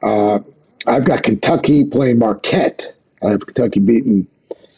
Uh, 0.03 0.40
I've 0.87 1.05
got 1.05 1.22
Kentucky 1.22 1.85
playing 1.85 2.18
Marquette. 2.18 2.94
I 3.22 3.31
have 3.31 3.46
Kentucky 3.46 3.81
beating 3.81 4.27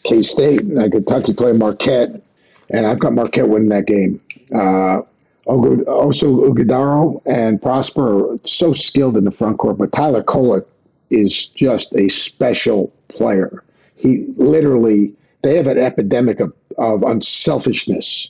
K 0.03 0.21
State, 0.21 0.61
and 0.61 0.79
I 0.79 0.89
Kentucky 0.89 1.33
playing 1.33 1.57
Marquette, 1.57 2.21
and 2.69 2.85
I've 2.85 2.99
got 2.99 3.13
Marquette 3.13 3.49
winning 3.49 3.69
that 3.69 3.87
game. 3.87 4.21
Uh, 4.53 5.01
also, 5.47 6.39
Ighodaro 6.39 7.21
and 7.25 7.61
Prosper 7.61 8.31
are 8.31 8.37
so 8.45 8.73
skilled 8.73 9.15
in 9.17 9.25
the 9.25 9.31
front 9.31 9.59
court, 9.59 9.77
but 9.77 9.91
Tyler 9.91 10.23
Kolek 10.23 10.65
is 11.11 11.45
just 11.47 11.93
a 11.95 12.09
special 12.09 12.91
player. 13.09 13.63
He 13.95 14.25
literally, 14.37 15.13
they 15.43 15.55
have 15.55 15.67
an 15.67 15.77
epidemic 15.77 16.39
of, 16.39 16.53
of 16.77 17.03
unselfishness 17.03 18.29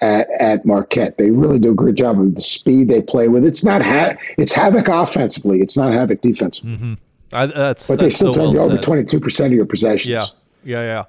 at, 0.00 0.28
at 0.40 0.64
Marquette. 0.66 1.16
They 1.16 1.30
really 1.30 1.58
do 1.58 1.72
a 1.72 1.74
great 1.74 1.94
job 1.94 2.20
of 2.20 2.34
the 2.34 2.40
speed 2.40 2.88
they 2.88 3.02
play 3.02 3.28
with. 3.28 3.44
It's 3.44 3.64
not 3.64 3.82
ha- 3.82 4.14
it's 4.38 4.52
havoc 4.52 4.88
offensively. 4.88 5.60
It's 5.60 5.76
not 5.76 5.92
havoc 5.92 6.20
defensively. 6.20 6.76
Mm-hmm. 6.76 6.94
I, 7.32 7.46
that's 7.46 7.88
But 7.88 7.98
they 7.98 8.04
that's 8.04 8.16
still 8.16 8.34
so 8.34 8.40
turn 8.40 8.50
you 8.52 8.60
over 8.60 8.78
twenty 8.78 9.04
two 9.04 9.20
percent 9.20 9.52
of 9.52 9.56
your 9.56 9.66
possessions. 9.66 10.08
Yeah, 10.08 10.24
yeah, 10.64 10.82
yeah. 10.82 11.04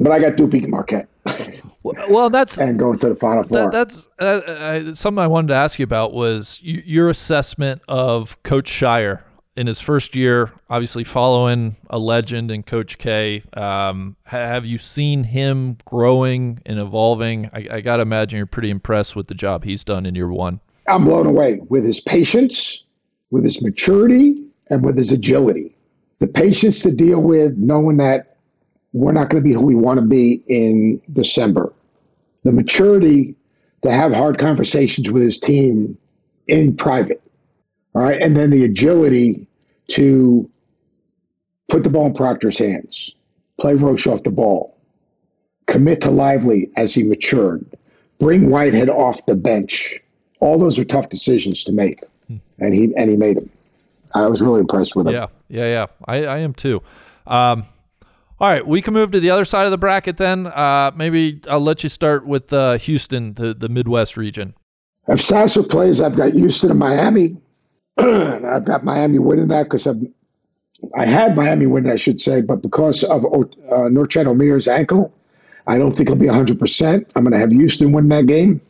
But 0.00 0.12
I 0.12 0.20
got 0.20 0.36
Duke 0.36 0.50
beating 0.50 0.70
Marquette 0.70 1.08
Well, 1.82 1.94
well, 2.08 2.30
that's 2.30 2.58
and 2.58 2.78
going 2.78 2.98
to 3.00 3.08
the 3.10 3.14
final 3.14 3.42
four. 3.42 3.62
that, 3.62 3.72
that's 3.72 4.08
uh, 4.20 4.24
uh, 4.24 4.94
something 4.94 5.22
I 5.22 5.26
wanted 5.26 5.48
to 5.48 5.54
ask 5.54 5.78
you 5.78 5.84
about 5.84 6.12
was 6.12 6.60
y- 6.64 6.82
your 6.84 7.08
assessment 7.08 7.82
of 7.88 8.40
Coach 8.42 8.70
Scheyer 8.70 9.22
in 9.58 9.66
his 9.66 9.80
first 9.80 10.14
year, 10.14 10.52
obviously 10.70 11.02
following 11.02 11.74
a 11.90 11.98
legend 11.98 12.48
in 12.48 12.62
Coach 12.62 12.96
K. 12.96 13.42
Um, 13.54 14.14
have 14.22 14.64
you 14.64 14.78
seen 14.78 15.24
him 15.24 15.78
growing 15.84 16.62
and 16.64 16.78
evolving? 16.78 17.50
I, 17.52 17.66
I 17.68 17.80
got 17.80 17.96
to 17.96 18.02
imagine 18.02 18.36
you're 18.36 18.46
pretty 18.46 18.70
impressed 18.70 19.16
with 19.16 19.26
the 19.26 19.34
job 19.34 19.64
he's 19.64 19.82
done 19.82 20.06
in 20.06 20.14
year 20.14 20.28
one. 20.28 20.60
I'm 20.86 21.04
blown 21.04 21.26
away 21.26 21.58
with 21.68 21.84
his 21.84 21.98
patience, 21.98 22.84
with 23.32 23.42
his 23.42 23.60
maturity, 23.60 24.36
and 24.70 24.84
with 24.84 24.96
his 24.96 25.10
agility. 25.10 25.74
The 26.20 26.28
patience 26.28 26.78
to 26.82 26.92
deal 26.92 27.20
with 27.20 27.56
knowing 27.56 27.96
that 27.96 28.36
we're 28.92 29.10
not 29.10 29.28
going 29.28 29.42
to 29.42 29.48
be 29.48 29.54
who 29.54 29.64
we 29.64 29.74
want 29.74 29.98
to 29.98 30.06
be 30.06 30.40
in 30.46 31.02
December. 31.12 31.72
The 32.44 32.52
maturity 32.52 33.34
to 33.82 33.90
have 33.90 34.14
hard 34.14 34.38
conversations 34.38 35.10
with 35.10 35.24
his 35.24 35.36
team 35.36 35.98
in 36.46 36.76
private. 36.76 37.20
All 37.98 38.04
right. 38.04 38.22
And 38.22 38.36
then 38.36 38.50
the 38.50 38.62
agility 38.62 39.44
to 39.88 40.48
put 41.66 41.82
the 41.82 41.90
ball 41.90 42.06
in 42.06 42.14
Proctor's 42.14 42.56
hands, 42.56 43.10
play 43.58 43.74
Roach 43.74 44.06
off 44.06 44.22
the 44.22 44.30
ball, 44.30 44.78
commit 45.66 46.00
to 46.02 46.10
Lively 46.12 46.70
as 46.76 46.94
he 46.94 47.02
matured, 47.02 47.66
bring 48.20 48.50
Whitehead 48.50 48.88
off 48.88 49.26
the 49.26 49.34
bench. 49.34 50.00
All 50.38 50.60
those 50.60 50.78
are 50.78 50.84
tough 50.84 51.08
decisions 51.08 51.64
to 51.64 51.72
make. 51.72 52.04
Hmm. 52.28 52.36
And 52.60 52.72
he 52.72 52.94
and 52.96 53.10
he 53.10 53.16
made 53.16 53.36
them. 53.36 53.50
I 54.14 54.28
was 54.28 54.40
really 54.40 54.60
impressed 54.60 54.94
with 54.94 55.08
him. 55.08 55.14
Yeah, 55.14 55.26
yeah, 55.48 55.66
yeah. 55.66 55.86
I, 56.06 56.24
I 56.24 56.38
am 56.38 56.54
too. 56.54 56.80
Um, 57.26 57.64
all 58.38 58.48
right, 58.48 58.64
we 58.64 58.80
can 58.80 58.94
move 58.94 59.10
to 59.10 59.18
the 59.18 59.30
other 59.30 59.44
side 59.44 59.64
of 59.64 59.72
the 59.72 59.76
bracket 59.78 60.18
then. 60.18 60.46
Uh, 60.46 60.92
maybe 60.94 61.40
I'll 61.50 61.58
let 61.58 61.82
you 61.82 61.88
start 61.88 62.24
with 62.24 62.52
uh, 62.52 62.78
Houston, 62.78 63.34
the, 63.34 63.54
the 63.54 63.68
Midwest 63.68 64.16
region. 64.16 64.54
If 65.08 65.20
Sasser 65.20 65.64
plays, 65.64 66.00
I've 66.00 66.14
got 66.14 66.34
Houston 66.34 66.70
and 66.70 66.78
Miami. 66.78 67.36
I've 68.46 68.64
got 68.64 68.84
Miami 68.84 69.18
winning 69.18 69.48
that 69.48 69.64
because 69.64 69.88
I 70.96 71.04
had 71.04 71.34
Miami 71.34 71.66
winning, 71.66 71.90
I 71.90 71.96
should 71.96 72.20
say, 72.20 72.40
but 72.40 72.62
because 72.62 73.02
of 73.04 73.24
uh, 73.24 73.28
Norchad 73.88 74.26
Omier's 74.26 74.68
ankle, 74.68 75.12
I 75.66 75.78
don't 75.78 75.96
think 75.96 76.08
he'll 76.08 76.16
be 76.16 76.26
100%. 76.26 77.12
I'm 77.16 77.24
going 77.24 77.32
to 77.32 77.38
have 77.38 77.50
Houston 77.50 77.92
win 77.92 78.08
that 78.08 78.26
game 78.26 78.60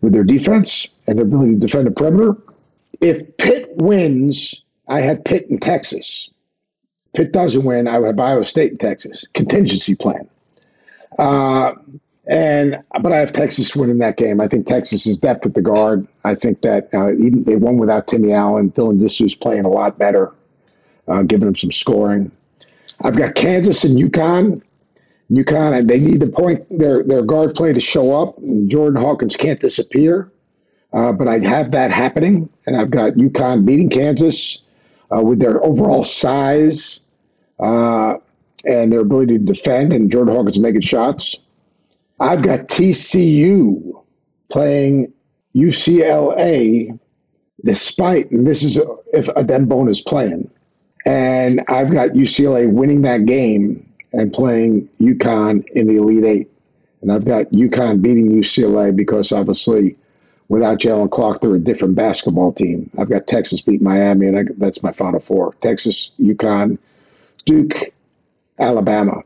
with 0.00 0.12
their 0.12 0.24
defense 0.24 0.86
and 1.06 1.16
their 1.18 1.24
ability 1.24 1.54
to 1.54 1.58
defend 1.58 1.86
the 1.86 1.92
perimeter. 1.92 2.36
If 3.00 3.36
Pitt 3.36 3.70
wins, 3.76 4.62
I 4.88 5.00
had 5.00 5.24
Pitt 5.24 5.46
in 5.48 5.58
Texas. 5.58 6.28
Pitt 7.14 7.32
doesn't 7.32 7.64
win, 7.64 7.88
I 7.88 7.98
would 7.98 8.08
have 8.08 8.20
Iowa 8.20 8.44
State 8.44 8.72
in 8.72 8.78
Texas. 8.78 9.24
Contingency 9.32 9.94
plan. 9.94 10.28
Uh, 11.18 11.72
and 12.26 12.82
but 13.02 13.12
I 13.12 13.18
have 13.18 13.32
Texas 13.32 13.76
winning 13.76 13.98
that 13.98 14.16
game. 14.16 14.40
I 14.40 14.48
think 14.48 14.66
Texas 14.66 15.06
is 15.06 15.16
depth 15.16 15.46
at 15.46 15.54
the 15.54 15.62
guard. 15.62 16.06
I 16.24 16.34
think 16.34 16.62
that 16.62 16.88
uh, 16.92 17.12
even 17.12 17.44
they 17.44 17.56
won 17.56 17.78
without 17.78 18.08
Timmy 18.08 18.32
Allen. 18.32 18.72
Dylan 18.72 19.00
Disu's 19.00 19.34
playing 19.34 19.64
a 19.64 19.68
lot 19.68 19.98
better, 19.98 20.32
uh, 21.06 21.22
giving 21.22 21.46
them 21.46 21.54
some 21.54 21.70
scoring. 21.70 22.32
I've 23.02 23.16
got 23.16 23.34
Kansas 23.34 23.84
and 23.84 23.96
UConn. 23.98 24.62
UConn, 25.30 25.86
they 25.86 25.98
need 25.98 26.20
the 26.20 26.26
point 26.26 26.64
their 26.76 27.04
their 27.04 27.22
guard 27.22 27.54
play 27.54 27.72
to 27.72 27.80
show 27.80 28.12
up. 28.12 28.36
Jordan 28.66 29.00
Hawkins 29.00 29.36
can't 29.36 29.60
disappear, 29.60 30.30
uh, 30.92 31.12
but 31.12 31.28
I'd 31.28 31.44
have 31.44 31.70
that 31.72 31.92
happening, 31.92 32.48
and 32.66 32.76
I've 32.76 32.90
got 32.90 33.12
UConn 33.12 33.64
beating 33.64 33.90
Kansas 33.90 34.58
uh, 35.14 35.20
with 35.20 35.38
their 35.38 35.62
overall 35.64 36.02
size 36.02 37.00
uh, 37.60 38.14
and 38.64 38.92
their 38.92 39.00
ability 39.00 39.38
to 39.38 39.44
defend, 39.44 39.92
and 39.92 40.10
Jordan 40.10 40.34
Hawkins 40.34 40.58
making 40.58 40.80
shots. 40.80 41.36
I've 42.20 42.42
got 42.42 42.68
TCU 42.68 44.02
playing 44.50 45.12
UCLA, 45.54 46.98
despite, 47.64 48.30
and 48.30 48.46
this 48.46 48.62
is 48.62 48.78
if 49.12 49.26
Adem 49.28 49.88
is 49.88 50.00
playing, 50.00 50.50
and 51.04 51.62
I've 51.68 51.90
got 51.90 52.10
UCLA 52.10 52.70
winning 52.70 53.02
that 53.02 53.26
game 53.26 53.82
and 54.12 54.32
playing 54.32 54.88
UConn 55.00 55.64
in 55.74 55.86
the 55.86 55.96
Elite 55.96 56.24
Eight. 56.24 56.50
And 57.02 57.12
I've 57.12 57.24
got 57.24 57.46
UConn 57.52 58.02
beating 58.02 58.30
UCLA 58.32 58.94
because 58.94 59.30
obviously 59.30 59.96
without 60.48 60.78
Jaylen 60.78 61.10
Clark, 61.10 61.40
they're 61.40 61.54
a 61.54 61.60
different 61.60 61.94
basketball 61.94 62.52
team. 62.52 62.90
I've 62.98 63.10
got 63.10 63.26
Texas 63.26 63.60
beat 63.60 63.82
Miami, 63.82 64.26
and 64.26 64.38
I, 64.38 64.42
that's 64.56 64.82
my 64.82 64.92
final 64.92 65.20
four 65.20 65.54
Texas, 65.60 66.10
UConn, 66.20 66.78
Duke, 67.44 67.92
Alabama. 68.58 69.22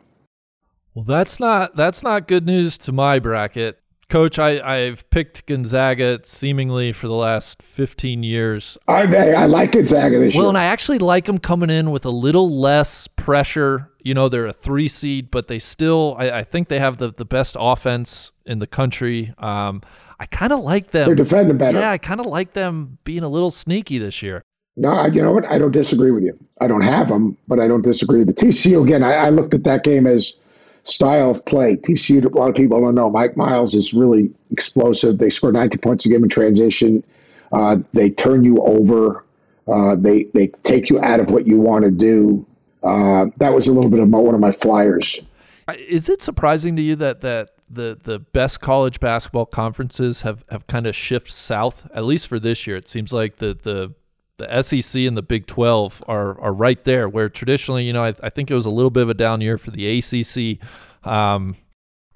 Well, 0.94 1.04
that's 1.04 1.38
not 1.38 1.76
that's 1.76 2.02
not 2.02 2.26
good 2.26 2.46
news 2.46 2.76
to 2.78 2.92
my 2.92 3.18
bracket. 3.18 3.80
Coach, 4.08 4.40
I, 4.40 4.60
I've 4.60 5.08
picked 5.10 5.46
Gonzaga 5.46 6.18
seemingly 6.24 6.90
for 6.90 7.06
the 7.06 7.14
last 7.14 7.62
15 7.62 8.24
years. 8.24 8.76
I, 8.88 9.04
I 9.04 9.46
like 9.46 9.70
Gonzaga 9.70 10.18
this 10.18 10.34
well, 10.34 10.44
year. 10.44 10.48
and 10.48 10.58
I 10.58 10.64
actually 10.64 10.98
like 10.98 11.26
them 11.26 11.38
coming 11.38 11.70
in 11.70 11.92
with 11.92 12.04
a 12.04 12.10
little 12.10 12.58
less 12.58 13.06
pressure. 13.06 13.92
You 14.00 14.14
know, 14.14 14.28
they're 14.28 14.48
a 14.48 14.52
three 14.52 14.88
seed, 14.88 15.30
but 15.30 15.46
they 15.46 15.60
still, 15.60 16.16
I, 16.18 16.30
I 16.38 16.44
think 16.44 16.66
they 16.66 16.80
have 16.80 16.96
the, 16.96 17.12
the 17.12 17.24
best 17.24 17.56
offense 17.56 18.32
in 18.44 18.58
the 18.58 18.66
country. 18.66 19.32
Um, 19.38 19.80
I 20.18 20.26
kind 20.26 20.52
of 20.52 20.58
like 20.58 20.90
them. 20.90 21.06
They're 21.06 21.14
defending 21.14 21.56
better. 21.56 21.78
Yeah, 21.78 21.92
I 21.92 21.98
kind 21.98 22.18
of 22.18 22.26
like 22.26 22.54
them 22.54 22.98
being 23.04 23.22
a 23.22 23.28
little 23.28 23.52
sneaky 23.52 23.98
this 23.98 24.22
year. 24.22 24.42
No, 24.76 25.06
you 25.06 25.22
know 25.22 25.30
what? 25.30 25.48
I 25.48 25.56
don't 25.56 25.70
disagree 25.70 26.10
with 26.10 26.24
you. 26.24 26.36
I 26.60 26.66
don't 26.66 26.82
have 26.82 27.06
them, 27.06 27.36
but 27.46 27.60
I 27.60 27.68
don't 27.68 27.82
disagree. 27.82 28.24
With 28.24 28.36
the 28.36 28.46
TCU, 28.46 28.82
again, 28.82 29.04
I, 29.04 29.12
I 29.12 29.28
looked 29.28 29.54
at 29.54 29.62
that 29.62 29.84
game 29.84 30.08
as– 30.08 30.34
style 30.84 31.30
of 31.30 31.44
play. 31.44 31.76
TCU, 31.76 32.24
a 32.24 32.38
lot 32.38 32.48
of 32.48 32.54
people 32.54 32.80
don't 32.80 32.94
know. 32.94 33.10
Mike 33.10 33.36
Miles 33.36 33.74
is 33.74 33.92
really 33.94 34.30
explosive. 34.50 35.18
They 35.18 35.30
score 35.30 35.52
90 35.52 35.78
points 35.78 36.06
a 36.06 36.08
game 36.08 36.22
in 36.22 36.28
transition. 36.28 37.04
Uh, 37.52 37.78
they 37.92 38.10
turn 38.10 38.44
you 38.44 38.58
over. 38.58 39.24
Uh, 39.68 39.94
they 39.96 40.24
they 40.34 40.48
take 40.64 40.90
you 40.90 41.00
out 41.00 41.20
of 41.20 41.30
what 41.30 41.46
you 41.46 41.60
want 41.60 41.84
to 41.84 41.90
do. 41.90 42.44
Uh, 42.82 43.26
that 43.36 43.52
was 43.52 43.68
a 43.68 43.72
little 43.72 43.90
bit 43.90 44.00
of 44.00 44.08
my, 44.08 44.18
one 44.18 44.34
of 44.34 44.40
my 44.40 44.52
flyers. 44.52 45.20
Is 45.76 46.08
it 46.08 46.22
surprising 46.22 46.76
to 46.76 46.82
you 46.82 46.96
that 46.96 47.20
that 47.20 47.50
the 47.68 47.98
the 48.02 48.18
best 48.18 48.60
college 48.60 48.98
basketball 49.00 49.46
conferences 49.46 50.22
have, 50.22 50.44
have 50.50 50.66
kind 50.66 50.86
of 50.86 50.96
shifted 50.96 51.32
south? 51.32 51.88
At 51.94 52.04
least 52.04 52.26
for 52.26 52.40
this 52.40 52.66
year, 52.66 52.76
it 52.76 52.88
seems 52.88 53.12
like 53.12 53.36
the 53.36 53.56
the 53.60 53.94
the 54.40 54.62
SEC 54.62 55.02
and 55.02 55.16
the 55.16 55.22
Big 55.22 55.46
12 55.46 56.04
are 56.08 56.40
are 56.40 56.52
right 56.52 56.82
there. 56.84 57.08
Where 57.08 57.28
traditionally, 57.28 57.84
you 57.84 57.92
know, 57.92 58.04
I, 58.04 58.14
I 58.22 58.30
think 58.30 58.50
it 58.50 58.54
was 58.54 58.66
a 58.66 58.70
little 58.70 58.90
bit 58.90 59.04
of 59.04 59.10
a 59.10 59.14
down 59.14 59.40
year 59.40 59.58
for 59.58 59.70
the 59.70 59.98
ACC. 59.98 60.58
Um, 61.06 61.56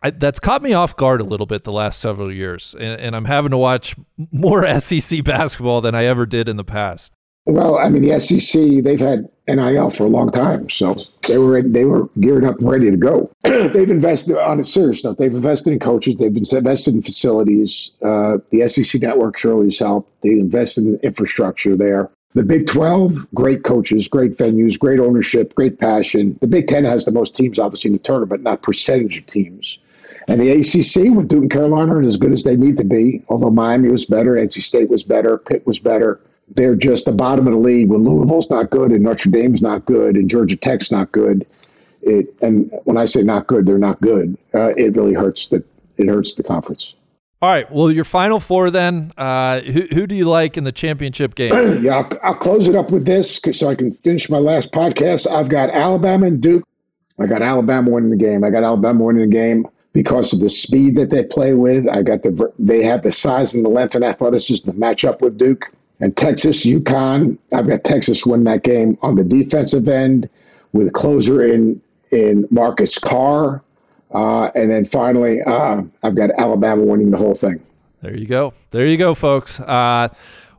I, 0.02 0.10
that's 0.10 0.38
caught 0.38 0.62
me 0.62 0.74
off 0.74 0.96
guard 0.96 1.22
a 1.22 1.24
little 1.24 1.46
bit 1.46 1.64
the 1.64 1.72
last 1.72 1.98
several 1.98 2.30
years, 2.30 2.74
and, 2.78 3.00
and, 3.00 3.16
I'm 3.16 3.24
having 3.24 3.52
to 3.52 3.56
watch 3.56 3.96
more 4.30 4.78
SEC 4.78 5.24
basketball 5.24 5.80
than 5.80 5.94
I 5.94 6.04
ever 6.04 6.26
did 6.26 6.46
in 6.46 6.58
the 6.58 6.64
past. 6.64 7.12
Well, 7.46 7.78
I 7.78 7.88
mean, 7.88 8.02
the 8.02 8.20
SEC 8.20 8.84
they've 8.84 9.00
had 9.00 9.28
NIL 9.46 9.90
for 9.90 10.04
a 10.04 10.08
long 10.08 10.30
time, 10.30 10.68
so 10.70 10.96
they 11.28 11.38
were 11.38 11.62
they 11.62 11.84
were 11.84 12.08
geared 12.20 12.44
up, 12.44 12.58
and 12.58 12.70
ready 12.70 12.90
to 12.90 12.96
go. 12.96 13.30
they've 13.42 13.90
invested 13.90 14.38
on 14.38 14.58
a 14.58 14.64
serious 14.64 15.04
note. 15.04 15.18
They've 15.18 15.34
invested 15.34 15.72
in 15.72 15.78
coaches. 15.78 16.16
They've 16.16 16.34
invested 16.34 16.94
in 16.94 17.02
facilities. 17.02 17.90
Uh, 18.02 18.38
the 18.50 18.66
SEC 18.66 19.02
network 19.02 19.38
surely 19.38 19.66
has 19.66 19.78
helped. 19.78 20.10
They 20.22 20.30
invested 20.30 20.86
in 20.86 20.98
infrastructure 21.02 21.76
there. 21.76 22.10
The 22.34 22.42
Big 22.42 22.66
12, 22.66 23.32
great 23.32 23.62
coaches, 23.62 24.08
great 24.08 24.36
venues, 24.36 24.76
great 24.76 24.98
ownership, 24.98 25.54
great 25.54 25.78
passion. 25.78 26.36
The 26.40 26.48
Big 26.48 26.66
10 26.66 26.84
has 26.84 27.04
the 27.04 27.12
most 27.12 27.36
teams, 27.36 27.60
obviously, 27.60 27.90
in 27.90 27.92
the 27.92 28.02
tournament, 28.02 28.42
not 28.42 28.62
percentage 28.62 29.16
of 29.18 29.26
teams. 29.26 29.78
And 30.26 30.40
the 30.40 30.50
ACC, 30.50 31.14
with 31.14 31.28
Duke 31.28 31.42
and 31.42 31.50
Carolina, 31.50 31.96
are 31.96 32.02
as 32.02 32.16
good 32.16 32.32
as 32.32 32.42
they 32.42 32.56
need 32.56 32.76
to 32.78 32.84
be. 32.84 33.22
Although 33.28 33.50
Miami 33.50 33.88
was 33.88 34.04
better, 34.04 34.32
NC 34.32 34.62
State 34.62 34.88
was 34.88 35.04
better, 35.04 35.38
Pitt 35.38 35.64
was 35.64 35.78
better. 35.78 36.18
They're 36.48 36.74
just 36.74 37.06
the 37.06 37.12
bottom 37.12 37.46
of 37.46 37.52
the 37.52 37.58
league 37.58 37.88
when 37.88 38.04
Louisville's 38.04 38.50
not 38.50 38.70
good 38.70 38.92
and 38.92 39.02
Notre 39.02 39.30
Dame's 39.30 39.62
not 39.62 39.84
good 39.86 40.16
and 40.16 40.28
Georgia 40.28 40.56
Tech's 40.56 40.90
not 40.90 41.10
good. 41.12 41.46
It 42.02 42.34
and 42.42 42.70
when 42.84 42.96
I 42.96 43.06
say 43.06 43.22
not 43.22 43.46
good, 43.46 43.66
they're 43.66 43.78
not 43.78 44.00
good. 44.00 44.36
Uh, 44.52 44.74
it 44.76 44.94
really 44.94 45.14
hurts 45.14 45.46
the 45.46 45.64
it 45.96 46.08
hurts 46.08 46.34
the 46.34 46.42
conference. 46.42 46.94
All 47.40 47.50
right. 47.50 47.70
Well, 47.70 47.90
your 47.90 48.04
final 48.04 48.40
four 48.40 48.70
then. 48.70 49.12
Uh, 49.18 49.60
who, 49.60 49.82
who 49.92 50.06
do 50.06 50.14
you 50.14 50.24
like 50.24 50.56
in 50.56 50.64
the 50.64 50.72
championship 50.72 51.34
game? 51.34 51.52
yeah, 51.82 51.96
I'll, 51.96 52.08
I'll, 52.22 52.34
close 52.34 52.68
it 52.68 52.74
up 52.74 52.90
with 52.90 53.04
this 53.04 53.38
so 53.52 53.68
I 53.68 53.74
can 53.74 53.92
finish 53.92 54.30
my 54.30 54.38
last 54.38 54.72
podcast. 54.72 55.30
I've 55.30 55.50
got 55.50 55.68
Alabama 55.70 56.26
and 56.26 56.40
Duke. 56.40 56.66
I 57.18 57.26
got 57.26 57.42
Alabama 57.42 57.90
winning 57.90 58.10
the 58.10 58.16
game. 58.16 58.44
I 58.44 58.50
got 58.50 58.64
Alabama 58.64 59.04
winning 59.04 59.28
the 59.28 59.34
game 59.34 59.66
because 59.92 60.32
of 60.32 60.40
the 60.40 60.48
speed 60.48 60.96
that 60.96 61.10
they 61.10 61.22
play 61.22 61.54
with. 61.54 61.86
I 61.88 62.02
got 62.02 62.22
the 62.22 62.52
they 62.58 62.82
have 62.82 63.02
the 63.02 63.12
size 63.12 63.54
and 63.54 63.64
the 63.64 63.68
length 63.68 63.94
and 63.94 64.04
athleticism 64.04 64.70
to 64.70 64.76
match 64.76 65.04
up 65.04 65.20
with 65.20 65.36
Duke 65.36 65.70
and 66.00 66.16
Texas, 66.16 66.64
UConn. 66.64 67.38
I've 67.52 67.68
got 67.68 67.84
Texas 67.84 68.26
win 68.26 68.44
that 68.44 68.62
game 68.62 68.98
on 69.02 69.14
the 69.14 69.24
defensive 69.24 69.88
end 69.88 70.28
with 70.72 70.92
closer 70.92 71.44
in 71.44 71.80
in 72.10 72.46
Marcus 72.50 72.98
Carr. 72.98 73.62
Uh, 74.12 74.50
and 74.54 74.70
then 74.70 74.84
finally, 74.84 75.40
uh, 75.42 75.82
I've 76.02 76.14
got 76.14 76.30
Alabama 76.38 76.82
winning 76.82 77.10
the 77.10 77.16
whole 77.16 77.34
thing. 77.34 77.60
There 78.00 78.16
you 78.16 78.26
go. 78.26 78.54
There 78.70 78.86
you 78.86 78.96
go, 78.96 79.14
folks. 79.14 79.58
Uh, 79.58 80.08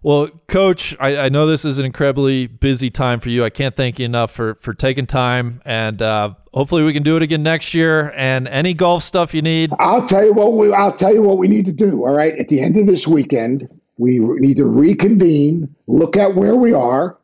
well, 0.01 0.29
Coach, 0.47 0.95
I, 0.99 1.17
I, 1.17 1.29
know 1.29 1.47
this 1.47 1.65
is 1.65 1.79
an 1.79 1.85
incredibly 1.85 2.45
busy 2.45 2.91
time 2.91 3.19
for 3.19 3.29
you. 3.29 3.43
I 3.43 3.49
can't 3.49 3.75
thank 3.75 3.97
you 3.97 4.05
enough 4.05 4.31
for 4.31 4.53
for 4.55 4.73
taking 4.73 5.07
time, 5.07 5.61
and 5.65 5.99
uh, 5.99 6.35
hopefully 6.53 6.83
we 6.83 6.93
can 6.93 7.01
do 7.01 7.17
it 7.17 7.23
again 7.23 7.41
next 7.41 7.73
year. 7.73 8.11
And 8.15 8.47
any 8.47 8.75
golf 8.75 9.01
stuff 9.01 9.33
you 9.33 9.41
need, 9.41 9.71
I'll 9.79 10.05
tell 10.05 10.23
you 10.23 10.33
what 10.33 10.53
we 10.53 10.71
I'll 10.73 10.91
tell 10.91 11.13
you 11.13 11.23
what 11.23 11.39
we 11.39 11.47
need 11.47 11.65
to 11.65 11.71
do. 11.71 12.05
All 12.05 12.13
right, 12.13 12.37
at 12.37 12.49
the 12.49 12.61
end 12.61 12.77
of 12.77 12.85
this 12.85 13.07
weekend, 13.07 13.67
we 13.97 14.19
need 14.19 14.57
to 14.57 14.65
reconvene, 14.65 15.73
look 15.87 16.17
at 16.17 16.35
where 16.35 16.55
we 16.55 16.73
are, 16.73 17.17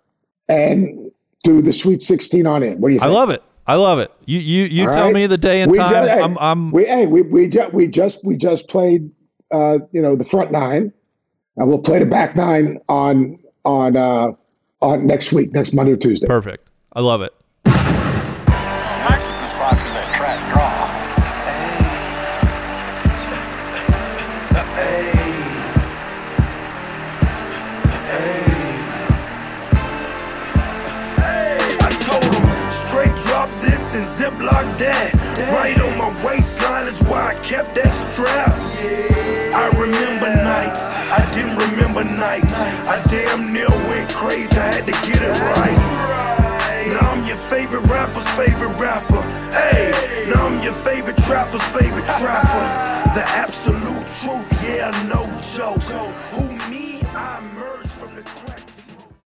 and 0.48 1.12
do 1.44 1.62
the 1.62 1.74
Sweet 1.74 2.02
16 2.02 2.46
on 2.46 2.64
in. 2.64 2.80
What 2.80 2.90
do 2.90 2.94
you 2.96 3.00
think? 3.00 3.12
I 3.12 3.14
love 3.14 3.30
it. 3.30 3.44
I 3.68 3.76
love 3.76 4.00
it. 4.00 4.12
You 4.26 4.40
you 4.40 4.64
you 4.66 4.86
All 4.88 4.92
tell 4.94 5.04
right? 5.06 5.14
me 5.14 5.28
the 5.28 5.38
day 5.38 5.62
and 5.62 5.72
We 5.72 5.78
time. 5.78 5.90
ju- 5.90 6.10
hey, 6.12 6.22
I'm 6.22 6.38
I'm 6.40 6.72
we 6.72 6.86
hey 6.86 7.06
we 7.06 7.22
we 7.22 7.48
just 7.48 7.74
we 7.74 7.88
just 7.88 8.26
we 8.26 8.36
just 8.36 8.68
played 8.68 9.10
uh, 9.52 9.78
you 9.92 10.02
know 10.02 10.16
the 10.16 10.24
front 10.24 10.52
nine, 10.52 10.92
and 11.58 11.68
we'll 11.70 11.80
play 11.80 12.00
the 12.00 12.06
back 12.06 12.36
nine 12.36 12.80
on 12.90 13.38
on 13.64 13.96
uh, 13.96 14.32
on 14.82 15.06
next 15.06 15.32
week, 15.32 15.54
next 15.54 15.74
Monday 15.74 15.92
or 15.94 15.98
Tuesday. 15.98 16.26
perfect. 16.26 16.68
I 16.94 17.02
love 17.02 17.22
it. 17.22 17.34
Ziploc 34.22 34.78
that. 34.78 35.18
Right 35.50 35.74
on 35.82 35.98
my 35.98 36.14
waistline 36.24 36.86
is 36.86 37.02
why 37.10 37.34
I 37.34 37.36
kept 37.42 37.74
that 37.74 37.90
strap. 37.90 38.54
I 39.50 39.66
remember 39.74 40.30
nights, 40.30 40.86
I 41.10 41.26
didn't 41.34 41.58
remember 41.58 42.04
nights. 42.06 42.54
I 42.86 43.02
damn 43.10 43.52
near 43.52 43.74
went 43.90 44.14
crazy, 44.14 44.54
I 44.54 44.78
had 44.78 44.86
to 44.86 44.94
get 45.10 45.26
it 45.26 45.38
right. 45.58 45.82
Now 46.94 47.18
I'm 47.18 47.26
your 47.26 47.42
favorite 47.50 47.82
rapper's 47.90 48.30
favorite 48.38 48.78
rapper. 48.78 49.26
Hey, 49.50 49.90
now 50.30 50.46
I'm 50.46 50.62
your 50.62 50.78
favorite 50.86 51.18
trapper's 51.26 51.66
favorite 51.74 52.06
trapper. 52.22 52.66
The 53.18 53.26
absolute 53.26 54.06
truth, 54.22 54.46
yeah, 54.62 54.94
no 55.10 55.26
joke. 55.58 55.82
Who 56.30 56.46
me, 56.70 57.02
I'm. 57.16 57.51